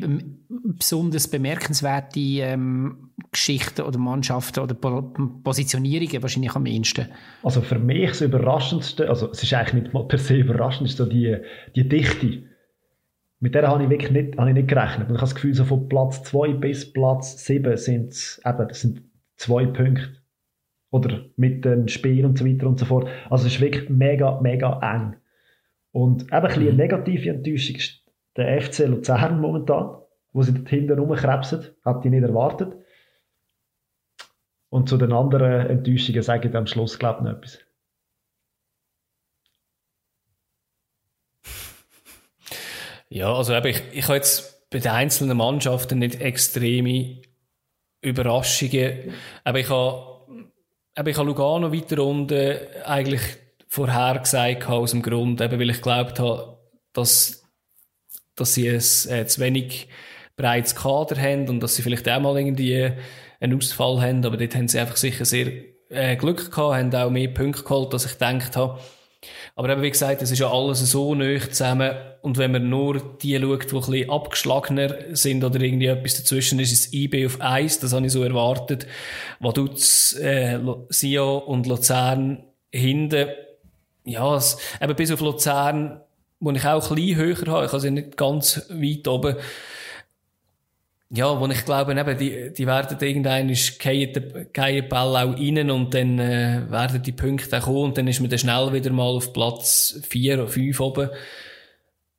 [0.50, 5.14] besonders bemerkenswerte ähm, Geschichten oder Mannschaften oder po
[5.44, 7.08] Positionierungen wahrscheinlich am ehesten?
[7.44, 10.98] Also für mich das Überraschendste, also es ist eigentlich nicht mal per se überraschend, ist
[10.98, 11.38] so die,
[11.76, 12.44] die Dichte.
[13.40, 15.10] Mit der habe ich wirklich nicht, habe ich nicht gerechnet.
[15.10, 18.68] Und ich habe das Gefühl, so von Platz 2 bis Platz 7 sind es eben,
[19.38, 20.25] zwei Punkte
[20.96, 23.10] oder mit den Spielen und so weiter und so fort.
[23.30, 25.18] Also es ist wirklich mega, mega eng.
[25.92, 26.78] Und eben ein bisschen eine mhm.
[26.78, 28.02] negative Enttäuschung ist
[28.38, 29.98] der FC Luzern momentan,
[30.32, 32.78] wo sie dort hinten rumkrebsen, hat die nicht erwartet.
[34.70, 37.60] Und zu den anderen Enttäuschungen sage ich am Schluss, glaube ich, noch etwas.
[43.10, 47.22] Ja, also eben, ich, ich habe jetzt bei den einzelnen Mannschaften nicht extreme
[48.02, 50.15] Überraschungen, aber ich habe
[50.96, 53.22] aber ich habe Lugano weiter unten eigentlich
[53.68, 56.58] vorher gesagt aus dem Grund, eben weil ich glaubt habe,
[56.94, 57.44] dass,
[58.36, 59.90] dass sie ein, äh, zu wenig
[60.38, 62.92] breites Kader haben und dass sie vielleicht auch mal irgendwie
[63.40, 65.52] einen Ausfall haben, aber dort haben sie einfach sicher sehr
[65.90, 68.80] äh, Glück gehabt, haben auch mehr Punkte geholt, als ich gedacht habe.
[69.56, 71.92] Aber eben, wie gesagt, es ist ja alles so neu zusammen.
[72.22, 76.60] Und wenn man nur die schaut, die ein bisschen abgeschlagener sind oder irgendwie etwas dazwischen
[76.60, 78.88] ist, ist IB auf 1, das habe ich so erwartet.
[79.40, 80.60] Vaduz, äh,
[80.90, 83.28] Sio und Luzern hinten.
[84.04, 86.02] Ja, es, eben bis auf Luzern,
[86.40, 89.36] wo ich auch ein bisschen höher habe, ich habe sie nicht ganz weit oben,
[91.16, 96.20] ja, wo ich glaube, eben, die, die werden irgendwann die Ball auch rein und dann
[96.20, 99.34] äh, werden die Punkte auch kommen und dann ist man dann schnell wieder mal auf
[99.34, 101.10] Platz 4 oder 5 oben.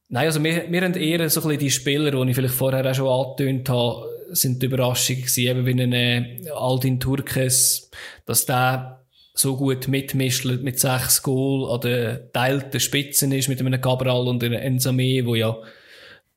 [0.08, 2.88] Nein, also wir, wir haben eher so ein bisschen die Spieler, die ich vielleicht vorher
[2.88, 7.90] auch schon angetönt habe, sind die Überraschung gewesen, eben wie ein äh, Aldin Turkes,
[8.24, 9.04] dass der
[9.34, 14.58] so gut mitmischt mit sechs Goal an teilten Spitzen ist mit einem Cabral und einem
[14.58, 15.58] Ensame, wo ja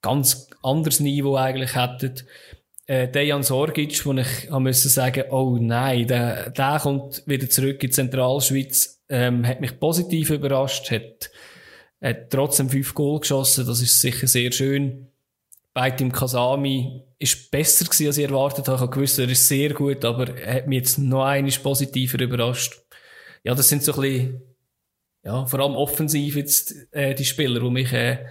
[0.02, 2.16] ganz anderes Niveau eigentlich hätten.
[2.90, 7.84] Äh, Dejan Sorgic, wo ich haben müssen sagen, oh nein, der, der kommt wieder zurück
[7.84, 11.30] in Zentralschweiz, ähm, hat mich positiv überrascht, hat,
[12.02, 15.08] hat trotzdem fünf Goal geschossen, das ist sicher sehr schön.
[15.76, 18.78] Beitim Kasami ist besser gewesen, als ich erwartet habe.
[18.78, 22.20] Ich habe gewusst, er ist sehr gut, aber er hat mich jetzt noch einmal positiver
[22.20, 22.82] überrascht.
[23.44, 24.42] Ja, das sind so ein bisschen,
[25.24, 28.26] ja, vor allem offensiv jetzt, äh, die Spieler, die mich, äh,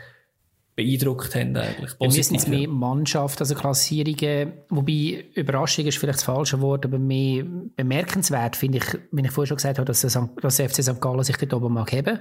[0.78, 1.90] beeindruckt haben eigentlich.
[1.98, 7.00] Wir müssen jetzt mehr Mannschaft, also Klassierungen, wobei Überraschung ist vielleicht das falsche Wort, aber
[7.00, 7.44] mehr
[7.74, 11.00] bemerkenswert finde ich, wie ich vorher schon gesagt habe, dass der, FC St.
[11.00, 12.20] Gallen sich dort oben mag haben.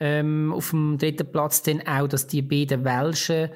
[0.00, 3.50] Ähm, auf dem dritten Platz dann auch, dass die beiden Welschen,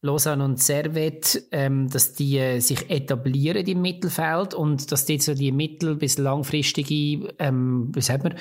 [0.00, 5.34] Lausanne und Servet, ähm, dass die äh, sich etablieren im Mittelfeld und dass dort so
[5.34, 8.34] die mittel- bis langfristige, ähm, wie sagt man,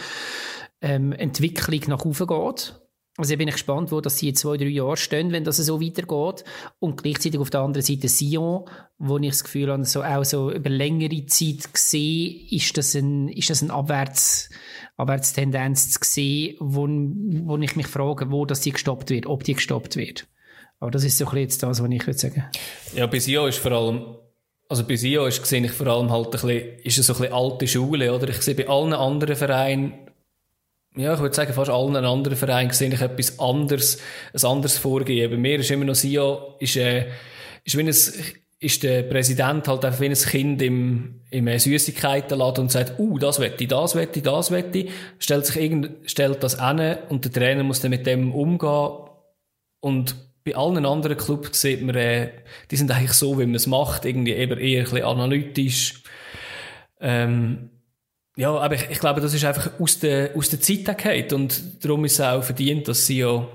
[0.81, 2.84] ähm, Entwicklung nach oben geht.
[3.17, 5.81] Also ich bin gespannt, wo das sie in zwei, drei Jahren stehen, wenn das so
[5.81, 6.43] weitergeht.
[6.79, 8.65] Und gleichzeitig auf der anderen Seite Sion,
[8.97, 13.29] wo ich das Gefühl habe, so auch so über längere Zeit gesehen, ist das ein,
[13.29, 14.49] ist das ein Abwärts,
[14.97, 19.53] Abwärtstendenz zu sehen, wo, wo ich mich frage, wo das die gestoppt wird, ob die
[19.53, 20.27] gestoppt wird.
[20.79, 22.43] Aber das ist so ein bisschen jetzt das, was ich würde sagen.
[22.95, 24.17] Ja, bei Sion ist vor allem,
[24.67, 27.19] also bei Sion ist, sehe ich vor allem halt ein bisschen, ist es so ein
[27.19, 28.27] bisschen alte Schule, oder?
[28.27, 30.04] Ich sehe bei allen anderen Vereinen,
[30.95, 33.99] ja, ich würde sagen, fast allen anderen Vereinen sehe ich etwas anderes,
[34.33, 35.29] ein anderes Vorgehen.
[35.29, 37.07] Bei mir ist immer noch SIO, ist, äh,
[37.63, 37.93] ist wie ein,
[38.59, 43.39] ist der Präsident halt einfach wie ein Kind im, im Süßigkeitenladen und sagt, uh, das
[43.39, 47.25] wette ich, das wette ich, das wette ich, stellt sich irgend, stellt das an und
[47.25, 49.09] der Trainer muss dann mit dem umgehen.
[49.81, 50.15] Und
[50.45, 52.31] bei allen anderen Clubs sieht man, äh,
[52.71, 56.03] die sind eigentlich so, wie man es macht, irgendwie eben eher ein bisschen analytisch,
[57.01, 57.71] ähm,
[58.35, 61.83] ja, aber ich, ich, glaube, das ist einfach aus der, aus der Zeit gefallen und
[61.83, 63.47] darum ist es auch verdient, dass sie ja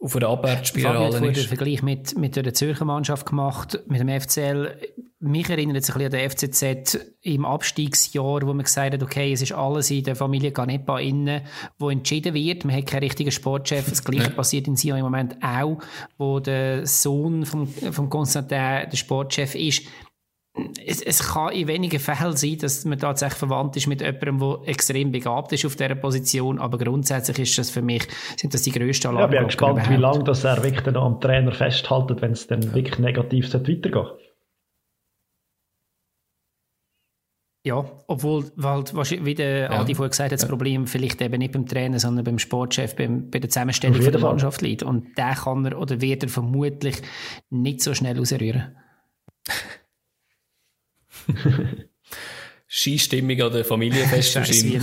[0.00, 1.14] auf einer Abwärtsspirale ist.
[1.14, 4.76] Ich habe Vergleich mit, mit der Zürcher Mannschaft gemacht, mit dem FCL.
[5.18, 9.32] Mich erinnert es ein bisschen an den FCZ im Abstiegsjahr, wo man gesagt hat, okay,
[9.32, 11.42] es ist alles in der Familie Ganepa innen,
[11.78, 12.66] wo entschieden wird.
[12.66, 13.88] Man hat keinen richtigen Sportchef.
[13.88, 15.78] Das Gleiche passiert in Sion im Moment auch,
[16.18, 19.82] wo der Sohn von, von Constantin der Sportchef ist
[20.84, 24.68] es, es kann in wenigen Fällen sein, dass man tatsächlich verwandt ist mit jemandem, der
[24.68, 28.06] extrem begabt ist auf dieser Position, aber grundsätzlich ist das für mich,
[28.36, 30.96] sind das die grössten Alarmglocken Ja, ich bin gespannt, wie lange das er wirklich dann
[30.96, 33.92] am Trainer festhält, wenn es dann wirklich negativ weitergeht.
[37.66, 38.84] Ja, obwohl, weil,
[39.24, 39.70] wie der ja.
[39.80, 40.48] Adi vorher gesagt hat, das ja.
[40.48, 44.62] Problem vielleicht eben nicht beim Trainer, sondern beim Sportchef, beim, bei der Zusammenstellung der Mannschaft
[44.62, 44.84] liegt.
[44.84, 47.02] Und der kann er oder wird er vermutlich
[47.50, 48.76] nicht so schnell ausrühren.
[52.68, 54.82] Skistimmung an der Familienfest wahrscheinlich.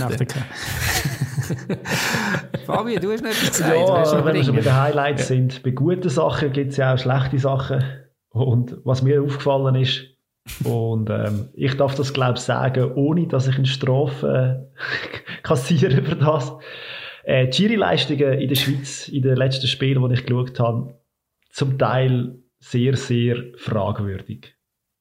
[2.64, 3.76] Fabian, du hast nicht etwas gesagt.
[3.76, 5.26] Ja, wenn wir schon bei den Highlights ja.
[5.36, 7.84] sind, bei guten Sachen gibt es ja auch schlechte Sachen.
[8.30, 10.04] Und was mir aufgefallen ist,
[10.64, 16.02] und ähm, ich darf das glaube ich sagen, ohne dass ich eine Strafe äh, kassiere
[16.02, 16.52] für das.
[17.24, 21.00] Äh, die Jury-Leistungen in der Schweiz in den letzten Spielen, die ich geschaut habe,
[21.50, 24.54] zum Teil sehr, sehr fragwürdig.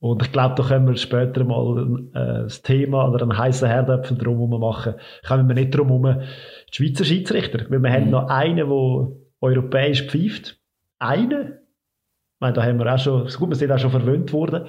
[0.04, 4.18] Und ich glaube, da können wir später mal äh, das Thema oder einen heißen Herdöpfel
[4.18, 4.96] drum machen.
[5.26, 6.20] Kommen wir nicht drum herum,
[6.68, 7.60] die Schweizer Schiedsrichter.
[7.70, 7.94] Weil wir mhm.
[7.94, 10.60] haben noch einen, der europäisch pfeift.
[11.00, 11.54] Einen.
[11.54, 14.66] Ich meine, da haben wir auch schon, gut, wir sind auch schon verwöhnt worden.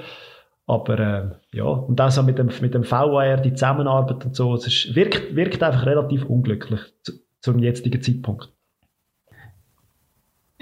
[0.66, 4.54] Aber äh, ja, und das auch mit dem, mit dem VAR, die Zusammenarbeit und so,
[4.54, 8.53] es ist, wirkt, wirkt einfach relativ unglücklich zu, zum jetzigen Zeitpunkt.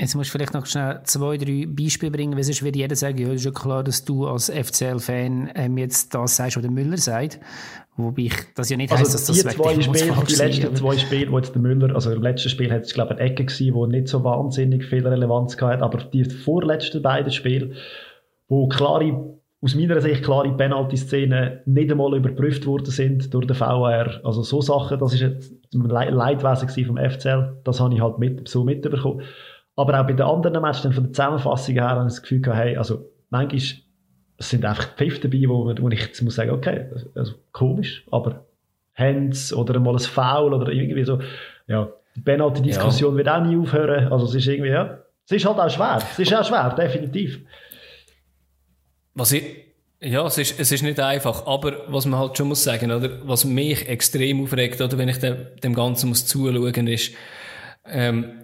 [0.03, 3.19] Jetzt musst du vielleicht noch schnell zwei, drei Beispiele bringen, weil sonst wird jeder sagen,
[3.19, 6.97] ja, ist ja klar, dass du als FCL-Fan ähm, jetzt das sagst, was der Müller
[6.97, 7.39] sagt.
[7.97, 10.99] Wobei ich das ja nicht also heisst, dass das die zwei Spiele, Die letzten zwei
[10.99, 13.45] Spiele, wo jetzt der Müller, also im letzten Spiel hat es, glaube ich, eine Ecke
[13.45, 17.74] gewesen, wo nicht so wahnsinnig viel Relevanz hatte, aber die vorletzten beiden Spiele,
[18.49, 24.20] wo klare aus meiner Sicht klare Penalty-Szenen nicht einmal überprüft worden sind durch den VR.
[24.24, 28.49] Also so Sachen, das ist jetzt ein Leidwesen vom FCL, das habe ich halt mit,
[28.49, 29.23] so mitbekommen.
[29.82, 32.60] Aber auch bei den anderen Matches, von der Zusammenfassung her, habe ich das Gefühl gehabt,
[32.60, 33.60] hey, also manchmal
[34.38, 38.46] es sind einfach Pfiff dabei, wo, wo ich jetzt muss sagen, okay, also komisch, aber
[38.94, 41.20] Hands oder mal ein Foul oder irgendwie so,
[41.66, 43.18] ja, die Penalty-Diskussion ja.
[43.18, 46.18] wird auch nie aufhören, also es ist irgendwie, ja, es ist halt auch schwer, es
[46.18, 47.40] ist auch schwer, definitiv.
[49.14, 49.44] Was ich,
[50.00, 53.26] ja, es ist, es ist nicht einfach, aber was man halt schon muss sagen, oder,
[53.26, 57.12] was mich extrem aufregt, oder, wenn ich dem, dem Ganzen muss zuschauen, ist,
[57.86, 58.42] ähm,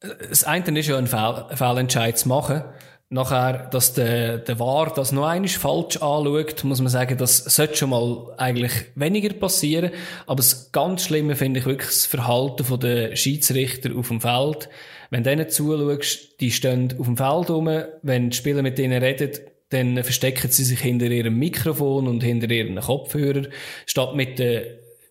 [0.00, 2.62] das eine ist ja ein Fehl, Fehlentscheid zu machen.
[3.10, 7.76] Nachher, dass der, der War das noch einmal falsch anschaut, muss man sagen, das sollte
[7.76, 9.92] schon mal eigentlich weniger passieren.
[10.26, 14.68] Aber das ganz Schlimme finde ich wirklich das Verhalten der Schiedsrichter auf dem Feld.
[15.08, 17.70] Wenn du denen zuschaust, die stehen auf dem Feld rum,
[18.02, 19.30] wenn die Spieler mit denen reden,
[19.70, 23.48] dann verstecken sie sich hinter ihrem Mikrofon und hinter ihren Kopfhörer,
[23.86, 24.64] statt mit den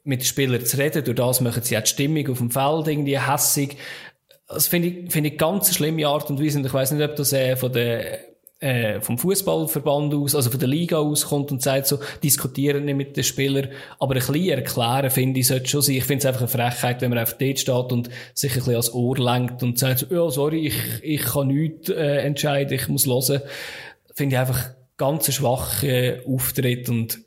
[0.08, 1.04] mit den Spielern zu reden.
[1.04, 3.76] Durch das machen sie auch die Stimmung auf dem Feld irgendwie hässig.
[4.48, 6.60] Das finde ich, finde ich ganz schlimme Art und Weise.
[6.60, 8.19] Und ich weiß nicht, ob das äh, von der
[8.60, 12.95] äh, vom Fußballverband aus, also von der Liga aus kommt und sagt so, diskutieren nicht
[12.95, 13.69] mit den Spielern,
[13.99, 15.95] aber ein bisschen erklären, finde ich, sollte schon sein.
[15.95, 18.74] Ich finde es einfach eine Frechheit, wenn man einfach dort steht und sich ein bisschen
[18.74, 22.88] ans Ohr lenkt und sagt so, ja, sorry, ich, ich kann nichts äh, entscheiden, ich
[22.88, 23.41] muss hören.
[24.15, 27.19] Finde ich einfach ganz schwachen äh, Auftritt und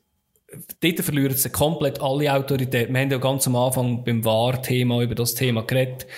[0.80, 2.92] dort verlieren sie komplett alle Autorität.
[2.92, 6.08] Wir haben ja ganz am Anfang beim Wahr-Thema über das Thema geredet.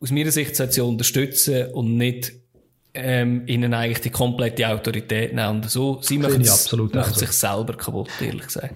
[0.00, 2.32] Aus meiner Sicht sollte sie unterstützen und nicht
[2.96, 5.56] ähm, ihnen eigentlich die komplette Autorität nehmen.
[5.56, 8.74] Und so, sie machen, machen sich selber kaputt, ehrlich gesagt.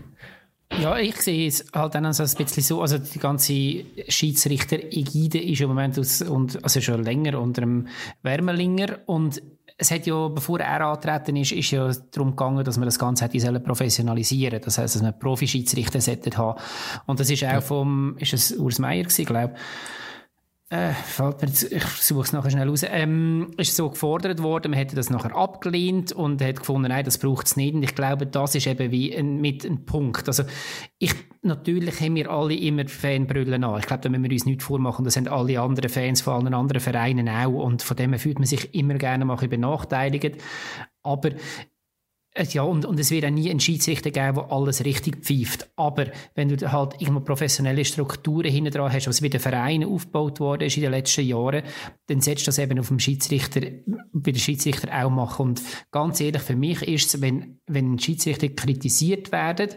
[0.78, 5.60] Ja, ich sehe es halt dann also ein bisschen so, also die ganze Schiedsrichter-Egide ist
[5.60, 7.88] im Moment aus, und, also schon länger unter dem
[8.22, 9.42] Wärmelinger und
[9.76, 13.24] es hat ja, bevor er antreten ist, ist ja darum gegangen, dass man das Ganze
[13.24, 14.60] hätte professionalisieren.
[14.62, 16.00] Das heißt, dass man Profi-Schiedsrichter
[16.36, 16.60] haben.
[17.06, 19.60] Und das ist auch vom, ist es Urs Meier gewesen, glaube ich
[20.72, 25.10] äh, ich versuche es nachher schnell raus, ähm, ist so gefordert worden, man hätte das
[25.10, 27.74] nachher abgelehnt und hat gefunden, nein, das braucht es nicht.
[27.74, 30.28] Und ich glaube, das ist eben wie ein, mit ein Punkt.
[30.28, 30.44] Also,
[30.98, 33.80] ich, natürlich haben wir alle immer Fanbrüllen an.
[33.80, 36.54] Ich glaube, da müssen wir uns nicht vormachen, das sind alle anderen Fans von allen
[36.54, 37.64] anderen Vereinen auch.
[37.64, 40.36] Und von dem fühlt man sich immer gerne mal benachteiligt.
[41.02, 41.30] Aber
[42.36, 45.68] ja, und, und es wird auch nie einen Schiedsrichter geben, der alles richtig pfeift.
[45.74, 50.66] Aber wenn du halt irgendwo professionelle Strukturen hinten dran hast, was wieder Vereinen aufgebaut worden
[50.66, 51.62] ist in den letzten Jahren,
[52.06, 53.60] dann setzt das eben auf dem Schiedsrichter,
[54.12, 55.42] bei den Schiedsrichter auch machen.
[55.42, 59.70] Und ganz ehrlich, für mich ist es, wenn, wenn Schiedsrichter kritisiert werden,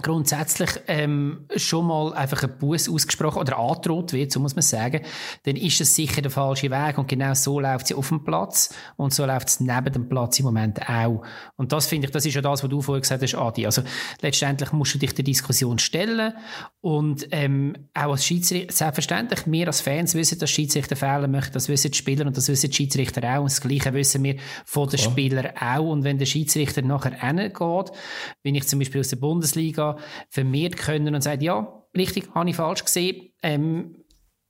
[0.00, 5.02] grundsätzlich ähm, schon mal einfach ein Buß ausgesprochen oder angedroht wird, so muss man sagen,
[5.44, 8.74] dann ist es sicher der falsche Weg und genau so läuft sie auf dem Platz
[8.96, 11.22] und so läuft es neben dem Platz im Moment auch.
[11.56, 13.66] Und das finde ich, das ist ja das, was du vorher gesagt hast, Adi.
[13.66, 13.82] Also
[14.22, 16.32] letztendlich musst du dich der Diskussion stellen
[16.82, 21.68] und ähm, auch als Schiedsrichter, selbstverständlich, wir als Fans wissen, dass Schiedsrichter fehlen möchten, das
[21.68, 24.34] wissen die Spieler und das wissen die Schiedsrichter auch und das Gleiche wissen wir
[24.64, 27.92] von den Spielern auch und wenn der Schiedsrichter nachher hingeht,
[28.42, 29.96] wenn ich zum Beispiel aus der Bundesliga
[30.28, 33.30] vermehrt können und sagt, ja, richtig, habe ich falsch gesehen.
[33.44, 34.01] Ähm,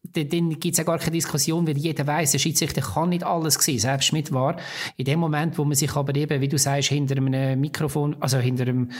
[0.03, 3.55] dann, gibt es ja gar keine Diskussion, weil jeder weiß, der Schiedsrichter kann nicht alles
[3.55, 4.57] sehen, selbst mit war.
[4.97, 8.39] In dem Moment, wo man sich aber eben, wie du sagst, hinter einem Mikrofon, also
[8.39, 8.91] hinter einem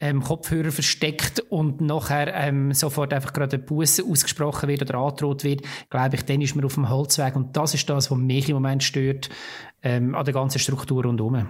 [0.00, 5.44] ähm, Kopfhörer versteckt und nachher ähm, sofort einfach gerade ein Busse ausgesprochen wird oder angedroht
[5.44, 8.48] wird, glaube ich, dann ist man auf dem Holzweg und das ist das, was mich
[8.48, 9.30] im Moment stört
[9.82, 11.48] ähm, an der ganzen Struktur rundherum.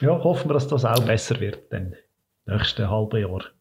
[0.00, 1.94] Ja, hoffen wir, dass das auch besser wird dann
[2.46, 3.57] nächsten halben Jahr.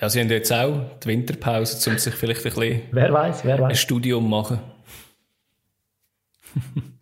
[0.00, 3.58] Ja, sie haben jetzt auch die Winterpause, um sich vielleicht ein bisschen wer weiß, wer
[3.60, 3.70] weiß.
[3.70, 4.60] ein Studium machen.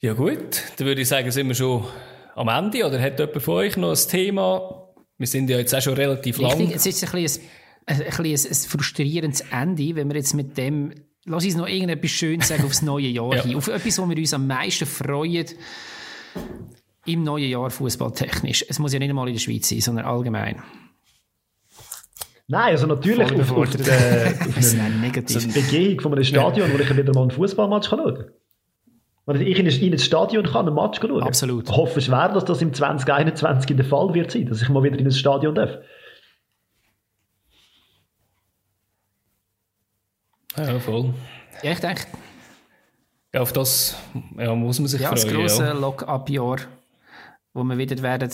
[0.00, 1.84] ja gut, dann würde ich sagen, sind wir schon
[2.34, 2.86] am Ende.
[2.86, 4.88] Oder hat jemand von euch noch ein Thema?
[5.18, 6.70] Wir sind ja jetzt auch schon relativ lang.
[6.72, 7.42] Es ist ein bisschen
[7.86, 10.94] ein, ein, ein, ein frustrierendes Ende, wenn wir jetzt mit dem
[11.26, 13.42] Lass uns noch irgendetwas Schönes sagen aufs neue Jahr ja.
[13.42, 13.56] hin.
[13.56, 15.46] Auf etwas, wo wir uns am meisten freuen
[17.06, 18.64] im neuen Jahr fußballtechnisch.
[18.68, 20.62] Es muss ja nicht einmal in der Schweiz sein, sondern allgemein.
[22.50, 26.74] Nein, also natürlich auf, auf, der, auf eine, Begehung von einem Stadion, ja.
[26.74, 28.30] wo ich wieder mal einen Fußballmatch schauen kann.
[29.24, 31.68] Wenn ich in ein, in ein Stadion kann, einen Match schauen Absolut.
[31.68, 34.98] Ich hoffe schwer, dass das im 2021 der Fall wird sein, dass ich mal wieder
[34.98, 35.78] in ein Stadion darf.
[40.56, 41.14] Ja, voll.
[41.62, 42.02] Ja, ich denke.
[43.32, 43.96] Ja, auf das
[44.36, 45.22] ja, muss man sich ja, freuen.
[45.22, 45.72] Das grosse ja.
[45.72, 46.56] Lock-up-Jahr,
[47.54, 48.28] wo wir wieder werden.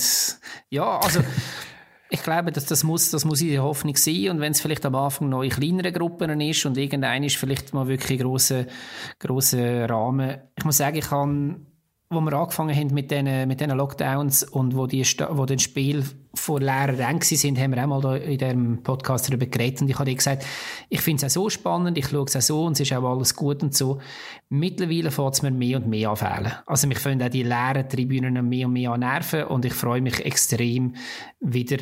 [0.70, 1.20] Ja, also.
[2.08, 4.30] Ich glaube, dass das muss, das muss die Hoffnung sein.
[4.30, 7.74] Und wenn es vielleicht am Anfang noch in kleineren Gruppen ist und irgendein ist vielleicht
[7.74, 8.66] mal wirklich große,
[9.18, 10.38] große Rahmen.
[10.56, 11.56] Ich muss sagen, ich habe
[12.08, 16.04] wo wir angefangen haben mit diesen, mit diesen Lockdowns und wo, die, wo das Spiel
[16.34, 19.88] vor leeren Rängen sind, haben wir auch mal da in diesem Podcast darüber geredet und
[19.88, 20.46] ich habe gesagt,
[20.88, 23.02] ich finde es auch so spannend, ich schaue es auch so und es ist auch
[23.02, 23.98] alles gut und so.
[24.48, 26.52] Mittlerweile fängt es mir mehr und mehr anfällen.
[26.66, 30.00] Also mich finden auch die leeren Tribünen mehr und mehr an nerven und ich freue
[30.00, 30.94] mich extrem
[31.40, 31.78] wieder,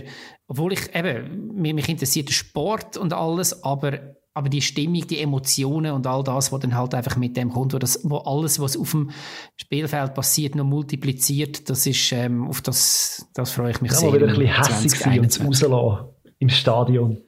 [0.47, 5.21] obwohl ich eben, mich, mich interessiert der Sport und alles, aber aber die Stimmung, die
[5.21, 8.59] Emotionen und all das, was dann halt einfach mit dem kommt, wo, das, wo alles,
[8.59, 9.11] was auf dem
[9.57, 14.09] Spielfeld passiert, noch multipliziert, das ist, ähm, auf das, das freue ich mich ja, sehr.
[14.09, 16.09] Ja, wieder ein bisschen hässlich sein und rauslassen
[16.41, 17.23] im Stadion.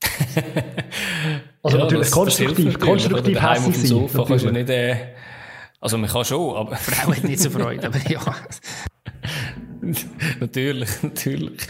[1.62, 3.86] also ja, natürlich das, konstruktiv, das konstruktiv hässlich sein.
[3.86, 5.14] Sofa kannst du nicht, äh,
[5.80, 6.76] also man kann schon, aber...
[6.76, 8.20] Frauen hat nicht so Freude, aber ja.
[10.40, 11.60] natürlich, natürlich.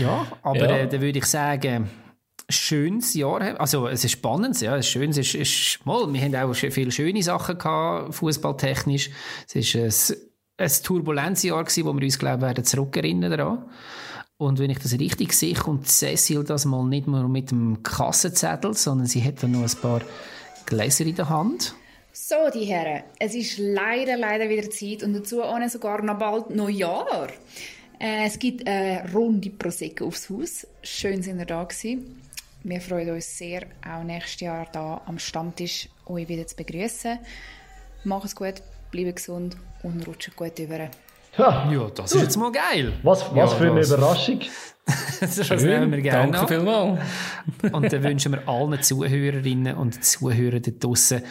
[0.00, 0.76] ja, aber ja.
[0.78, 1.88] Äh, dann würde ich sagen,
[2.48, 3.60] schönes Jahr.
[3.60, 4.76] Also, es ist spannend, ja.
[4.76, 9.10] Es schön, es ist, ist mal, wir haben auch viele schöne Sachen gehabt, fußballtechnisch.
[9.46, 10.10] Es ist
[10.58, 13.64] ein, ein turbulentes Jahr gewesen, wo wir uns, glaube ich, werden zurückerinnern daran.
[14.38, 18.72] Und wenn ich das richtig sehe, kommt Cecil das mal nicht nur mit dem Kassenzettel,
[18.74, 20.00] sondern sie hat dann noch ein paar
[20.64, 21.74] Gläser in der Hand.
[22.20, 26.50] So, die Herren, es ist leider, leider wieder Zeit und dazu auch sogar noch bald
[26.50, 27.28] Neujahr.
[28.00, 30.66] Äh, es gibt eine Runde Prosecco aufs Haus.
[30.82, 32.20] Schön sind ihr da gewesen.
[32.64, 37.20] Wir freuen uns sehr, auch nächstes Jahr da am Stammtisch euch wieder zu begrüßen.
[38.02, 38.54] Macht es gut,
[38.90, 40.90] bleibt gesund und rutscht gut über.
[41.38, 42.94] Ja, ja das ist jetzt mal geil.
[43.04, 43.92] Was, was ja, für eine das.
[43.92, 44.40] Überraschung.
[45.20, 47.00] das nehmen wir gerne Danke vielmals.
[47.72, 51.22] und dann wünschen wir allen Zuhörerinnen und Zuhörern da draussen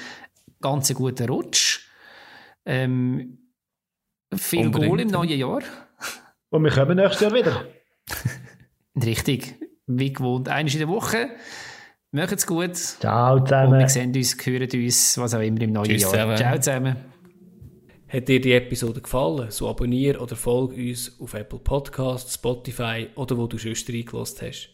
[0.61, 1.87] ganz guten Rutsch.
[2.65, 3.37] Ähm,
[4.35, 4.89] viel Unbedingt.
[4.89, 5.61] Goal im neuen Jahr.
[6.49, 7.65] Und wir kommen nächstes Jahr wieder.
[8.95, 9.55] Richtig.
[9.85, 11.29] Wie gewohnt, einmal in der Woche.
[12.11, 12.75] Macht's gut.
[12.75, 13.79] Ciao Und zusammen.
[13.79, 16.11] wir sehen uns, hören uns, was auch immer im neuen Tschüss Jahr.
[16.11, 16.37] zusammen.
[16.37, 16.95] Ciao zusammen.
[18.09, 23.37] Hat dir die Episode gefallen, so abonniere oder folge uns auf Apple Podcasts, Spotify oder
[23.37, 24.69] wo du sonst reingelassen hast.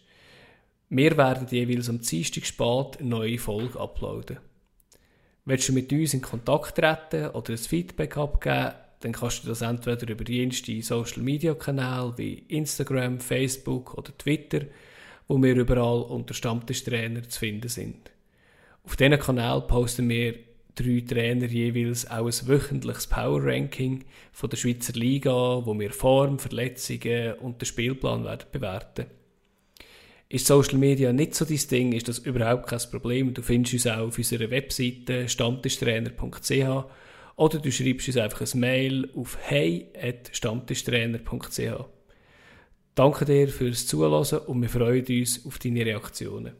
[0.90, 4.38] Wir werden jeweils am Dienstag spät eine neue Folge uploaden.
[5.46, 9.62] Willst du mit uns in Kontakt treten oder ein Feedback abgeben, dann kannst du das
[9.62, 14.62] entweder über jenste Social Media Kanäle wie Instagram, Facebook oder Twitter,
[15.28, 18.12] wo wir überall unter Stammtischtrainer zu finden sind.
[18.86, 20.36] Auf diesen Kanal posten wir
[20.76, 26.40] drei Trainer jeweils auch ein wöchentliches Power Ranking von der Schweizer Liga, wo wir Form,
[26.40, 29.08] Verletzungen und den Spielplan werden bewerten.
[30.34, 33.36] Ist Social Media nicht so dein Ding, ist das überhaupt kein Problem.
[33.36, 36.86] Du findest uns auch auf unserer Webseite stammtischtrainer.ch
[37.36, 41.86] oder du schreibst uns einfach ein Mail auf hey.stammtischtrainer.ch.
[42.96, 46.54] Danke dir fürs Zuhören und wir freuen uns auf deine Reaktionen.